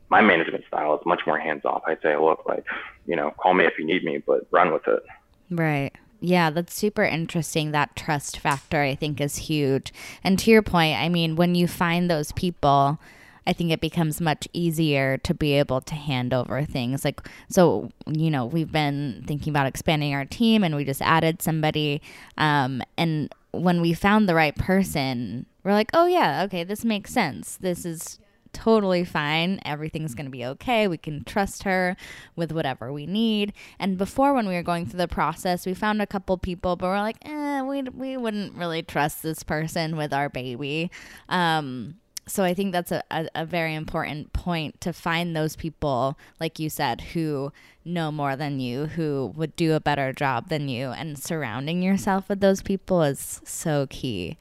my 0.10 0.22
management 0.22 0.64
style 0.68 0.96
is 0.96 1.06
much 1.06 1.22
more 1.28 1.38
hands 1.38 1.66
off. 1.66 1.84
I'd 1.86 2.02
say, 2.02 2.16
look, 2.16 2.46
like, 2.48 2.66
you 3.06 3.16
know, 3.16 3.32
call 3.32 3.54
me 3.54 3.66
if 3.66 3.78
you 3.78 3.86
need 3.86 4.04
me, 4.04 4.24
but 4.26 4.48
run 4.52 4.72
with 4.72 4.88
it. 4.88 5.04
Right. 5.50 5.92
Yeah, 6.22 6.50
that's 6.50 6.74
super 6.74 7.04
interesting. 7.04 7.72
That 7.72 7.96
trust 7.98 8.40
factor, 8.40 8.82
I 8.82 8.96
think, 8.96 9.20
is 9.20 9.36
huge. 9.36 9.92
And 10.24 10.40
to 10.40 10.52
your 10.52 10.62
point, 10.62 10.98
I 10.98 11.10
mean, 11.10 11.36
when 11.36 11.56
you 11.56 11.68
find 11.68 12.10
those 12.10 12.32
people, 12.32 12.98
I 13.46 13.54
think 13.54 13.72
it 13.72 13.82
becomes 13.82 14.22
much 14.22 14.48
easier 14.54 15.18
to 15.20 15.34
be 15.34 15.54
able 15.54 15.82
to 15.82 15.96
hand 15.96 16.34
over 16.34 16.64
things. 16.64 17.04
Like, 17.04 17.22
so, 17.50 17.90
you 18.08 18.32
know, 18.32 18.46
we've 18.46 18.72
been 18.72 19.24
thinking 19.28 19.52
about 19.52 19.68
expanding 19.68 20.14
our 20.14 20.26
team 20.26 20.64
and 20.64 20.76
we 20.76 20.86
just 20.86 21.02
added 21.02 21.42
somebody. 21.42 22.02
Um, 22.38 22.82
and 22.98 23.34
when 23.52 23.82
we 23.82 23.94
found 23.94 24.28
the 24.28 24.36
right 24.36 24.56
person, 24.56 25.46
we're 25.64 25.74
like, 25.74 25.90
oh, 25.94 26.06
yeah, 26.06 26.44
okay, 26.44 26.64
this 26.64 26.84
makes 26.84 27.12
sense. 27.14 27.58
This 27.58 27.86
is 27.86 28.20
totally 28.54 29.04
fine. 29.04 29.60
Everything's 29.66 30.14
going 30.14 30.26
to 30.26 30.32
be 30.32 30.46
okay. 30.46 30.88
We 30.88 30.98
can 30.98 31.24
trust 31.24 31.64
her 31.64 31.98
with 32.36 32.52
whatever 32.52 32.94
we 32.94 33.06
need. 33.06 33.52
And 33.80 33.98
before, 33.98 34.34
when 34.34 34.48
we 34.48 34.54
were 34.54 34.64
going 34.64 34.86
through 34.86 35.00
the 35.00 35.08
process, 35.08 35.66
we 35.66 35.74
found 35.74 36.02
a 36.02 36.08
couple 36.08 36.38
people, 36.38 36.76
but 36.76 36.88
we're 36.88 37.00
like, 37.00 37.18
eh, 37.24 37.62
we, 37.62 37.82
we 37.84 38.16
wouldn't 38.16 38.56
really 38.56 38.84
trust 38.84 39.24
this 39.24 39.44
person 39.44 39.98
with 39.98 40.14
our 40.14 40.30
baby. 40.30 40.92
Um, 41.30 41.96
so 42.26 42.44
I 42.44 42.54
think 42.54 42.72
that's 42.72 42.92
a, 42.92 43.04
a, 43.12 43.28
a, 43.36 43.46
very 43.46 43.76
important 43.76 44.32
point 44.34 44.80
to 44.82 44.94
find 44.94 45.36
those 45.36 45.56
people, 45.56 46.18
like 46.40 46.58
you 46.58 46.70
said, 46.70 47.02
who 47.02 47.52
know 47.84 48.12
more 48.12 48.36
than 48.36 48.60
you, 48.60 48.86
who 48.86 49.34
would 49.36 49.56
do 49.56 49.74
a 49.74 49.80
better 49.80 50.14
job 50.14 50.50
than 50.50 50.70
you, 50.70 50.88
and 50.88 51.20
surrounding 51.20 51.82
yourself 51.82 52.30
with 52.30 52.40
those 52.40 52.62
people 52.62 53.04
is 53.04 53.42
so 53.44 53.88
key. 53.90 54.38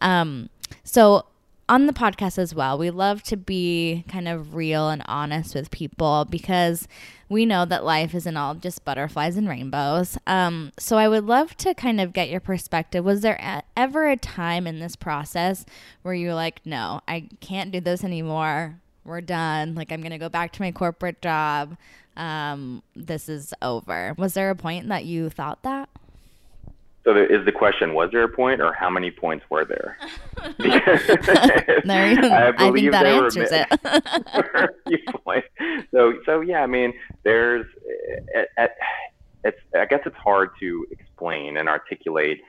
Um, 0.00 0.48
so 0.82 1.26
on 1.68 1.86
the 1.86 1.92
podcast 1.92 2.38
as 2.38 2.54
well, 2.54 2.78
we 2.78 2.90
love 2.90 3.22
to 3.24 3.36
be 3.36 4.04
kind 4.08 4.28
of 4.28 4.54
real 4.54 4.88
and 4.88 5.02
honest 5.06 5.54
with 5.54 5.70
people 5.70 6.24
because 6.28 6.86
we 7.28 7.44
know 7.44 7.64
that 7.64 7.84
life 7.84 8.14
isn't 8.14 8.36
all 8.36 8.54
just 8.54 8.84
butterflies 8.84 9.36
and 9.36 9.48
rainbows. 9.48 10.16
Um, 10.28 10.72
so 10.78 10.96
I 10.96 11.08
would 11.08 11.24
love 11.24 11.56
to 11.58 11.74
kind 11.74 12.00
of 12.00 12.12
get 12.12 12.30
your 12.30 12.40
perspective. 12.40 13.04
Was 13.04 13.22
there 13.22 13.38
a- 13.42 13.64
ever 13.76 14.08
a 14.08 14.16
time 14.16 14.66
in 14.66 14.78
this 14.78 14.94
process 14.94 15.64
where 16.02 16.14
you're 16.14 16.34
like, 16.34 16.64
no, 16.64 17.00
I 17.08 17.28
can't 17.40 17.72
do 17.72 17.80
this 17.80 18.04
anymore? 18.04 18.80
We're 19.04 19.20
done. 19.20 19.74
Like, 19.74 19.90
I'm 19.90 20.00
going 20.00 20.12
to 20.12 20.18
go 20.18 20.28
back 20.28 20.52
to 20.52 20.62
my 20.62 20.70
corporate 20.70 21.20
job. 21.20 21.76
Um, 22.16 22.82
this 22.94 23.28
is 23.28 23.52
over. 23.60 24.14
Was 24.16 24.34
there 24.34 24.50
a 24.50 24.56
point 24.56 24.88
that 24.88 25.04
you 25.04 25.30
thought 25.30 25.62
that? 25.64 25.88
So 27.06 27.14
there 27.14 27.24
is 27.24 27.44
the 27.46 27.52
question: 27.52 27.94
Was 27.94 28.10
there 28.10 28.24
a 28.24 28.28
point, 28.28 28.60
or 28.60 28.72
how 28.72 28.90
many 28.90 29.12
points 29.12 29.44
were 29.48 29.64
there? 29.64 29.96
there 30.58 30.82
I, 31.86 32.52
I 32.58 32.72
think 32.72 32.90
that 32.90 33.06
answers 33.06 33.50
it. 33.52 33.68
so, 35.92 36.14
so 36.26 36.40
yeah, 36.40 36.64
I 36.64 36.66
mean, 36.66 36.92
there's, 37.22 37.64
eh, 38.34 38.40
eh, 38.40 38.44
eh, 38.58 38.66
it's, 39.44 39.58
I 39.76 39.84
guess 39.84 40.00
it's 40.04 40.16
hard 40.16 40.50
to 40.58 40.84
explain 40.90 41.56
and 41.58 41.68
articulate 41.68 42.40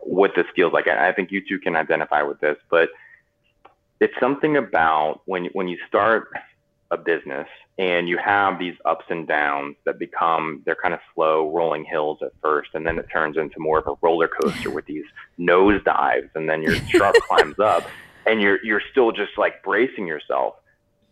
what 0.00 0.32
this 0.34 0.46
feels 0.56 0.72
like. 0.72 0.88
I 0.88 1.12
think 1.12 1.30
you 1.30 1.40
two 1.48 1.60
can 1.60 1.76
identify 1.76 2.22
with 2.22 2.40
this, 2.40 2.56
but 2.72 2.88
it's 4.00 4.14
something 4.18 4.56
about 4.56 5.20
when 5.26 5.50
when 5.52 5.68
you 5.68 5.78
start 5.86 6.30
a 6.90 6.96
business 6.96 7.48
and 7.78 8.08
you 8.08 8.16
have 8.16 8.58
these 8.58 8.74
ups 8.84 9.04
and 9.10 9.28
downs 9.28 9.76
that 9.84 9.98
become 9.98 10.62
they're 10.64 10.74
kind 10.74 10.94
of 10.94 11.00
slow 11.14 11.50
rolling 11.50 11.84
hills 11.84 12.18
at 12.22 12.32
first 12.40 12.70
and 12.74 12.86
then 12.86 12.98
it 12.98 13.06
turns 13.12 13.36
into 13.36 13.58
more 13.58 13.78
of 13.78 13.86
a 13.86 13.94
roller 14.00 14.28
coaster 14.28 14.70
with 14.70 14.86
these 14.86 15.04
nose 15.36 15.82
dives 15.84 16.28
and 16.34 16.48
then 16.48 16.62
your 16.62 16.76
truck 16.88 17.14
climbs 17.28 17.58
up 17.58 17.86
and 18.26 18.40
you're 18.40 18.58
you're 18.64 18.82
still 18.90 19.12
just 19.12 19.36
like 19.36 19.62
bracing 19.62 20.06
yourself 20.06 20.54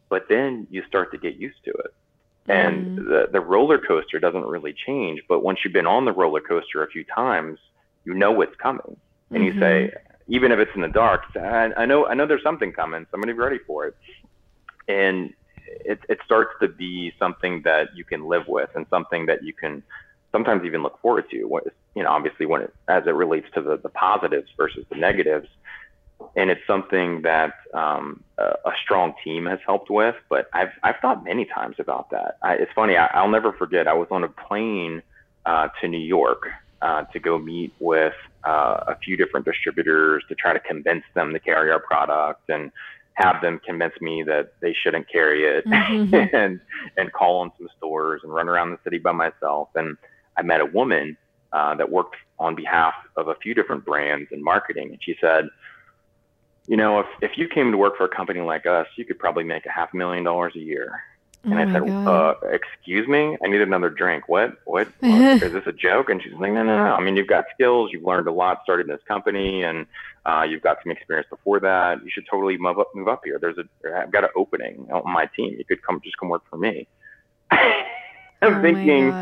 but 0.09 0.27
then 0.29 0.67
you 0.71 0.83
start 0.89 1.11
to 1.13 1.19
get 1.19 1.37
used 1.37 1.63
to 1.65 1.71
it 1.71 1.95
and 2.49 2.99
mm. 2.99 3.05
the 3.09 3.29
the 3.33 3.41
roller 3.41 3.79
coaster 3.79 4.19
doesn't 4.19 4.47
really 4.47 4.75
change 4.87 5.21
but 5.29 5.43
once 5.43 5.59
you've 5.63 5.75
been 5.75 5.87
on 5.87 6.07
the 6.07 6.13
roller 6.13 6.41
coaster 6.41 6.83
a 6.83 6.89
few 6.89 7.05
times 7.05 7.59
you 8.07 8.15
know 8.15 8.33
what's 8.33 8.57
coming 8.57 8.97
and 9.31 9.43
mm-hmm. 9.43 9.45
you 9.45 9.61
say 9.61 9.93
mm-hmm. 9.93 10.35
even 10.35 10.53
if 10.53 10.59
it's 10.59 10.75
in 10.75 10.81
the 10.81 10.89
dark 10.89 11.25
I, 11.37 11.71
I 11.77 11.85
know 11.85 12.07
I 12.07 12.15
know 12.15 12.25
there's 12.25 12.43
something 12.43 12.73
coming 12.73 13.03
so 13.03 13.09
I'm 13.13 13.21
gonna 13.21 13.35
be 13.35 13.39
ready 13.39 13.59
for 13.67 13.87
it 13.87 13.97
and 14.89 15.35
it, 15.67 16.01
it 16.09 16.19
starts 16.25 16.53
to 16.61 16.69
be 16.69 17.13
something 17.19 17.63
that 17.65 17.97
you 17.97 18.05
can 18.05 18.27
live 18.29 18.49
with 18.49 18.71
and 18.75 18.87
something 18.91 19.27
that 19.27 19.43
you 19.43 19.53
can 19.53 19.83
sometimes 20.33 20.65
even 20.65 20.83
look 20.83 21.01
forward 21.01 21.29
to. 21.31 21.45
What, 21.45 21.65
you 21.95 22.03
know, 22.03 22.11
obviously 22.11 22.47
when 22.47 22.63
it, 22.63 22.75
as 22.89 23.07
it 23.07 23.11
relates 23.11 23.49
to 23.55 23.63
the, 23.63 23.77
the 23.79 23.89
positives 23.89 24.51
versus 24.57 24.85
the 24.91 24.97
negatives. 24.97 25.49
And 26.35 26.51
it's 26.51 26.67
something 26.67 27.23
that 27.23 27.55
um, 27.75 28.23
a, 28.39 28.45
a, 28.45 28.73
strong 28.83 29.13
team 29.23 29.45
has 29.47 29.59
helped 29.67 29.91
with. 29.91 30.15
But 30.31 30.49
I've 30.55 30.73
I've 30.83 30.97
thought 30.97 31.23
many 31.23 31.45
times 31.45 31.77
about 31.79 32.09
that. 32.11 32.39
I, 32.43 32.55
it's 32.55 32.73
funny. 32.75 32.97
I, 32.97 33.23
will 33.23 33.31
never 33.31 33.53
forget. 33.53 33.87
I 33.87 33.93
was 33.93 34.09
on 34.11 34.25
a 34.25 34.29
plane 34.29 35.03
uh, 35.45 35.69
to 35.81 35.89
New 35.89 35.99
York 35.99 36.49
uh, 36.81 37.03
to 37.13 37.21
go 37.21 37.39
meet 37.39 37.75
with 37.81 38.15
uh, 38.45 38.85
a 38.87 38.97
few 38.97 39.17
different 39.17 39.45
distributors 39.45 40.25
to 40.29 40.35
try 40.35 40.55
to 40.55 40.61
convince 40.61 41.05
them 41.15 41.33
to 41.33 41.39
carry 41.39 41.71
our 41.71 41.81
product 41.81 42.49
and 42.49 42.73
have 43.17 43.41
them 43.41 43.61
convince 43.65 43.95
me 44.01 44.23
that 44.23 44.53
they 44.61 44.75
shouldn't 44.75 45.11
carry 45.11 45.45
it 45.45 45.67
mm-hmm. 45.67 46.15
and 46.37 46.61
and 46.97 47.13
call 47.13 47.41
on 47.41 47.51
some 47.59 47.69
stores 47.77 48.21
and 48.23 48.33
run 48.33 48.49
around 48.49 48.71
the 48.71 48.79
city 48.85 48.99
by 48.99 49.13
myself. 49.13 49.69
And 49.75 49.97
I 50.37 50.43
met 50.43 50.61
a 50.61 50.67
woman 50.67 51.17
uh, 51.53 51.75
that 51.77 51.91
worked 51.91 52.17
on 52.39 52.55
behalf 52.55 52.95
of 53.17 53.29
a 53.29 53.35
few 53.37 53.55
different 53.55 53.85
brands 53.85 54.29
in 54.33 54.45
marketing, 54.45 54.91
and 54.91 54.99
she 55.03 55.17
said, 55.21 55.49
"You 56.67 56.77
know, 56.77 57.01
if 57.01 57.07
if 57.23 57.39
you 57.39 57.49
came 57.49 57.73
to 57.73 57.79
work 57.79 57.97
for 57.97 58.05
a 58.05 58.15
company 58.15 58.41
like 58.41 58.67
us, 58.67 58.87
you 58.97 59.07
could 59.07 59.19
probably 59.19 59.45
make 59.45 59.65
a 59.65 59.73
half 59.73 59.93
million 59.95 60.23
dollars 60.23 60.53
a 60.55 60.61
year." 60.61 61.03
And 61.47 61.55
oh 61.55 61.63
I 61.63 61.73
said, 61.73 62.09
uh, 62.09 62.35
"Excuse 62.53 63.07
me, 63.07 63.39
I 63.43 63.49
need 63.49 63.61
another 63.61 63.89
drink. 63.89 64.29
What? 64.29 64.59
What? 64.65 64.89
what? 65.01 65.43
Is 65.43 65.53
this 65.53 65.67
a 65.67 65.73
joke?" 65.73 66.11
And 66.11 66.21
she's 66.21 66.33
like, 66.33 66.53
"No, 66.53 66.65
no, 66.65 66.77
no. 66.77 66.95
I 66.95 67.01
mean, 67.01 67.17
you've 67.17 67.29
got 67.29 67.45
skills. 67.55 67.91
You've 67.93 68.03
learned 68.03 68.27
a 68.27 68.33
lot 68.33 68.61
starting 68.65 68.89
this 68.89 69.01
company, 69.07 69.63
and 69.63 69.87
uh, 70.25 70.45
you've 70.49 70.63
got 70.63 70.79
some 70.83 70.91
experience 70.91 71.29
before 71.31 71.61
that. 71.61 72.03
You 72.05 72.11
should 72.11 72.27
totally 72.29 72.59
move 72.59 72.81
up, 72.81 72.91
move 72.95 73.07
up 73.07 73.23
here. 73.25 73.39
There's 73.41 73.59
a, 73.59 73.65
I've 73.97 74.11
got 74.11 74.25
an 74.25 74.31
opening 74.35 74.89
on 74.93 75.13
my 75.13 75.27
team. 75.37 75.55
You 75.57 75.65
could 75.65 75.83
come, 75.83 76.01
just 76.03 76.19
come 76.19 76.29
work 76.31 76.43
for 76.51 76.57
me." 76.57 76.89
I'm 77.51 77.75
oh 78.43 78.63
thinking. 78.63 79.13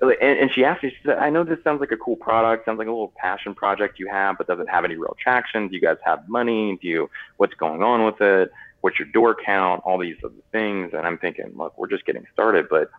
And, 0.00 0.38
and 0.38 0.50
she 0.52 0.64
asked 0.64 0.84
me, 0.84 0.90
she 0.90 0.96
said, 1.04 1.18
I 1.18 1.28
know 1.28 1.42
this 1.42 1.58
sounds 1.64 1.80
like 1.80 1.90
a 1.90 1.96
cool 1.96 2.14
product, 2.14 2.64
sounds 2.64 2.78
like 2.78 2.86
a 2.86 2.90
little 2.90 3.12
passion 3.16 3.52
project 3.52 3.98
you 3.98 4.08
have, 4.08 4.38
but 4.38 4.46
does 4.46 4.60
it 4.60 4.68
have 4.68 4.84
any 4.84 4.94
real 4.94 5.16
traction? 5.20 5.66
Do 5.66 5.74
you 5.74 5.80
guys 5.80 5.96
have 6.04 6.28
money? 6.28 6.78
Do 6.80 6.86
you, 6.86 7.10
what's 7.36 7.54
going 7.54 7.82
on 7.82 8.04
with 8.04 8.20
it? 8.20 8.52
What's 8.80 8.98
your 8.98 9.08
door 9.08 9.36
count, 9.44 9.82
all 9.84 9.98
these 9.98 10.16
other 10.24 10.34
things. 10.52 10.92
And 10.92 11.06
I'm 11.06 11.18
thinking, 11.18 11.52
look, 11.56 11.76
we're 11.76 11.88
just 11.88 12.04
getting 12.06 12.24
started, 12.32 12.66
but 12.68 12.90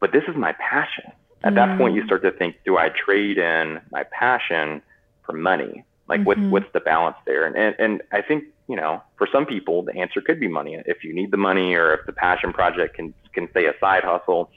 but 0.00 0.12
this 0.12 0.24
is 0.28 0.36
my 0.36 0.52
passion. 0.52 1.10
At 1.42 1.52
mm. 1.52 1.56
that 1.56 1.78
point, 1.78 1.94
you 1.94 2.04
start 2.04 2.22
to 2.22 2.30
think, 2.32 2.56
do 2.64 2.76
I 2.76 2.90
trade 2.90 3.38
in 3.38 3.80
my 3.90 4.04
passion 4.04 4.82
for 5.24 5.32
money? 5.32 5.84
Like, 6.08 6.20
mm-hmm. 6.20 6.50
what's 6.50 6.70
the 6.72 6.80
balance 6.80 7.16
there? 7.26 7.46
And, 7.46 7.56
and 7.56 7.74
and 7.78 8.02
I 8.12 8.22
think 8.22 8.44
you 8.68 8.76
know, 8.76 9.02
for 9.16 9.28
some 9.30 9.46
people, 9.46 9.82
the 9.82 9.96
answer 9.96 10.20
could 10.20 10.40
be 10.40 10.48
money. 10.48 10.76
If 10.86 11.04
you 11.04 11.14
need 11.14 11.30
the 11.30 11.36
money, 11.36 11.74
or 11.74 11.94
if 11.94 12.06
the 12.06 12.12
passion 12.12 12.52
project 12.52 12.96
can 12.96 13.14
can 13.32 13.48
stay 13.50 13.66
a 13.66 13.74
side 13.80 14.04
hustle. 14.04 14.50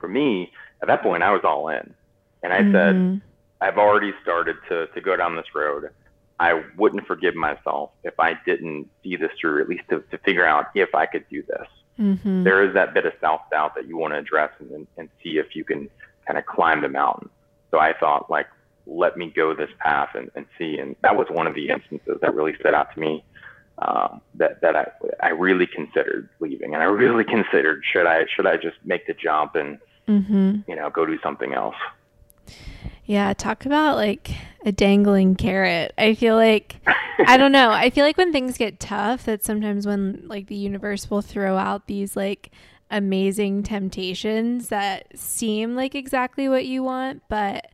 For 0.00 0.08
me, 0.08 0.52
at 0.82 0.88
that 0.88 1.02
point, 1.02 1.22
I 1.22 1.30
was 1.30 1.42
all 1.44 1.68
in, 1.68 1.94
and 2.42 2.52
I 2.52 2.60
mm-hmm. 2.60 2.72
said, 2.72 3.20
I've 3.60 3.78
already 3.78 4.12
started 4.22 4.56
to 4.68 4.86
to 4.88 5.00
go 5.00 5.16
down 5.16 5.36
this 5.36 5.54
road. 5.54 5.90
I 6.40 6.62
wouldn't 6.76 7.06
forgive 7.06 7.34
myself 7.34 7.90
if 8.02 8.18
I 8.18 8.34
didn't 8.44 8.88
see 9.02 9.16
this 9.16 9.30
through, 9.40 9.62
at 9.62 9.68
least 9.68 9.84
to, 9.90 10.00
to 10.10 10.18
figure 10.18 10.44
out 10.44 10.66
if 10.74 10.94
I 10.94 11.06
could 11.06 11.24
do 11.30 11.42
this. 11.42 11.66
Mm-hmm. 11.98 12.42
There 12.42 12.66
is 12.66 12.74
that 12.74 12.92
bit 12.92 13.06
of 13.06 13.12
self 13.20 13.42
doubt 13.50 13.74
that 13.76 13.86
you 13.86 13.96
want 13.96 14.14
to 14.14 14.18
address 14.18 14.50
and, 14.58 14.86
and 14.96 15.08
see 15.22 15.38
if 15.38 15.54
you 15.54 15.64
can 15.64 15.88
kind 16.26 16.38
of 16.38 16.46
climb 16.46 16.82
the 16.82 16.88
mountain. 16.88 17.30
So 17.70 17.78
I 17.78 17.92
thought, 17.98 18.28
like, 18.30 18.46
let 18.86 19.16
me 19.16 19.32
go 19.34 19.54
this 19.54 19.70
path 19.78 20.10
and, 20.14 20.30
and 20.34 20.46
see. 20.58 20.78
And 20.78 20.96
that 21.02 21.16
was 21.16 21.28
one 21.30 21.46
of 21.46 21.54
the 21.54 21.68
instances 21.68 22.18
that 22.20 22.34
really 22.34 22.54
stood 22.58 22.74
out 22.74 22.92
to 22.94 23.00
me. 23.00 23.24
Um, 23.76 24.20
that 24.34 24.60
that 24.60 24.76
I 24.76 24.86
I 25.20 25.28
really 25.30 25.66
considered 25.66 26.28
leaving, 26.38 26.74
and 26.74 26.82
I 26.82 26.86
really 26.86 27.24
considered 27.36 27.82
should 27.92 28.06
I 28.06 28.24
should 28.34 28.46
I 28.46 28.56
just 28.56 28.76
make 28.84 29.06
the 29.08 29.14
jump 29.14 29.56
and 29.56 29.78
mm-hmm. 30.08 30.58
you 30.68 30.76
know 30.76 30.90
go 30.90 31.04
do 31.04 31.18
something 31.22 31.54
else. 31.54 31.74
Yeah, 33.04 33.34
talk 33.34 33.66
about 33.66 33.96
like 33.96 34.30
a 34.64 34.72
dangling 34.72 35.34
carrot. 35.36 35.92
I 35.98 36.14
feel 36.14 36.36
like 36.36 36.76
I 37.26 37.36
don't 37.36 37.52
know. 37.52 37.70
I 37.70 37.90
feel 37.90 38.04
like 38.04 38.16
when 38.16 38.32
things 38.32 38.56
get 38.56 38.80
tough, 38.80 39.24
that 39.26 39.44
sometimes 39.44 39.86
when 39.86 40.22
like 40.26 40.46
the 40.46 40.56
universe 40.56 41.10
will 41.10 41.22
throw 41.22 41.56
out 41.56 41.86
these 41.86 42.16
like 42.16 42.50
amazing 42.90 43.62
temptations 43.62 44.68
that 44.68 45.06
seem 45.18 45.74
like 45.74 45.94
exactly 45.94 46.48
what 46.48 46.64
you 46.64 46.82
want, 46.82 47.22
but 47.28 47.66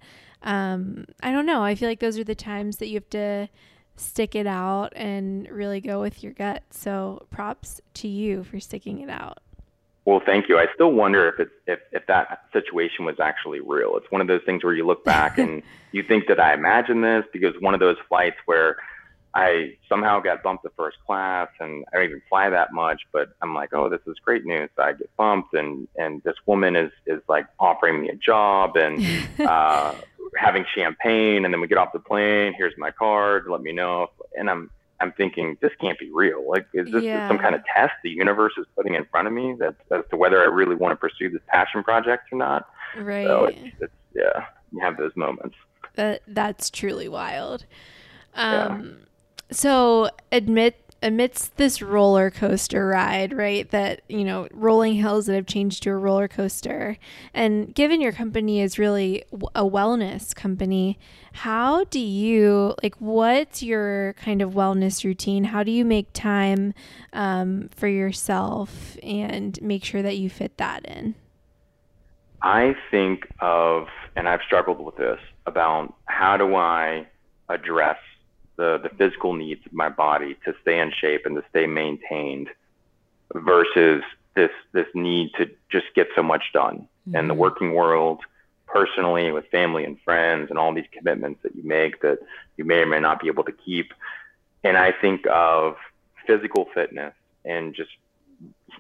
um 0.43 1.07
I 1.23 1.31
don't 1.31 1.47
know. 1.47 1.63
I 1.63 1.75
feel 1.75 1.89
like 1.89 2.01
those 2.01 2.19
are 2.19 2.25
the 2.25 2.35
times 2.35 2.79
that 2.79 2.89
you 2.89 2.95
have 2.95 3.11
to 3.11 3.49
stick 3.97 4.35
it 4.35 4.47
out 4.47 4.93
and 4.97 5.49
really 5.49 5.81
go 5.81 6.01
with 6.01 6.25
your 6.25 6.33
gut. 6.33 6.65
So 6.71 7.27
props 7.31 7.81
to 7.95 8.09
you 8.09 8.43
for 8.45 8.59
sticking 8.59 9.01
it 9.01 9.11
out. 9.11 9.39
Well, 10.11 10.21
thank 10.27 10.49
you. 10.49 10.59
I 10.59 10.67
still 10.75 10.91
wonder 10.91 11.29
if 11.29 11.39
it's 11.39 11.53
if, 11.69 11.79
if 11.93 12.07
that 12.09 12.43
situation 12.53 13.05
was 13.05 13.21
actually 13.21 13.61
real. 13.61 13.97
It's 13.97 14.11
one 14.11 14.21
of 14.21 14.27
those 14.27 14.41
things 14.45 14.65
where 14.65 14.75
you 14.75 14.85
look 14.85 15.05
back 15.05 15.39
and 15.39 15.63
you 15.93 16.03
think 16.03 16.27
that 16.27 16.41
I 16.41 16.53
imagined 16.53 17.05
this 17.05 17.25
because 17.33 17.55
one 17.61 17.75
of 17.75 17.81
those 17.81 17.97
flights 18.09 18.35
where 18.45 18.79
I 19.35 19.77
somehow 19.89 20.19
got 20.19 20.43
bumped 20.43 20.65
to 20.65 20.71
first 20.77 20.97
class, 21.07 21.47
and 21.61 21.85
I 21.93 21.99
don't 21.99 22.07
even 22.07 22.23
fly 22.29 22.51
that 22.51 22.73
much. 22.73 23.03
But 23.13 23.29
I'm 23.41 23.55
like, 23.55 23.73
oh, 23.73 23.89
this 23.89 24.01
is 24.09 24.17
great 24.19 24.45
news. 24.45 24.69
I 24.77 24.95
get 24.95 25.17
bumped, 25.17 25.55
and 25.55 25.87
and 25.97 26.21
this 26.25 26.35
woman 26.45 26.75
is 26.75 26.91
is 27.07 27.23
like 27.29 27.47
offering 27.61 28.01
me 28.01 28.09
a 28.09 28.17
job 28.17 28.77
and 28.77 29.07
uh, 29.39 29.95
having 30.37 30.67
champagne, 30.75 31.45
and 31.45 31.55
then 31.55 31.61
we 31.61 31.69
get 31.69 31.79
off 31.79 31.93
the 31.93 32.01
plane. 32.01 32.53
Here's 32.59 32.77
my 32.77 32.91
card. 32.91 33.47
Let 33.49 33.63
me 33.63 33.71
know. 33.71 34.11
And 34.37 34.51
I'm 34.51 34.71
I'm 35.01 35.13
thinking 35.13 35.57
this 35.61 35.73
can't 35.81 35.99
be 35.99 36.11
real. 36.13 36.49
Like, 36.49 36.67
is 36.75 36.91
this 36.91 37.03
yeah. 37.03 37.29
some 37.29 37.39
kind 37.39 37.55
of 37.55 37.63
test 37.75 37.93
the 38.03 38.11
universe 38.11 38.53
is 38.59 38.67
putting 38.77 38.95
in 38.95 39.05
front 39.07 39.27
of 39.29 39.33
me 39.35 39.55
that 39.59 39.75
as 39.91 40.05
to 40.11 40.17
whether 40.17 40.41
I 40.41 40.47
really 40.47 40.75
want 40.77 40.93
to 40.93 40.97
pursue 40.97 41.31
this 41.31 41.43
passion 41.49 41.83
project 41.83 42.33
or 42.33 42.39
not? 42.39 42.69
Right. 42.99 43.27
So 43.27 43.45
it's, 43.47 43.59
it's 43.81 43.93
yeah, 44.15 44.47
you 44.73 44.81
have 44.81 44.97
those 44.97 45.13
moments. 45.17 45.57
That 45.95 46.23
that's 46.27 46.71
truly 46.71 47.09
wild. 47.09 47.65
Um, 48.35 48.99
yeah 49.01 49.07
so 49.51 50.11
admit 50.31 50.80
amidst 51.03 51.57
this 51.57 51.81
roller 51.81 52.31
coaster 52.31 52.87
ride, 52.87 53.33
right? 53.33 53.71
That, 53.71 54.03
you 54.09 54.25
know, 54.25 54.49
rolling 54.53 54.95
hills 54.95 55.27
that 55.27 55.35
have 55.35 55.47
changed 55.47 55.83
to 55.85 55.91
a 55.91 55.97
roller 55.97 56.29
coaster. 56.29 56.99
And 57.33 57.75
given 57.75 58.01
your 58.01 58.13
company 58.13 58.61
is 58.61 58.79
really 58.79 59.25
a 59.55 59.65
wellness 59.65 60.35
company, 60.35 60.99
how 61.33 61.85
do 61.85 62.01
you, 62.01 62.75
like, 62.83 62.97
what's 62.97 63.63
your 63.63 64.13
kind 64.15 64.43
of 64.43 64.53
wellness 64.53 65.05
routine? 65.05 65.45
How 65.45 65.63
do 65.63 65.71
you 65.71 65.85
make 65.85 66.13
time 66.13 66.75
um, 67.13 67.71
for 67.75 67.89
yourself 67.89 68.97
and 69.03 69.61
make 69.63 69.85
sure 69.85 70.03
that 70.03 70.19
you 70.19 70.29
fit 70.29 70.59
that 70.59 70.85
in? 70.85 71.15
I 72.43 72.75
think 72.91 73.27
of, 73.41 73.87
and 74.17 74.29
I've 74.29 74.41
struggled 74.43 74.81
with 74.81 74.97
this, 74.97 75.21
about 75.47 75.95
how 76.07 76.37
do 76.37 76.55
I 76.55 77.07
address 77.49 77.99
the, 78.61 78.79
the 78.83 78.91
physical 78.91 79.33
needs 79.33 79.65
of 79.65 79.73
my 79.73 79.89
body 79.89 80.37
to 80.45 80.55
stay 80.61 80.79
in 80.79 80.93
shape 80.93 81.25
and 81.25 81.35
to 81.35 81.43
stay 81.49 81.67
maintained 81.67 82.49
versus 83.35 84.03
this 84.37 84.51
this 84.73 84.87
need 84.95 85.31
to 85.39 85.49
just 85.71 85.87
get 85.95 86.09
so 86.15 86.23
much 86.23 86.45
done 86.53 86.87
mm-hmm. 87.09 87.17
in 87.17 87.27
the 87.27 87.33
mm-hmm. 87.33 87.41
working 87.41 87.73
world 87.73 88.21
personally 88.67 89.33
with 89.33 89.47
family 89.47 89.83
and 89.85 89.99
friends 90.03 90.51
and 90.51 90.59
all 90.59 90.75
these 90.75 90.85
commitments 90.93 91.41
that 91.43 91.57
you 91.57 91.63
make 91.63 92.03
that 92.03 92.19
you 92.59 92.65
may 92.67 92.81
or 92.81 92.87
may 92.87 93.01
not 93.01 93.19
be 93.19 93.29
able 93.29 93.45
to 93.45 93.53
keep 93.53 93.95
and 94.63 94.77
i 94.77 94.93
think 94.93 95.27
of 95.33 95.77
physical 96.27 96.67
fitness 96.75 97.15
and 97.47 97.75
just 97.75 97.91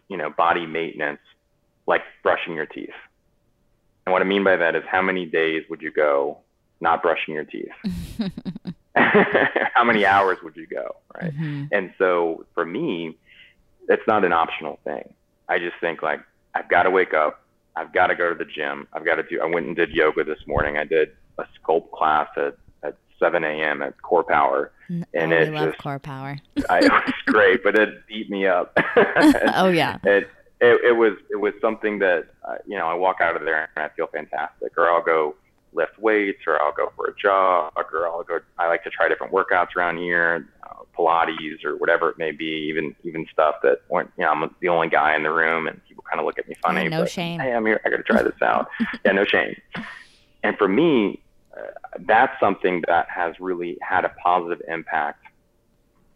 you 0.08 0.16
know 0.18 0.28
body 0.28 0.66
maintenance 0.66 1.20
like 1.86 2.02
brushing 2.22 2.54
your 2.54 2.66
teeth 2.66 2.90
and 4.04 4.12
what 4.12 4.20
i 4.20 4.26
mean 4.26 4.44
by 4.44 4.56
that 4.56 4.76
is 4.76 4.84
how 4.86 5.00
many 5.00 5.24
days 5.24 5.64
would 5.70 5.80
you 5.80 5.90
go 5.90 6.36
not 6.82 7.00
brushing 7.00 7.32
your 7.32 7.44
teeth 7.44 7.72
how 9.74 9.84
many 9.84 10.04
hours 10.04 10.38
would 10.42 10.56
you 10.56 10.66
go 10.66 10.96
right? 11.20 11.32
Mm-hmm. 11.32 11.64
and 11.72 11.92
so 11.98 12.44
for 12.54 12.64
me 12.64 13.16
it's 13.88 14.02
not 14.06 14.24
an 14.24 14.32
optional 14.32 14.78
thing. 14.84 15.14
I 15.48 15.58
just 15.58 15.76
think 15.80 16.02
like 16.02 16.20
i've 16.54 16.68
got 16.68 16.84
to 16.84 16.90
wake 16.90 17.14
up. 17.14 17.42
I've 17.76 17.92
got 17.92 18.08
to 18.08 18.16
go 18.16 18.28
to 18.30 18.34
the 18.34 18.44
gym. 18.44 18.88
I've 18.92 19.04
got 19.04 19.16
to 19.16 19.22
do 19.22 19.40
i 19.40 19.46
went 19.46 19.66
and 19.66 19.76
did 19.76 19.90
yoga 19.90 20.24
this 20.24 20.40
morning. 20.46 20.76
I 20.76 20.84
did 20.84 21.10
a 21.38 21.44
sculpt 21.58 21.90
class 21.92 22.28
at 22.36 22.56
at 22.82 22.96
7 23.18 23.44
a.m 23.44 23.82
at 23.82 23.94
CorePower 23.98 24.70
and 24.88 25.32
oh, 25.32 25.36
it 25.36 25.52
love 25.52 25.70
just 25.70 25.82
CorePower. 25.82 26.40
I, 26.68 26.78
it 26.78 26.90
was 26.90 27.12
great 27.26 27.62
but 27.62 27.78
it 27.78 28.06
beat 28.06 28.30
me 28.30 28.46
up. 28.46 28.76
Oh 29.54 29.68
yeah. 29.68 29.98
It, 30.04 30.28
it, 30.60 30.80
it 30.84 30.96
was 30.96 31.14
it 31.30 31.36
was 31.36 31.54
something 31.60 31.98
that 32.00 32.26
uh, 32.46 32.56
you 32.66 32.76
know 32.76 32.86
i 32.86 32.94
walk 32.94 33.20
out 33.20 33.36
of 33.36 33.42
there 33.42 33.68
and 33.74 33.84
i 33.84 33.88
feel 33.96 34.06
fantastic 34.06 34.76
or 34.76 34.90
i'll 34.90 35.02
go 35.02 35.34
lift 35.72 35.98
weights 35.98 36.40
or 36.46 36.60
I'll 36.60 36.72
go 36.72 36.92
for 36.96 37.06
a 37.06 37.14
jog 37.16 37.72
or 37.76 38.08
I'll 38.08 38.22
go. 38.22 38.40
I 38.58 38.68
like 38.68 38.84
to 38.84 38.90
try 38.90 39.08
different 39.08 39.32
workouts 39.32 39.76
around 39.76 39.98
here, 39.98 40.48
uh, 40.62 40.82
Pilates 40.96 41.64
or 41.64 41.76
whatever 41.76 42.10
it 42.10 42.18
may 42.18 42.32
be. 42.32 42.66
Even 42.68 42.94
even 43.04 43.26
stuff 43.32 43.56
that 43.62 43.80
you 43.90 44.08
know 44.18 44.30
I'm 44.30 44.54
the 44.60 44.68
only 44.68 44.88
guy 44.88 45.14
in 45.16 45.22
the 45.22 45.30
room 45.30 45.66
and 45.66 45.80
people 45.86 46.04
kind 46.08 46.20
of 46.20 46.26
look 46.26 46.38
at 46.38 46.48
me 46.48 46.54
funny. 46.62 46.82
Yeah, 46.82 46.88
no 46.88 47.02
but, 47.02 47.10
shame. 47.10 47.40
Hey, 47.40 47.52
I'm 47.52 47.64
here. 47.64 47.80
I 47.84 47.90
got 47.90 47.98
to 47.98 48.02
try 48.02 48.22
this 48.22 48.40
out. 48.42 48.68
yeah, 49.04 49.12
no 49.12 49.24
shame. 49.24 49.56
And 50.42 50.56
for 50.56 50.68
me, 50.68 51.20
uh, 51.56 51.62
that's 52.00 52.38
something 52.40 52.82
that 52.86 53.08
has 53.08 53.38
really 53.40 53.78
had 53.82 54.04
a 54.04 54.10
positive 54.22 54.62
impact 54.68 55.24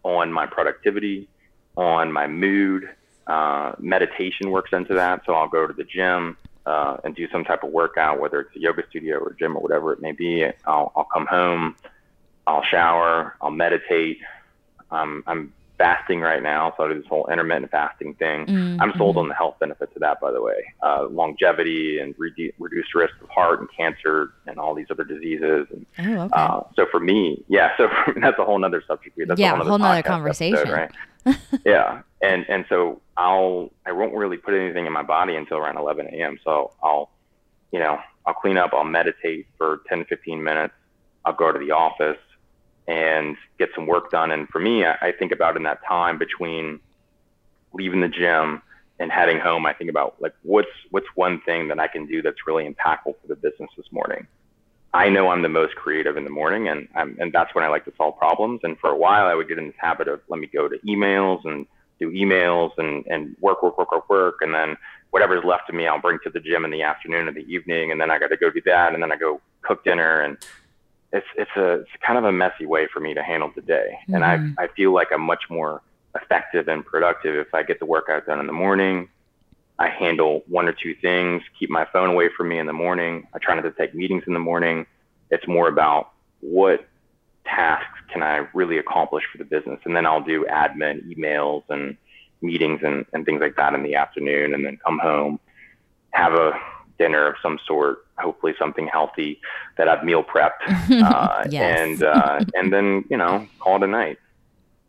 on 0.03 0.33
my 0.33 0.47
productivity, 0.47 1.29
on 1.77 2.13
my 2.13 2.27
mood. 2.27 2.89
Uh, 3.27 3.73
meditation 3.79 4.51
works 4.51 4.71
into 4.73 4.95
that, 4.95 5.23
so 5.25 5.33
I'll 5.33 5.49
go 5.49 5.67
to 5.67 5.73
the 5.73 5.85
gym 5.85 6.37
uh, 6.67 6.97
and 7.05 7.15
do 7.15 7.29
some 7.31 7.45
type 7.45 7.63
of 7.63 7.71
workout, 7.71 8.21
whether 8.21 8.41
it's 8.41 8.57
a 8.57 8.61
yoga 8.61 8.83
studio 8.89 9.19
or 9.19 9.35
gym 9.39 9.57
or 9.57 9.61
whatever 9.61 9.93
it 9.93 10.01
may 10.01 10.13
be. 10.13 10.45
I'll, 10.65 10.93
I'll 10.97 11.09
come 11.13 11.27
home, 11.27 11.77
I'll 12.47 12.65
shower, 12.65 13.37
I'll 13.41 13.51
meditate. 13.51 14.19
Um, 14.91 15.25
I'm 15.27 15.53
fasting 15.77 16.21
right 16.21 16.43
now, 16.43 16.73
so 16.77 16.85
I 16.85 16.89
do 16.89 17.01
this 17.01 17.07
whole 17.09 17.27
intermittent 17.31 17.71
fasting 17.71 18.15
thing. 18.15 18.47
Mm-hmm. 18.47 18.81
I'm 18.81 18.93
sold 18.97 19.17
on 19.17 19.29
the 19.29 19.35
health 19.35 19.57
benefits 19.59 19.93
of 19.97 20.01
that, 20.01 20.21
by 20.21 20.31
the 20.31 20.41
way. 20.41 20.73
Uh, 20.83 21.07
longevity 21.11 21.99
and 21.99 22.15
re- 22.17 22.53
reduced 22.59 22.95
risk 22.95 23.15
of 23.21 23.29
heart 23.29 23.61
and 23.61 23.69
cancer 23.77 24.33
and 24.47 24.59
all 24.59 24.75
these 24.75 24.87
other 24.91 25.05
diseases. 25.05 25.67
And, 25.71 25.87
oh, 25.99 26.23
okay. 26.23 26.33
uh, 26.33 26.61
so 26.77 26.87
for 26.91 27.01
me, 27.01 27.43
yeah, 27.49 27.77
so 27.77 27.89
for, 27.89 28.15
that's 28.21 28.39
a 28.39 28.45
whole 28.45 28.59
nother 28.59 28.83
subject. 28.87 29.19
That's 29.27 29.41
yeah, 29.41 29.61
a 29.61 29.65
whole 29.65 29.79
nother 29.79 30.03
conversation, 30.03 30.59
episode, 30.59 30.73
right? 31.27 31.39
yeah, 31.65 32.03
and 32.23 32.45
and 32.49 32.67
so 32.69 33.01
I'll 33.17 33.71
I 33.87 33.93
won't 33.93 34.15
really 34.15 34.37
put 34.37 34.55
anything 34.55 34.87
in 34.87 34.93
my 34.93 35.03
body 35.03 35.37
until 35.37 35.59
around 35.59 35.79
11 35.79 36.09
a.m. 36.09 36.39
So 36.45 36.73
I'll, 36.83 37.11
you 37.73 37.79
know, 37.79 37.99
I'll 38.27 38.35
clean 38.35 38.57
up, 38.57 38.71
I'll 38.73 38.85
meditate 38.85 39.47
for 39.59 39.83
10 39.89 40.01
to 40.01 40.05
15 40.07 40.43
minutes. 40.43 40.75
I'll 41.25 41.35
go 41.35 41.53
to 41.53 41.59
the 41.59 41.71
office 41.71 42.19
and 42.87 43.37
get 43.59 43.71
some 43.75 43.87
work 43.87 44.11
done. 44.11 44.31
And 44.31 44.49
for 44.49 44.59
me, 44.59 44.85
I, 44.85 44.95
I 45.01 45.13
think 45.13 45.33
about 45.33 45.57
in 45.57 45.63
that 45.63 45.85
time 45.87 46.19
between 46.19 46.81
leaving 47.73 48.01
the 48.01 48.09
gym 48.09 48.63
and 48.99 49.11
heading 49.11 49.39
home, 49.39 49.67
I 49.67 49.73
think 49.73 49.91
about 49.91 50.17
like 50.21 50.35
what's 50.43 50.69
what's 50.91 51.07
one 51.15 51.41
thing 51.43 51.69
that 51.69 51.79
I 51.79 51.89
can 51.89 52.07
do 52.07 52.23
that's 52.23 52.47
really 52.47 52.65
impactful 52.65 53.15
for 53.21 53.27
the 53.27 53.37
business 53.37 53.71
this 53.77 53.87
morning. 53.91 54.27
I 54.93 55.09
know 55.09 55.29
I'm 55.29 55.43
the 55.43 55.49
most 55.49 55.75
creative 55.75 56.17
in 56.17 56.23
the 56.23 56.31
morning, 56.31 56.69
and 56.69 56.87
I'm, 56.95 57.17
and 57.19 57.33
that's 57.33 57.53
when 57.53 57.65
I 57.65 57.69
like 57.69 57.85
to 57.87 57.93
solve 57.97 58.17
problems. 58.17 58.61
And 58.63 58.79
for 58.79 58.91
a 58.91 58.97
while, 58.97 59.27
I 59.27 59.35
would 59.35 59.49
get 59.49 59.59
in 59.59 59.67
this 59.67 59.77
habit 59.77 60.07
of 60.07 60.21
let 60.29 60.39
me 60.39 60.47
go 60.47 60.69
to 60.69 60.79
emails 60.87 61.45
and 61.45 61.67
do 61.99 62.11
emails 62.11 62.73
and 62.79 63.05
and 63.07 63.37
work, 63.41 63.63
work, 63.63 63.79
work, 63.79 63.93
work, 63.93 64.09
work, 64.09 64.37
and 64.41 64.55
then 64.55 64.77
whatever's 65.11 65.45
left 65.45 65.69
of 65.69 65.75
me, 65.75 65.87
I'll 65.87 66.01
bring 66.01 66.19
to 66.25 66.31
the 66.31 66.41
gym 66.41 66.65
in 66.65 66.71
the 66.71 66.83
afternoon 66.83 67.29
or 67.29 67.33
the 67.33 67.47
evening, 67.53 67.93
and 67.93 68.01
then 68.01 68.11
I 68.11 68.19
got 68.19 68.29
to 68.29 68.37
go 68.37 68.51
do 68.51 68.61
that, 68.67 68.95
and 68.95 69.03
then 69.03 69.13
I 69.13 69.17
go 69.17 69.41
cook 69.63 69.85
dinner, 69.85 70.21
and 70.21 70.39
it's 71.13 71.27
it's 71.37 71.51
a 71.57 71.81
it's 71.81 71.91
kind 72.05 72.19
of 72.19 72.25
a 72.25 72.33
messy 72.33 72.67
way 72.67 72.89
for 72.93 73.01
me 73.01 73.15
to 73.15 73.23
handle 73.23 73.51
the 73.55 73.63
day, 73.63 73.99
mm-hmm. 74.03 74.15
and 74.15 74.25
I 74.25 74.37
mm-hmm. 74.37 74.53
I 74.59 74.69
feel 74.69 74.93
like 74.93 75.09
I'm 75.13 75.23
much 75.23 75.45
more 75.51 75.83
effective 76.15 76.69
and 76.69 76.85
productive 76.85 77.35
if 77.35 77.53
I 77.55 77.65
get 77.65 77.81
the 77.81 77.87
workout 77.87 78.27
done 78.27 78.39
in 78.39 78.47
the 78.47 78.53
morning 78.53 79.09
I 79.79 79.89
handle 79.89 80.45
one 80.47 80.69
or 80.69 80.73
two 80.73 80.95
things, 80.95 81.43
keep 81.59 81.69
my 81.69 81.87
phone 81.93 82.11
away 82.11 82.29
from 82.37 82.49
me 82.49 82.59
in 82.59 82.67
the 82.67 82.73
morning. 82.73 83.27
I 83.35 83.39
try 83.39 83.55
not 83.55 83.63
to 83.63 83.73
take 83.73 83.95
meetings 83.95 84.23
in 84.27 84.33
the 84.33 84.39
morning. 84.39 84.87
It's 85.31 85.47
more 85.49 85.69
about 85.69 86.13
what 86.41 86.87
tasks 87.45 87.99
can 88.13 88.23
I 88.23 88.47
really 88.55 88.79
accomplish 88.79 89.25
for 89.31 89.39
the 89.39 89.45
business. 89.45 89.81
And 89.85 89.97
then 89.97 90.07
I'll 90.07 90.23
do 90.23 90.45
admin, 90.45 91.05
emails, 91.13 91.65
and 91.69 91.97
meetings 92.43 92.81
and, 92.83 93.05
and 93.13 93.25
things 93.25 93.41
like 93.41 93.57
that 93.57 93.75
in 93.75 93.83
the 93.83 93.95
afternoon, 93.95 94.55
and 94.55 94.65
then 94.65 94.79
come 94.85 94.99
home, 94.99 95.41
have 96.11 96.35
a 96.35 96.53
dinner 96.99 97.27
of 97.27 97.35
some 97.43 97.59
sort, 97.67 98.07
hopefully 98.19 98.55
something 98.59 98.87
healthy 98.87 99.41
that 99.77 99.89
I've 99.89 100.05
meal 100.05 100.23
prepped, 100.23 100.51
uh, 101.03 101.45
yes. 101.51 101.79
and 101.81 102.03
uh, 102.03 102.41
and 102.55 102.73
then 102.73 103.05
you 103.11 103.17
know 103.17 103.47
call 103.59 103.77
it 103.77 103.83
a 103.83 103.87
night. 103.87 104.19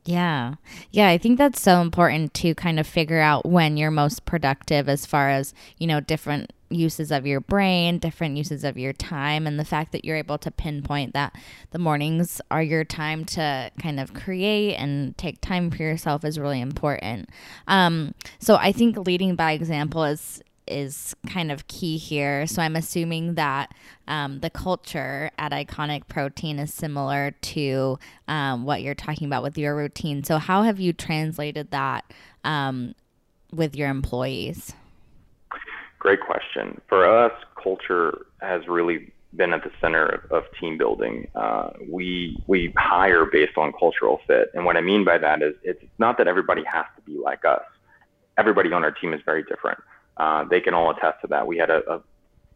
Yeah. 0.06 0.56
Yeah. 0.92 1.10
I 1.10 1.18
think 1.18 1.38
that's 1.40 1.62
so 1.62 1.82
important 1.82 2.34
to 2.36 2.54
kind 2.54 2.80
of 2.80 2.86
figure 2.86 3.20
out 3.20 3.46
when 3.46 3.76
you're 3.76 3.92
most 3.92 4.26
productive 4.26 4.88
as 4.88 5.06
far 5.06 5.30
as, 5.30 5.54
you 5.80 5.88
know, 5.88 6.00
different 6.00 6.54
uses 6.70 7.12
of 7.12 7.26
your 7.26 7.40
brain, 7.40 8.00
different 8.00 8.38
uses 8.38 8.64
of 8.64 8.78
your 8.78 8.94
time, 8.94 9.48
and 9.48 9.60
the 9.60 9.66
fact 9.66 9.92
that 9.92 10.04
you're 10.06 10.18
able 10.18 10.38
to 10.38 10.52
pinpoint 10.52 11.14
that 11.14 11.36
the 11.72 11.80
mornings 11.80 12.42
are 12.52 12.62
your 12.62 12.84
time 12.84 13.24
to 13.24 13.72
kind 13.80 14.00
of 14.00 14.14
create 14.14 14.76
and 14.76 15.18
take 15.18 15.42
time 15.42 15.72
for 15.72 15.84
yourself 15.84 16.24
is 16.26 16.38
really 16.40 16.62
important. 16.62 17.30
Um, 17.68 18.14
so 18.40 18.56
I 18.56 18.72
think 18.72 18.98
leading 19.08 19.36
by 19.36 19.54
example 19.54 20.04
is 20.04 20.42
is 20.68 21.16
kind 21.28 21.52
of 21.52 21.68
key 21.68 21.98
here. 21.98 22.48
So 22.48 22.62
I'm 22.62 22.76
assuming 22.76 23.36
that 23.36 23.74
um, 24.08 24.40
the 24.40 24.50
culture 24.50 25.32
at 25.38 25.52
Iconic 25.52 26.08
Protein 26.08 26.60
is 26.60 26.74
similar 26.74 27.32
to 27.32 28.00
um, 28.28 28.66
what 28.66 28.82
you're 28.82 28.96
talking 28.96 29.28
about 29.28 29.44
with 29.44 29.58
your 29.58 29.76
routine. 29.76 30.24
So 30.24 30.38
how 30.38 30.64
have 30.64 30.80
you 30.80 30.94
translated 30.94 31.72
that 31.72 32.12
um, 32.44 32.96
with 33.52 33.76
your 33.76 33.90
employees? 33.90 34.74
Great 36.00 36.22
question. 36.22 36.80
For 36.88 37.06
us, 37.06 37.32
culture 37.62 38.26
has 38.42 38.68
really 38.68 39.12
been 39.36 39.54
at 39.54 39.64
the 39.64 39.72
center 39.82 40.06
of, 40.06 40.32
of 40.32 40.44
team 40.60 40.78
building. 40.78 41.28
Uh, 41.36 41.72
we 41.90 42.42
we 42.48 42.74
hire 42.78 43.26
based 43.26 43.58
on 43.58 43.74
cultural 43.74 44.22
fit, 44.28 44.52
and 44.54 44.66
what 44.66 44.78
I 44.78 44.82
mean 44.82 45.04
by 45.04 45.18
that 45.18 45.42
is 45.42 45.56
it's 45.64 45.84
not 45.98 46.18
that 46.20 46.28
everybody 46.28 46.64
has 46.72 46.86
to 46.96 47.02
be 47.02 47.18
like 47.18 47.44
us. 47.44 47.64
Everybody 48.38 48.72
on 48.72 48.84
our 48.84 48.92
team 48.92 49.14
is 49.14 49.22
very 49.26 49.44
different 49.44 49.80
uh, 50.18 50.44
they 50.46 50.62
can 50.62 50.74
all 50.74 50.92
attest 50.92 51.22
to 51.22 51.28
that. 51.28 51.48
We 51.48 51.58
had 51.58 51.70
a, 51.70 51.82
a, 51.92 52.02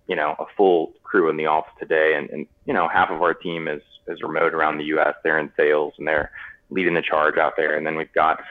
you 0.08 0.16
know, 0.16 0.36
a 0.40 0.46
full 0.58 0.94
crew 1.04 1.30
in 1.30 1.38
the 1.38 1.48
office 1.48 1.74
today, 1.80 2.16
and, 2.16 2.30
and 2.30 2.48
you 2.66 2.74
know, 2.74 2.88
half 2.88 3.10
of 3.10 3.22
our 3.22 3.34
team 3.34 3.68
is 3.68 3.82
is 4.08 4.22
remote 4.22 4.54
around 4.54 4.78
the 4.78 4.86
U.S. 4.86 5.14
They're 5.24 5.40
in 5.40 5.52
sales 5.56 5.94
and 5.98 6.08
they're 6.08 6.32
leading 6.70 6.94
the 6.94 7.02
charge 7.02 7.38
out 7.38 7.54
there. 7.56 7.78
And 7.78 7.86
then 7.86 7.96
we've 7.96 8.12
got 8.14 8.42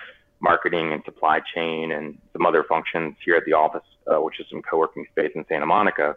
marketing 0.40 0.92
and 0.92 1.02
supply 1.04 1.40
chain 1.54 1.92
and 1.92 2.18
some 2.32 2.46
other 2.46 2.64
functions 2.64 3.16
here 3.24 3.34
at 3.34 3.44
the 3.44 3.52
office, 3.52 3.82
uh, 4.06 4.20
which 4.20 4.40
is 4.40 4.46
some 4.50 4.62
co-working 4.62 5.06
space 5.11 5.32
in 5.34 5.44
Santa 5.48 5.66
Monica. 5.66 6.16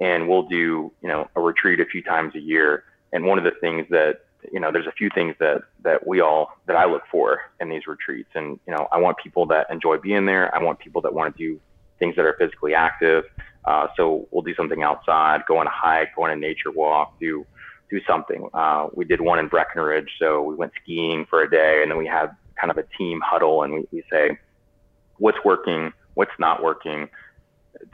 And 0.00 0.28
we'll 0.28 0.48
do, 0.48 0.92
you 1.02 1.08
know, 1.08 1.28
a 1.36 1.40
retreat 1.40 1.80
a 1.80 1.84
few 1.84 2.02
times 2.02 2.34
a 2.34 2.40
year. 2.40 2.84
And 3.12 3.26
one 3.26 3.38
of 3.38 3.44
the 3.44 3.52
things 3.60 3.86
that, 3.90 4.20
you 4.50 4.58
know, 4.58 4.72
there's 4.72 4.86
a 4.86 4.92
few 4.92 5.10
things 5.14 5.36
that 5.38 5.62
that 5.84 6.06
we 6.06 6.20
all 6.20 6.50
that 6.66 6.76
I 6.76 6.86
look 6.86 7.02
for 7.10 7.40
in 7.60 7.68
these 7.68 7.86
retreats. 7.86 8.30
And 8.34 8.58
you 8.66 8.74
know, 8.74 8.88
I 8.90 8.98
want 8.98 9.18
people 9.18 9.46
that 9.46 9.70
enjoy 9.70 9.98
being 9.98 10.26
there. 10.26 10.52
I 10.54 10.62
want 10.62 10.80
people 10.80 11.02
that 11.02 11.14
want 11.14 11.36
to 11.36 11.38
do 11.38 11.60
things 12.02 12.16
that 12.16 12.24
are 12.24 12.36
physically 12.38 12.74
active. 12.74 13.24
Uh, 13.64 13.86
so 13.96 14.26
we'll 14.32 14.42
do 14.42 14.54
something 14.56 14.82
outside, 14.82 15.42
go 15.46 15.58
on 15.58 15.66
a 15.68 15.70
hike, 15.70 16.08
go 16.16 16.24
on 16.24 16.30
a 16.30 16.36
nature 16.36 16.72
walk, 16.72 17.18
do 17.20 17.46
do 17.90 18.00
something. 18.08 18.48
Uh, 18.54 18.88
we 18.94 19.04
did 19.04 19.20
one 19.20 19.38
in 19.38 19.46
Breckenridge, 19.46 20.10
so 20.18 20.42
we 20.42 20.54
went 20.54 20.72
skiing 20.82 21.26
for 21.26 21.42
a 21.42 21.50
day, 21.50 21.80
and 21.82 21.90
then 21.90 21.98
we 21.98 22.06
had 22.06 22.34
kind 22.58 22.70
of 22.70 22.78
a 22.78 22.84
team 22.98 23.20
huddle, 23.22 23.62
and 23.62 23.72
we, 23.74 23.86
we 23.92 24.02
say, 24.10 24.38
what's 25.18 25.38
working, 25.44 25.92
what's 26.14 26.32
not 26.38 26.62
working, 26.62 27.08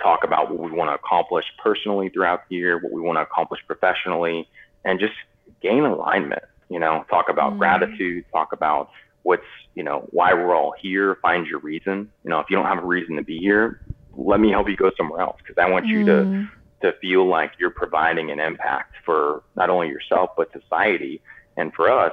talk 0.00 0.20
about 0.22 0.50
what 0.50 0.60
we 0.60 0.70
want 0.70 0.88
to 0.88 0.94
accomplish 0.94 1.44
personally 1.62 2.08
throughout 2.08 2.48
the 2.48 2.56
year, 2.56 2.78
what 2.78 2.92
we 2.92 3.00
want 3.00 3.16
to 3.18 3.22
accomplish 3.22 3.60
professionally, 3.66 4.48
and 4.84 5.00
just 5.00 5.14
gain 5.60 5.84
alignment. 5.84 6.44
You 6.70 6.78
know, 6.78 7.04
talk 7.10 7.28
about 7.28 7.54
mm. 7.54 7.58
gratitude, 7.58 8.24
talk 8.30 8.52
about 8.52 8.90
what's, 9.22 9.42
you 9.74 9.82
know, 9.82 10.06
why 10.10 10.32
we're 10.32 10.54
all 10.54 10.74
here, 10.80 11.18
find 11.20 11.46
your 11.46 11.58
reason. 11.58 12.10
You 12.22 12.30
know, 12.30 12.38
if 12.38 12.46
you 12.50 12.56
don't 12.56 12.66
have 12.66 12.82
a 12.84 12.86
reason 12.86 13.16
to 13.16 13.22
be 13.22 13.38
here, 13.38 13.80
let 14.18 14.40
me 14.40 14.50
help 14.50 14.68
you 14.68 14.76
go 14.76 14.90
somewhere 14.96 15.20
else 15.20 15.36
because 15.38 15.56
I 15.58 15.70
want 15.70 15.86
you 15.86 16.04
to 16.04 16.12
mm. 16.12 16.50
to 16.82 16.92
feel 17.00 17.26
like 17.26 17.52
you're 17.58 17.70
providing 17.70 18.30
an 18.30 18.40
impact 18.40 18.96
for 19.04 19.42
not 19.54 19.70
only 19.70 19.88
yourself 19.88 20.30
but 20.36 20.50
society. 20.52 21.22
And 21.56 21.72
for 21.72 21.90
us, 21.90 22.12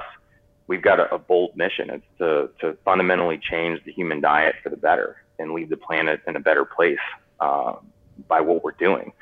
we've 0.68 0.82
got 0.82 1.00
a, 1.00 1.14
a 1.14 1.18
bold 1.18 1.56
mission. 1.56 1.90
It's 1.90 2.06
to 2.18 2.50
to 2.60 2.76
fundamentally 2.84 3.38
change 3.38 3.82
the 3.84 3.92
human 3.92 4.20
diet 4.20 4.54
for 4.62 4.70
the 4.70 4.76
better 4.76 5.16
and 5.38 5.52
leave 5.52 5.68
the 5.68 5.76
planet 5.76 6.20
in 6.26 6.36
a 6.36 6.40
better 6.40 6.64
place 6.64 6.98
uh, 7.40 7.74
by 8.28 8.40
what 8.40 8.62
we're 8.62 8.72
doing. 8.72 9.12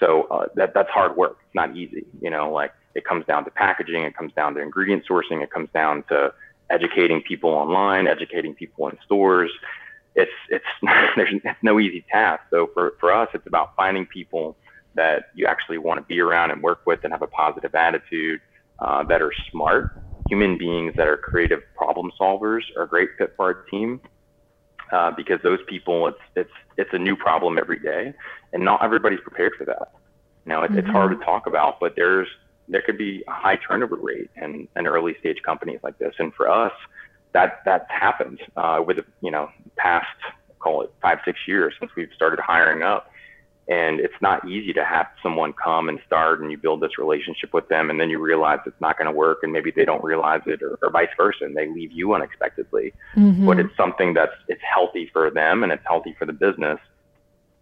So 0.00 0.22
uh, 0.24 0.46
that 0.56 0.72
that's 0.74 0.90
hard 0.90 1.16
work. 1.16 1.36
It's 1.46 1.54
not 1.54 1.76
easy. 1.76 2.06
You 2.20 2.30
know, 2.30 2.50
like 2.50 2.72
it 2.94 3.04
comes 3.04 3.26
down 3.26 3.44
to 3.44 3.50
packaging, 3.50 4.04
it 4.04 4.16
comes 4.16 4.32
down 4.32 4.54
to 4.54 4.60
ingredient 4.60 5.04
sourcing, 5.08 5.42
it 5.42 5.50
comes 5.50 5.68
down 5.74 6.02
to 6.04 6.32
educating 6.70 7.22
people 7.22 7.50
online, 7.50 8.06
educating 8.06 8.54
people 8.54 8.88
in 8.88 8.96
stores, 9.04 9.50
it's 10.14 10.32
it's 10.48 10.64
there's 11.16 11.34
it's 11.44 11.62
no 11.62 11.80
easy 11.80 12.04
task. 12.10 12.42
So 12.50 12.70
for 12.74 12.94
for 13.00 13.12
us, 13.12 13.28
it's 13.34 13.46
about 13.46 13.74
finding 13.76 14.06
people 14.06 14.56
that 14.94 15.30
you 15.34 15.46
actually 15.46 15.78
want 15.78 15.98
to 15.98 16.04
be 16.04 16.20
around 16.20 16.50
and 16.50 16.62
work 16.62 16.82
with 16.86 17.00
and 17.02 17.12
have 17.12 17.22
a 17.22 17.26
positive 17.26 17.74
attitude, 17.74 18.40
uh, 18.78 19.02
that 19.04 19.22
are 19.22 19.32
smart 19.50 20.02
human 20.28 20.56
beings 20.56 20.94
that 20.96 21.06
are 21.06 21.16
creative 21.16 21.60
problem 21.74 22.10
solvers 22.18 22.62
are 22.76 22.84
a 22.84 22.88
great 22.88 23.10
fit 23.18 23.34
for 23.36 23.46
our 23.46 23.54
team. 23.70 24.00
Uh, 24.90 25.10
because 25.10 25.38
those 25.42 25.58
people, 25.68 26.06
it's 26.06 26.18
it's 26.36 26.50
it's 26.76 26.90
a 26.92 26.98
new 26.98 27.16
problem 27.16 27.56
every 27.56 27.78
day, 27.78 28.12
and 28.52 28.62
not 28.62 28.84
everybody's 28.84 29.20
prepared 29.20 29.52
for 29.56 29.64
that. 29.64 29.92
You 30.44 30.52
know, 30.52 30.62
it, 30.62 30.70
mm-hmm. 30.70 30.80
it's 30.80 30.88
hard 30.88 31.18
to 31.18 31.24
talk 31.24 31.46
about, 31.46 31.80
but 31.80 31.94
there's 31.96 32.28
there 32.68 32.82
could 32.82 32.98
be 32.98 33.24
a 33.26 33.32
high 33.32 33.56
turnover 33.56 33.96
rate 33.96 34.30
in, 34.36 34.68
in 34.76 34.86
early 34.86 35.16
stage 35.18 35.38
companies 35.42 35.80
like 35.82 35.96
this, 35.98 36.14
and 36.18 36.34
for 36.34 36.50
us, 36.50 36.72
that 37.32 37.62
that's 37.64 37.90
happened 37.90 38.40
uh, 38.56 38.82
the 38.96 39.04
you 39.20 39.30
know 39.30 39.48
past 39.76 40.06
call 40.62 40.82
it 40.82 40.92
five 41.02 41.18
six 41.24 41.40
years 41.46 41.74
since 41.78 41.90
we've 41.96 42.12
started 42.14 42.40
hiring 42.40 42.82
up. 42.82 43.08
And 43.68 44.00
it's 44.00 44.14
not 44.20 44.46
easy 44.48 44.72
to 44.72 44.84
have 44.84 45.06
someone 45.22 45.52
come 45.52 45.88
and 45.88 46.00
start 46.04 46.40
and 46.40 46.50
you 46.50 46.58
build 46.58 46.80
this 46.80 46.98
relationship 46.98 47.54
with 47.54 47.68
them 47.68 47.90
and 47.90 48.00
then 48.00 48.10
you 48.10 48.18
realize 48.18 48.58
it's 48.66 48.80
not 48.80 48.98
going 48.98 49.06
to 49.06 49.16
work 49.16 49.38
and 49.42 49.52
maybe 49.52 49.70
they 49.70 49.84
don't 49.84 50.02
realize 50.02 50.40
it 50.46 50.62
or, 50.62 50.78
or 50.82 50.90
vice 50.90 51.08
versa 51.16 51.44
and 51.44 51.56
they 51.56 51.68
leave 51.68 51.92
you 51.92 52.12
unexpectedly. 52.12 52.92
Mm-hmm. 53.16 53.46
but 53.46 53.60
it's 53.60 53.76
something 53.76 54.14
that's 54.14 54.32
it's 54.48 54.62
healthy 54.62 55.08
for 55.12 55.30
them 55.30 55.62
and 55.62 55.72
it's 55.72 55.84
healthy 55.86 56.14
for 56.18 56.26
the 56.26 56.32
business 56.32 56.78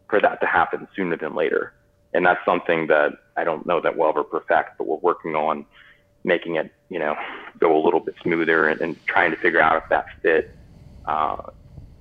for 0.08 0.20
that 0.20 0.40
to 0.40 0.46
happen 0.46 0.88
sooner 0.96 1.16
than 1.16 1.34
later. 1.34 1.74
And 2.14 2.24
that's 2.24 2.44
something 2.44 2.86
that 2.86 3.12
i 3.36 3.44
don't 3.44 3.66
know 3.66 3.80
that 3.80 3.96
we'll 3.96 4.08
ever 4.08 4.24
perfect 4.24 4.78
but 4.78 4.86
we're 4.86 4.96
working 4.96 5.36
on 5.36 5.66
making 6.24 6.56
it, 6.56 6.72
you 6.88 6.98
know, 6.98 7.16
go 7.58 7.76
a 7.76 7.82
little 7.82 8.00
bit 8.00 8.14
smoother 8.22 8.68
and, 8.68 8.80
and 8.80 9.06
trying 9.06 9.30
to 9.30 9.36
figure 9.36 9.60
out 9.60 9.82
if 9.82 9.88
that 9.88 10.06
fit 10.22 10.54
uh, 11.06 11.36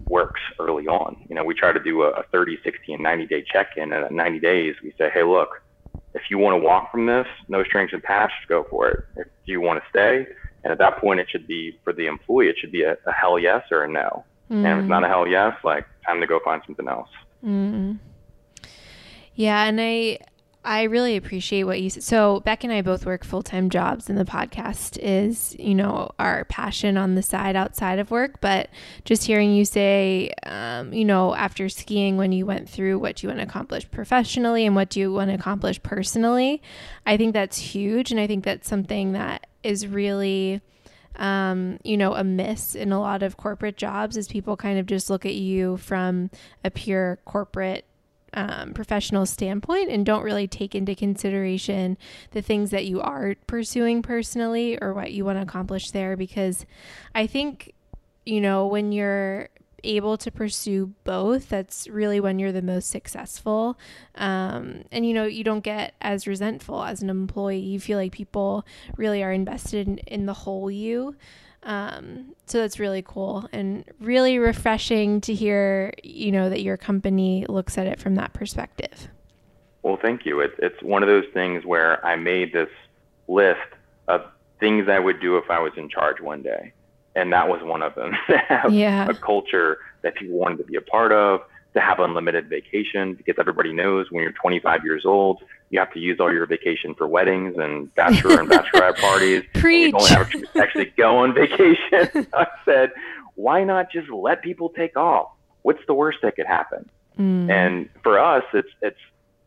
works 0.08 0.42
early 0.60 0.88
on. 0.88 1.16
You 1.30 1.36
know, 1.36 1.44
we 1.44 1.54
try 1.54 1.72
to 1.72 1.80
do 1.80 2.04
a, 2.04 2.10
a 2.12 2.24
30, 2.24 2.60
60, 2.64 2.94
and 2.94 3.04
90 3.04 3.28
day 3.28 3.44
check 3.44 3.78
in. 3.78 3.94
And 3.94 4.06
at 4.06 4.12
90 4.12 4.40
days, 4.40 4.76
we 4.84 4.94
say, 4.98 5.10
hey, 5.14 5.24
look, 5.24 5.62
if 6.14 6.24
you 6.30 6.38
want 6.38 6.60
to 6.60 6.66
walk 6.66 6.92
from 6.92 7.06
this, 7.06 7.28
no 7.48 7.64
strings 7.64 7.92
attached, 7.94 8.48
go 8.48 8.66
for 8.70 8.90
it. 8.90 9.06
If 9.16 9.28
you 9.46 9.62
want 9.62 9.82
to 9.84 9.90
stay, 9.90 10.28
and 10.64 10.72
at 10.72 10.80
that 10.80 10.98
point, 10.98 11.20
it 11.20 11.28
should 11.30 11.48
be 11.48 11.80
for 11.84 11.94
the 11.94 12.08
employee, 12.08 12.50
it 12.50 12.58
should 12.58 12.72
be 12.72 12.84
a, 12.84 12.98
a 13.06 13.12
hell 13.12 13.40
yes 13.40 13.64
or 13.72 13.84
a 13.84 13.88
no. 13.88 14.26
Mm. 14.52 14.58
And 14.58 14.68
if 14.68 14.80
it's 14.80 14.90
not 14.90 15.04
a 15.04 15.08
hell 15.08 15.28
yes, 15.28 15.56
like 15.64 15.86
time 16.06 16.20
to 16.20 16.28
go 16.28 16.40
find 16.44 16.62
something 16.66 16.88
else. 16.88 17.10
Mm. 17.46 18.00
Yeah, 19.36 19.64
and 19.64 19.80
I 19.80 20.20
I 20.70 20.84
really 20.84 21.18
appreciate 21.18 21.64
what 21.64 21.82
you 21.82 21.90
said. 21.90 22.04
So, 22.04 22.42
Beck 22.42 22.64
and 22.64 22.72
I 22.72 22.84
both 22.84 23.04
work 23.04 23.26
full 23.26 23.42
time 23.42 23.72
jobs, 23.72 24.08
and 24.08 24.20
the 24.20 24.24
podcast 24.24 25.00
is, 25.02 25.56
you 25.58 25.74
know, 25.74 26.12
our 26.20 26.46
passion 26.46 26.96
on 26.96 27.16
the 27.16 27.24
side 27.24 27.56
outside 27.56 27.98
of 27.98 28.12
work. 28.12 28.40
But 28.40 28.70
just 29.04 29.24
hearing 29.24 29.56
you 29.56 29.66
say, 29.66 30.32
um, 30.44 30.94
you 30.94 31.06
know, 31.06 31.34
after 31.34 31.70
skiing, 31.70 32.18
when 32.18 32.32
you 32.32 32.46
went 32.46 32.70
through 32.70 33.00
what 33.00 33.24
you 33.24 33.30
want 33.30 33.40
to 33.40 33.48
accomplish 33.48 33.90
professionally 33.90 34.64
and 34.68 34.76
what 34.76 34.90
do 34.90 35.00
you 35.00 35.12
want 35.12 35.32
to 35.32 35.36
accomplish 35.36 35.82
personally, 35.82 36.62
I 37.04 37.18
think 37.18 37.34
that's 37.34 37.58
huge. 37.58 38.12
And 38.12 38.20
I 38.20 38.28
think 38.28 38.46
that's 38.46 38.70
something 38.70 39.14
that 39.14 39.48
is 39.64 39.88
really. 39.88 40.62
Um, 41.16 41.80
you 41.84 41.98
know, 41.98 42.14
a 42.14 42.24
miss 42.24 42.76
in 42.76 42.94
a 42.94 43.00
lot 43.00 43.24
of 43.24 43.36
corporate 43.36 43.76
jobs 43.76 44.16
is 44.16 44.30
people 44.30 44.56
kind 44.56 44.80
of 44.80 44.86
just 44.86 45.10
look 45.10 45.26
at 45.26 45.34
you 45.34 45.76
from 45.76 46.30
a 46.64 46.72
pure 46.72 47.20
corporate 47.26 47.84
um, 48.34 48.74
professional 48.74 49.26
standpoint 49.26 49.90
and 49.90 50.06
don't 50.06 50.24
really 50.24 50.48
take 50.48 50.76
into 50.76 50.96
consideration 50.96 51.98
the 52.32 52.42
things 52.42 52.72
that 52.72 52.86
you 52.86 53.02
are 53.02 53.36
pursuing 53.48 54.02
personally 54.02 54.78
or 54.82 54.94
what 54.94 55.12
you 55.12 55.26
want 55.26 55.38
to 55.38 55.44
accomplish 55.44 55.92
there. 55.92 56.16
Because 56.16 56.66
I 57.14 57.28
think, 57.28 57.74
you 58.26 58.42
know, 58.42 58.68
when 58.68 58.92
you're 58.92 59.50
able 59.84 60.18
to 60.18 60.30
pursue 60.32 60.94
both, 61.04 61.50
that's 61.50 61.88
really 61.88 62.20
when 62.20 62.38
you're 62.38 62.52
the 62.52 62.62
most 62.62 62.90
successful. 62.90 63.78
Um, 64.16 64.84
and, 64.92 65.06
you 65.06 65.14
know, 65.14 65.26
you 65.26 65.44
don't 65.44 65.64
get 65.64 65.94
as 66.02 66.28
resentful 66.28 66.84
as 66.84 67.02
an 67.02 67.10
employee. 67.10 67.60
You 67.60 67.80
feel 67.80 67.98
like 67.98 68.12
people 68.12 68.66
really 68.98 69.24
are 69.24 69.32
invested 69.32 69.88
in, 69.88 69.98
in 70.00 70.26
the 70.26 70.34
whole 70.34 70.70
you. 70.70 71.16
Um, 71.64 72.36
so 72.46 72.60
that's 72.60 72.80
really 72.80 73.02
cool 73.02 73.48
and 73.52 73.84
really 74.00 74.40
refreshing 74.40 75.22
to 75.22 75.34
hear, 75.34 75.94
you 76.04 76.32
know, 76.32 76.50
that 76.50 76.62
your 76.62 76.78
company 76.78 77.46
looks 77.50 77.78
at 77.78 77.86
it 77.86 78.00
from 78.00 78.16
that 78.16 78.34
perspective. 78.34 79.10
Well, 79.84 79.98
thank 80.02 80.26
you. 80.26 80.40
It's 80.40 80.56
it's 80.60 80.82
one 80.82 81.04
of 81.04 81.10
those 81.10 81.26
things 81.34 81.66
where 81.66 82.06
I 82.06 82.16
made 82.16 82.54
this 82.54 82.70
list 83.28 83.60
of 84.08 84.22
things 84.60 84.90
I 84.90 85.00
would 85.00 85.22
do 85.22 85.38
if 85.38 85.50
I 85.50 85.60
was 85.60 85.72
in 85.78 85.90
charge 85.90 86.20
one 86.20 86.42
day, 86.42 86.74
and 87.16 87.32
that 87.32 87.48
was 87.48 87.62
one 87.64 87.82
of 87.82 87.96
them. 87.96 88.14
to 88.30 88.38
have 88.38 88.74
yeah. 88.74 89.08
a 89.10 89.14
culture 89.14 89.78
that 90.02 90.16
people 90.16 90.38
wanted 90.38 90.58
to 90.58 90.64
be 90.66 90.76
a 90.76 90.82
part 90.82 91.12
of, 91.12 91.42
to 91.74 91.80
have 91.80 92.00
unlimited 92.00 92.50
vacation, 92.50 93.14
because 93.14 93.36
everybody 93.40 93.72
knows 93.72 94.08
when 94.12 94.24
you're 94.24 94.34
25 94.34 94.84
years 94.84 95.06
old, 95.06 95.44
you 95.70 95.80
have 95.80 95.94
to 95.94 96.00
use 96.00 96.20
all 96.20 96.34
your 96.34 96.46
vacation 96.46 96.96
for 96.96 97.08
weddings 97.08 97.56
and 97.58 97.94
bachelor 97.96 98.40
and 98.40 98.50
bachelorette 98.50 98.98
parties. 99.02 99.44
Preach. 99.54 99.94
You 99.94 100.10
don't 100.10 100.58
actually 100.58 100.92
go 100.98 101.18
on 101.18 101.34
vacation. 101.34 102.28
I 102.34 102.48
said, 102.66 102.92
why 103.36 103.64
not 103.64 103.92
just 103.92 104.10
let 104.10 104.42
people 104.42 104.70
take 104.70 104.98
off? 104.98 105.30
What's 105.62 105.86
the 105.88 105.94
worst 105.94 106.20
that 106.24 106.36
could 106.36 106.48
happen? 106.48 106.90
Mm. 107.18 107.50
And 107.52 107.90
for 108.02 108.20
us, 108.20 108.44
it's 108.54 108.70
it's 108.82 109.00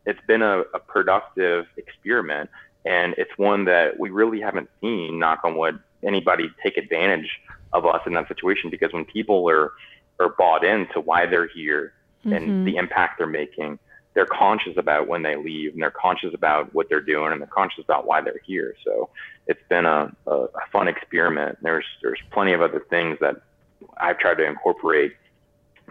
it's 0.05 0.19
been 0.27 0.41
a, 0.41 0.61
a 0.73 0.79
productive 0.79 1.65
experiment, 1.77 2.49
and 2.85 3.15
it's 3.17 3.31
one 3.37 3.65
that 3.65 3.99
we 3.99 4.09
really 4.09 4.39
haven't 4.39 4.69
seen. 4.79 5.19
Knock 5.19 5.41
on 5.43 5.57
wood, 5.57 5.79
anybody 6.03 6.51
take 6.61 6.77
advantage 6.77 7.29
of 7.73 7.85
us 7.85 8.01
in 8.05 8.13
that 8.13 8.27
situation 8.27 8.69
because 8.69 8.93
when 8.93 9.05
people 9.05 9.49
are 9.49 9.73
are 10.19 10.29
bought 10.37 10.63
into 10.63 11.01
why 11.01 11.25
they're 11.25 11.47
here 11.47 11.93
mm-hmm. 12.25 12.33
and 12.33 12.67
the 12.67 12.77
impact 12.77 13.17
they're 13.17 13.27
making 13.27 13.79
they're 14.13 14.25
conscious 14.25 14.73
about 14.77 15.07
when 15.07 15.23
they 15.23 15.35
leave 15.35 15.73
and 15.73 15.81
they're 15.81 15.91
conscious 15.91 16.33
about 16.33 16.73
what 16.73 16.87
they're 16.89 17.01
doing 17.01 17.31
and 17.31 17.41
they're 17.41 17.47
conscious 17.47 17.83
about 17.83 18.05
why 18.05 18.21
they're 18.21 18.41
here. 18.45 18.75
So 18.85 19.09
it's 19.47 19.61
been 19.69 19.85
a, 19.85 20.11
a, 20.27 20.31
a 20.31 20.67
fun 20.71 20.87
experiment. 20.87 21.57
There's 21.61 21.85
there's 22.01 22.19
plenty 22.31 22.53
of 22.53 22.61
other 22.61 22.83
things 22.89 23.17
that 23.21 23.37
I've 23.97 24.19
tried 24.19 24.35
to 24.35 24.45
incorporate 24.45 25.13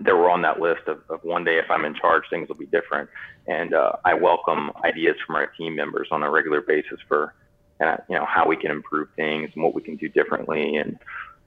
that 0.01 0.17
were 0.17 0.31
on 0.31 0.43
that 0.43 0.61
list 0.61 0.83
of, 0.87 1.03
of 1.11 1.23
one 1.23 1.45
day 1.45 1.59
if 1.59 1.71
I'm 1.71 1.85
in 1.85 1.95
charge, 1.95 2.25
things 2.31 2.49
will 2.49 2.57
be 2.57 2.67
different. 2.67 3.11
And 3.47 3.75
uh, 3.75 3.93
I 4.05 4.15
welcome 4.15 4.71
ideas 4.85 5.17
from 5.27 5.37
our 5.37 5.49
team 5.49 5.77
members 5.77 6.09
on 6.11 6.23
a 6.23 6.31
regular 6.31 6.61
basis 6.61 6.99
for 7.09 7.35
uh, 7.81 7.97
you 8.09 8.17
know 8.17 8.25
how 8.25 8.47
we 8.47 8.57
can 8.57 8.71
improve 8.71 9.09
things 9.17 9.51
and 9.55 9.65
what 9.65 9.75
we 9.75 9.83
can 9.83 9.97
do 9.97 10.09
differently 10.09 10.77
and 10.77 10.99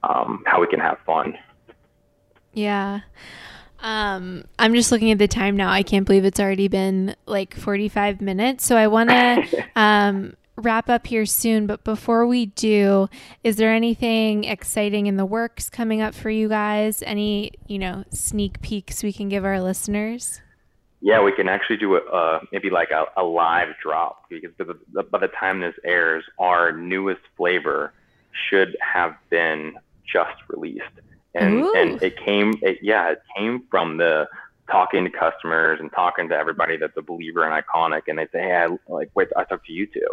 um, 0.02 0.44
how 0.46 0.60
we 0.60 0.66
can 0.66 0.80
have 0.80 0.98
fun. 1.06 1.36
Yeah. 2.52 3.00
Um, 3.80 4.44
I'm 4.58 4.74
just 4.74 4.90
looking 4.90 5.10
at 5.10 5.18
the 5.18 5.28
time 5.28 5.56
now. 5.56 5.70
I 5.70 5.82
can't 5.82 6.06
believe 6.06 6.24
it's 6.24 6.40
already 6.40 6.68
been 6.68 7.14
like 7.26 7.54
45 7.54 8.20
minutes. 8.20 8.64
So 8.64 8.76
I 8.76 8.86
want 8.86 9.10
to 9.10 9.64
um, 9.76 10.34
wrap 10.56 10.88
up 10.88 11.06
here 11.06 11.26
soon, 11.26 11.66
but 11.66 11.84
before 11.84 12.26
we 12.26 12.46
do, 12.46 13.08
is 13.44 13.56
there 13.56 13.72
anything 13.72 14.44
exciting 14.44 15.06
in 15.06 15.16
the 15.16 15.26
works 15.26 15.68
coming 15.68 16.00
up 16.00 16.14
for 16.14 16.30
you 16.30 16.48
guys? 16.48 17.02
Any, 17.02 17.52
you 17.66 17.78
know, 17.78 18.04
sneak 18.10 18.60
peeks 18.62 19.02
we 19.02 19.12
can 19.12 19.28
give 19.28 19.44
our 19.44 19.60
listeners? 19.60 20.40
Yeah, 21.00 21.22
we 21.22 21.32
can 21.32 21.48
actually 21.48 21.76
do 21.76 21.96
a 21.96 22.00
uh, 22.00 22.40
maybe 22.52 22.70
like 22.70 22.90
a, 22.90 23.04
a 23.16 23.22
live 23.22 23.68
drop 23.82 24.24
because 24.30 24.50
by 24.58 24.64
the, 24.92 25.02
by 25.04 25.18
the 25.18 25.28
time 25.28 25.60
this 25.60 25.74
airs, 25.84 26.24
our 26.38 26.72
newest 26.72 27.20
flavor 27.36 27.92
should 28.48 28.76
have 28.80 29.14
been 29.30 29.74
just 30.10 30.34
released, 30.48 30.84
and 31.36 31.54
Ooh. 31.54 31.72
and 31.76 32.02
it 32.02 32.14
came, 32.24 32.58
it, 32.62 32.78
yeah, 32.82 33.10
it 33.10 33.18
came 33.36 33.64
from 33.70 33.98
the 33.98 34.26
talking 34.70 35.04
to 35.04 35.10
customers 35.10 35.78
and 35.80 35.92
talking 35.92 36.28
to 36.28 36.34
everybody 36.34 36.76
that's 36.76 36.96
a 36.96 37.02
believer 37.02 37.46
in 37.46 37.62
Iconic, 37.62 38.02
and 38.08 38.18
they 38.18 38.26
say, 38.32 38.40
hey, 38.42 38.56
I, 38.56 38.92
like, 38.92 39.10
wait, 39.14 39.28
I 39.36 39.44
talked 39.44 39.66
to 39.66 39.72
you 39.72 39.86
too, 39.86 40.08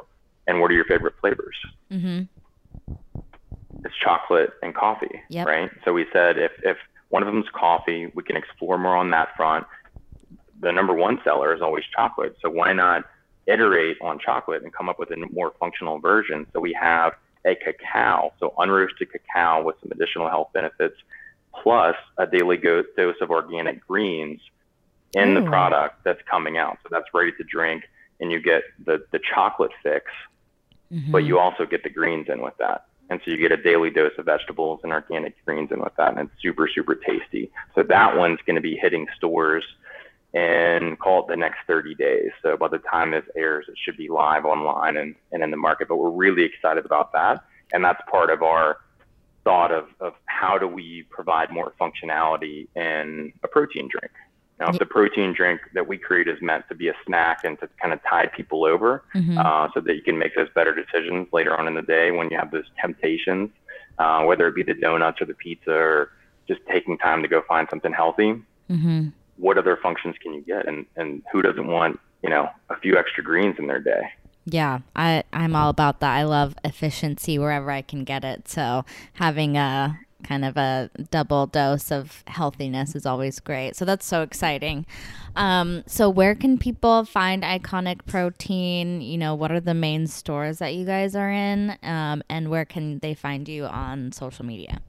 and 0.48 0.60
what 0.60 0.70
are 0.70 0.74
your 0.76 0.86
favorite 0.86 1.14
flavors? 1.22 1.56
Mm-hmm. 1.92 2.24
It's 3.86 3.96
chocolate 4.02 4.52
and 4.62 4.76
coffee, 4.76 5.22
Yep. 5.30 5.48
right? 5.48 5.72
So 5.86 5.94
we 5.94 6.06
said 6.14 6.38
if 6.38 6.52
if 6.64 6.78
one 7.10 7.24
of 7.24 7.28
them's 7.28 7.50
coffee, 7.54 8.12
we 8.16 8.24
can 8.24 8.36
explore 8.36 8.78
more 8.78 8.96
on 8.96 9.12
that 9.12 9.30
front. 9.38 9.66
The 10.60 10.72
number 10.72 10.94
one 10.94 11.20
seller 11.24 11.54
is 11.56 11.62
always 11.62 11.84
chocolate, 11.96 12.36
so 12.42 12.50
why 12.50 12.74
not 12.74 13.04
iterate 13.46 13.98
on 14.02 14.20
chocolate 14.20 14.64
and 14.64 14.74
come 14.74 14.88
up 14.88 15.00
with 15.00 15.12
a 15.12 15.18
more 15.32 15.54
functional 15.60 16.00
version? 16.00 16.46
So 16.54 16.60
we 16.60 16.78
have 16.80 17.14
a 17.46 17.56
cacao, 17.56 18.34
so 18.40 18.54
unroasted 18.58 19.12
cacao 19.12 19.64
with 19.64 19.76
some 19.82 19.92
additional 19.92 20.30
health 20.30 20.50
benefits, 20.54 20.96
plus 21.62 21.96
a 22.18 22.26
daily 22.26 22.58
go- 22.58 22.84
dose 22.98 23.16
of 23.22 23.30
organic 23.32 23.86
greens 23.86 24.40
in 25.14 25.36
the 25.36 25.42
product 25.44 26.04
that's 26.04 26.22
coming 26.30 26.58
out. 26.58 26.78
So 26.84 26.90
that's 26.92 27.06
ready 27.14 27.32
to 27.34 27.44
drink, 27.44 27.84
and 28.20 28.32
you 28.32 28.42
get 28.42 28.64
the 28.86 29.06
the 29.12 29.20
chocolate 29.20 29.72
fix, 29.84 30.06
Mm-hmm. 30.92 31.12
but 31.12 31.24
you 31.24 31.40
also 31.40 31.66
get 31.66 31.82
the 31.82 31.90
greens 31.90 32.28
in 32.30 32.42
with 32.42 32.56
that. 32.60 32.86
And 33.10 33.20
so 33.26 33.32
you 33.32 33.38
get 33.38 33.52
a 33.52 33.58
daily 33.58 33.90
dose 33.90 34.12
of 34.18 34.26
vegetables 34.26 34.82
and 34.84 34.92
organic 34.92 35.34
greens 35.46 35.72
in 35.72 35.80
with 35.80 35.96
that, 35.98 36.10
and 36.12 36.20
it's 36.20 36.42
super, 36.42 36.68
super 36.68 36.96
tasty. 36.96 37.52
So 37.74 37.84
that 37.84 38.16
one's 38.16 38.40
going 38.46 38.56
to 38.56 38.62
be 38.62 38.76
hitting 38.76 39.08
stores 39.18 39.64
in 40.34 40.96
call 40.98 41.22
it 41.22 41.28
the 41.28 41.36
next 41.36 41.60
30 41.68 41.96
days. 41.96 42.32
So 42.42 42.58
by 42.58 42.68
the 42.68 42.80
time 42.80 43.12
this 43.12 43.24
airs, 43.36 43.66
it 43.68 43.76
should 43.84 43.98
be 43.98 44.10
live 44.10 44.46
online 44.46 44.98
and, 44.98 45.16
and 45.32 45.44
in 45.44 45.52
the 45.52 45.58
market. 45.58 45.88
But 45.88 45.98
we're 45.98 46.10
really 46.10 46.44
excited 46.44 46.86
about 46.86 47.12
that. 47.14 47.44
And 47.72 47.84
that's 47.84 48.02
part 48.10 48.30
of 48.30 48.42
our 48.42 48.78
thought 49.44 49.72
of, 49.72 49.88
of 50.00 50.14
how 50.26 50.58
do 50.58 50.68
we 50.68 51.06
provide 51.10 51.52
more 51.52 51.74
functionality 51.80 52.68
in 52.76 53.34
a 53.44 53.48
protein 53.48 53.90
drink. 53.92 54.12
Now, 54.60 54.70
if 54.70 54.80
the 54.80 54.86
protein 54.86 55.34
drink 55.34 55.60
that 55.74 55.88
we 55.88 55.98
create 55.98 56.28
is 56.28 56.38
meant 56.42 56.66
to 56.70 56.76
be 56.76 56.88
a 56.88 56.94
snack 57.06 57.44
and 57.44 57.60
to 57.60 57.68
kind 57.82 57.92
of 57.94 58.00
tide 58.04 58.32
people 58.34 58.66
over, 58.66 59.04
Mhm. 59.14 59.38
uh, 59.44 59.68
so 59.74 59.82
that 59.82 59.96
you 59.96 60.02
can 60.02 60.18
make 60.18 60.36
those 60.36 60.48
better 60.56 60.74
decisions 60.74 61.28
later 61.34 61.58
on 61.58 61.68
in 61.68 61.74
the 61.74 61.82
day 61.82 62.12
when 62.12 62.30
you 62.30 62.38
have 62.38 62.52
those 62.52 62.70
temptations, 62.80 63.50
uh, 63.98 64.24
whether 64.24 64.48
it 64.48 64.56
be 64.56 64.64
the 64.64 64.76
donuts 64.76 65.20
or 65.22 65.26
the 65.26 65.34
pizza 65.34 65.74
or 65.74 66.12
just 66.48 66.62
taking 66.68 66.98
time 66.98 67.22
to 67.24 67.28
go 67.28 67.42
find 67.42 67.68
something 67.70 67.92
healthy. 67.92 68.42
Mm-hmm. 68.70 69.08
What 69.38 69.58
other 69.58 69.78
functions 69.82 70.16
can 70.22 70.34
you 70.34 70.42
get, 70.42 70.68
and 70.68 70.86
and 70.96 71.22
who 71.32 71.42
doesn't 71.42 71.68
want 71.68 72.00
you 72.22 72.30
know 72.30 72.50
a 72.70 72.78
few 72.80 72.98
extra 72.98 73.24
greens 73.24 73.56
in 73.60 73.68
their 73.68 73.80
day? 73.80 74.12
Yeah, 74.46 74.80
I 74.96 75.24
I'm 75.32 75.56
all 75.56 75.70
about 75.70 76.00
that. 76.02 76.16
I 76.16 76.24
love 76.24 76.56
efficiency 76.64 77.40
wherever 77.40 77.72
I 77.72 77.82
can 77.82 78.04
get 78.04 78.24
it. 78.24 78.48
So 78.48 78.86
having 79.14 79.58
a 79.58 80.00
kind 80.24 80.46
of 80.46 80.58
a 80.58 80.90
double 81.12 81.48
dose 81.48 81.92
of 81.92 82.24
healthiness 82.28 82.96
is 82.96 83.06
always 83.06 83.40
great. 83.40 83.76
So 83.76 83.86
that's 83.86 84.06
so 84.06 84.22
exciting. 84.22 84.86
Um, 85.36 85.84
so 85.86 86.10
where 86.10 86.34
can 86.34 86.58
people 86.58 87.06
find 87.06 87.44
Iconic 87.44 88.06
Protein? 88.06 89.02
You 89.02 89.18
know, 89.18 89.36
what 89.36 89.52
are 89.52 89.60
the 89.60 89.74
main 89.74 90.08
stores 90.08 90.60
that 90.60 90.76
you 90.76 90.86
guys 90.86 91.16
are 91.16 91.32
in, 91.32 91.78
um, 91.84 92.24
and 92.30 92.50
where 92.50 92.66
can 92.66 93.00
they 93.00 93.14
find 93.14 93.48
you 93.48 93.66
on 93.66 94.12
social 94.12 94.46
media? 94.46 94.80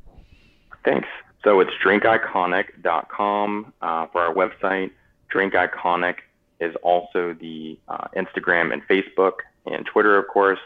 Thanks. 0.85 1.09
So 1.45 1.61
it's 1.61 1.71
drinkiconic.com 1.85 3.73
uh, 3.83 4.07
for 4.07 4.21
our 4.23 4.35
website. 4.35 4.91
Drinkiconic 5.33 6.17
is 6.61 6.75
also 6.83 7.35
the 7.39 7.79
uh, 7.89 8.09
Instagram 8.17 8.73
and 8.73 8.83
Facebook 8.89 9.33
and 9.67 9.85
Twitter, 9.85 10.19
of 10.19 10.27
course. 10.29 10.61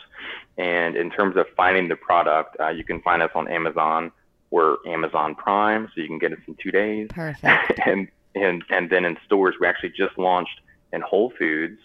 And 0.57 0.97
in 0.97 1.11
terms 1.11 1.37
of 1.37 1.47
finding 1.57 1.89
the 1.89 1.97
product, 1.97 2.57
uh, 2.61 2.69
you 2.69 2.85
can 2.85 3.01
find 3.03 3.23
us 3.23 3.31
on 3.35 3.49
Amazon. 3.49 4.13
We're 4.51 4.77
Amazon 4.87 5.35
Prime, 5.35 5.89
so 5.95 6.01
you 6.01 6.07
can 6.07 6.19
get 6.19 6.33
us 6.33 6.39
in 6.47 6.57
two 6.63 6.71
days. 6.71 7.09
Perfect. 7.11 7.81
and 7.87 8.09
and 8.35 8.65
and 8.71 8.89
then 8.89 9.05
in 9.05 9.17
stores, 9.27 9.57
we 9.61 9.67
actually 9.67 9.91
just 9.91 10.17
launched 10.17 10.61
in 10.93 11.01
Whole 11.03 11.33
Foods, 11.39 11.79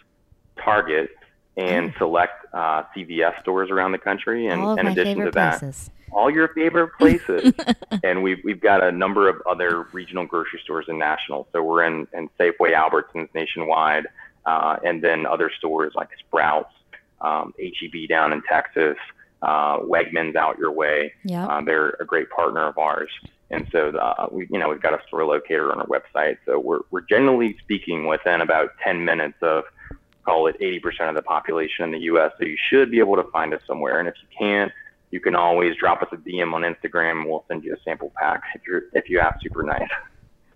Target, 0.64 1.10
and 1.58 1.94
select 1.98 2.46
uh, 2.54 2.84
CVS 2.96 3.40
stores 3.42 3.70
around 3.70 3.92
the 3.92 3.98
country. 3.98 4.48
And 4.48 4.80
in 4.80 4.88
addition 4.88 5.20
to 5.26 5.32
that, 5.32 5.60
places. 5.60 5.90
All 6.14 6.30
your 6.30 6.50
favorite 6.50 6.92
places. 7.00 7.54
and 8.04 8.24
we've 8.24 8.40
we've 8.44 8.62
got 8.62 8.84
a 8.84 8.92
number 8.92 9.30
of 9.30 9.42
other 9.50 9.84
regional 9.92 10.26
grocery 10.26 10.60
stores 10.64 10.86
and 10.88 11.00
national. 11.00 11.48
So 11.52 11.64
we're 11.64 11.84
in, 11.84 12.08
in 12.14 12.30
Safeway, 12.40 12.74
Albertsons 12.74 13.30
nationwide, 13.34 14.08
uh, 14.46 14.78
and 14.84 15.02
then 15.02 15.26
other 15.26 15.52
stores 15.58 15.94
like 15.96 16.10
Sprouts, 16.20 16.74
um, 17.22 17.54
HEB 17.60 18.08
down 18.10 18.34
in 18.34 18.42
Texas, 18.44 18.98
uh, 19.42 19.80
Wegmans 19.80 20.36
out 20.36 20.58
your 20.58 20.72
way. 20.72 21.14
Yep. 21.26 21.50
Uh, 21.50 21.62
they're 21.62 21.90
a 22.00 22.06
great 22.06 22.30
partner 22.30 22.68
of 22.68 22.78
ours. 22.78 23.10
And 23.52 23.68
so 23.72 23.90
uh, 23.90 24.28
we, 24.32 24.48
you 24.50 24.58
know, 24.58 24.70
we've 24.70 24.82
got 24.82 24.94
a 24.94 25.04
store 25.08 25.26
locator 25.26 25.72
on 25.72 25.80
our 25.80 25.86
website. 25.86 26.38
So 26.46 26.60
we're, 26.60 26.80
we're 26.90 27.02
generally 27.02 27.56
speaking 27.60 28.08
within 28.08 28.42
about 28.42 28.72
10 28.84 29.06
minutes 29.06 29.38
of 29.42 29.66
call 30.26 30.48
it 30.48 30.60
80% 30.60 31.10
of 31.10 31.16
the 31.16 31.22
population 31.22 31.84
in 31.86 31.92
the 31.92 32.00
U.S. 32.00 32.32
So 32.40 32.46
you 32.46 32.58
should 32.70 32.90
be 32.90 33.00
able 33.00 33.18
to 33.18 33.24
find 33.32 33.54
us 33.54 33.62
somewhere. 33.68 34.00
And 34.00 34.08
if 34.08 34.16
you 34.22 34.28
can't, 34.38 34.72
you 35.14 35.20
can 35.20 35.36
always 35.36 35.76
drop 35.76 36.02
us 36.02 36.08
a 36.12 36.18
DM 36.18 36.54
on 36.54 36.64
Instagram 36.64 37.28
we'll 37.28 37.46
send 37.48 37.64
you 37.64 37.72
a 37.72 37.78
sample 37.84 38.12
pack 38.20 38.42
if 38.56 38.64
you're 38.68 38.86
if 38.94 39.08
you 39.10 39.20
have 39.20 39.38
super 39.42 39.62
nice. 39.62 39.88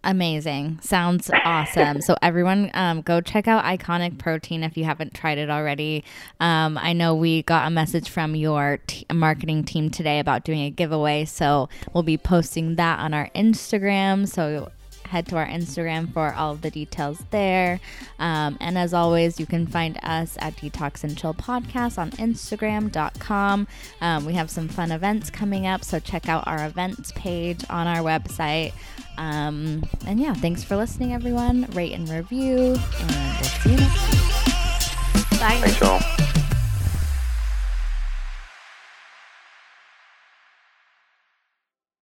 Amazing. 0.04 0.80
Sounds 0.82 1.30
awesome. 1.44 2.02
so, 2.02 2.16
everyone, 2.22 2.72
um, 2.74 3.02
go 3.02 3.20
check 3.20 3.48
out 3.48 3.66
Iconic 3.66 4.18
Protein 4.18 4.64
if 4.64 4.78
you 4.78 4.86
haven't 4.86 5.14
tried 5.14 5.38
it 5.38 5.50
already. 5.50 6.04
Um, 6.40 6.78
I 6.78 6.94
know 6.94 7.14
we 7.14 7.44
got 7.44 7.68
a 7.68 7.70
message 7.70 8.10
from 8.10 8.34
your 8.34 8.80
t- 8.88 9.06
marketing 9.12 9.66
team 9.66 9.90
today 9.90 10.20
about 10.20 10.46
doing 10.46 10.62
a 10.62 10.70
giveaway. 10.70 11.26
So, 11.26 11.68
we'll 11.94 12.04
be 12.04 12.18
posting 12.18 12.76
that 12.76 13.00
on 13.00 13.14
our 13.14 13.30
Instagram. 13.36 14.30
So, 14.30 14.72
head 15.08 15.28
to 15.28 15.38
our 15.38 15.46
Instagram 15.46 16.12
for 16.12 16.34
all 16.34 16.54
of 16.54 16.62
the 16.62 16.72
details 16.72 17.24
there. 17.32 17.80
Um, 18.20 18.58
and 18.60 18.78
as 18.78 18.94
always, 18.94 19.40
you 19.40 19.46
can 19.46 19.68
find 19.68 19.98
us 20.04 20.38
at 20.40 20.56
Detox 20.58 21.04
and 21.04 21.18
Chill 21.18 21.34
Podcast 21.34 21.98
on 21.98 22.12
Instagram.com. 22.12 23.68
Um, 24.02 24.26
we 24.26 24.34
have 24.34 24.50
some 24.50 24.68
fun 24.68 24.92
events 24.92 25.30
coming 25.30 25.66
up, 25.68 25.84
so 25.84 26.00
check 26.00 26.30
out 26.30 26.48
our 26.48 26.66
events 26.66 27.12
page 27.14 27.64
on 27.70 27.88
our 27.88 28.04
website. 28.04 28.74
Um, 29.18 29.84
and 30.06 30.20
yeah, 30.20 30.34
thanks 30.34 30.64
for 30.64 30.76
listening, 30.76 31.14
everyone. 31.14 31.68
Rate 31.72 31.94
and 31.94 32.08
review, 32.08 32.78
and 33.00 33.38
we'll 33.40 33.44
see 33.44 33.72
you 33.72 33.78
next 33.78 34.10
week. 34.12 35.40
Bye. 35.40 35.60
Thanks, 35.62 35.80
y'all. 35.80 36.27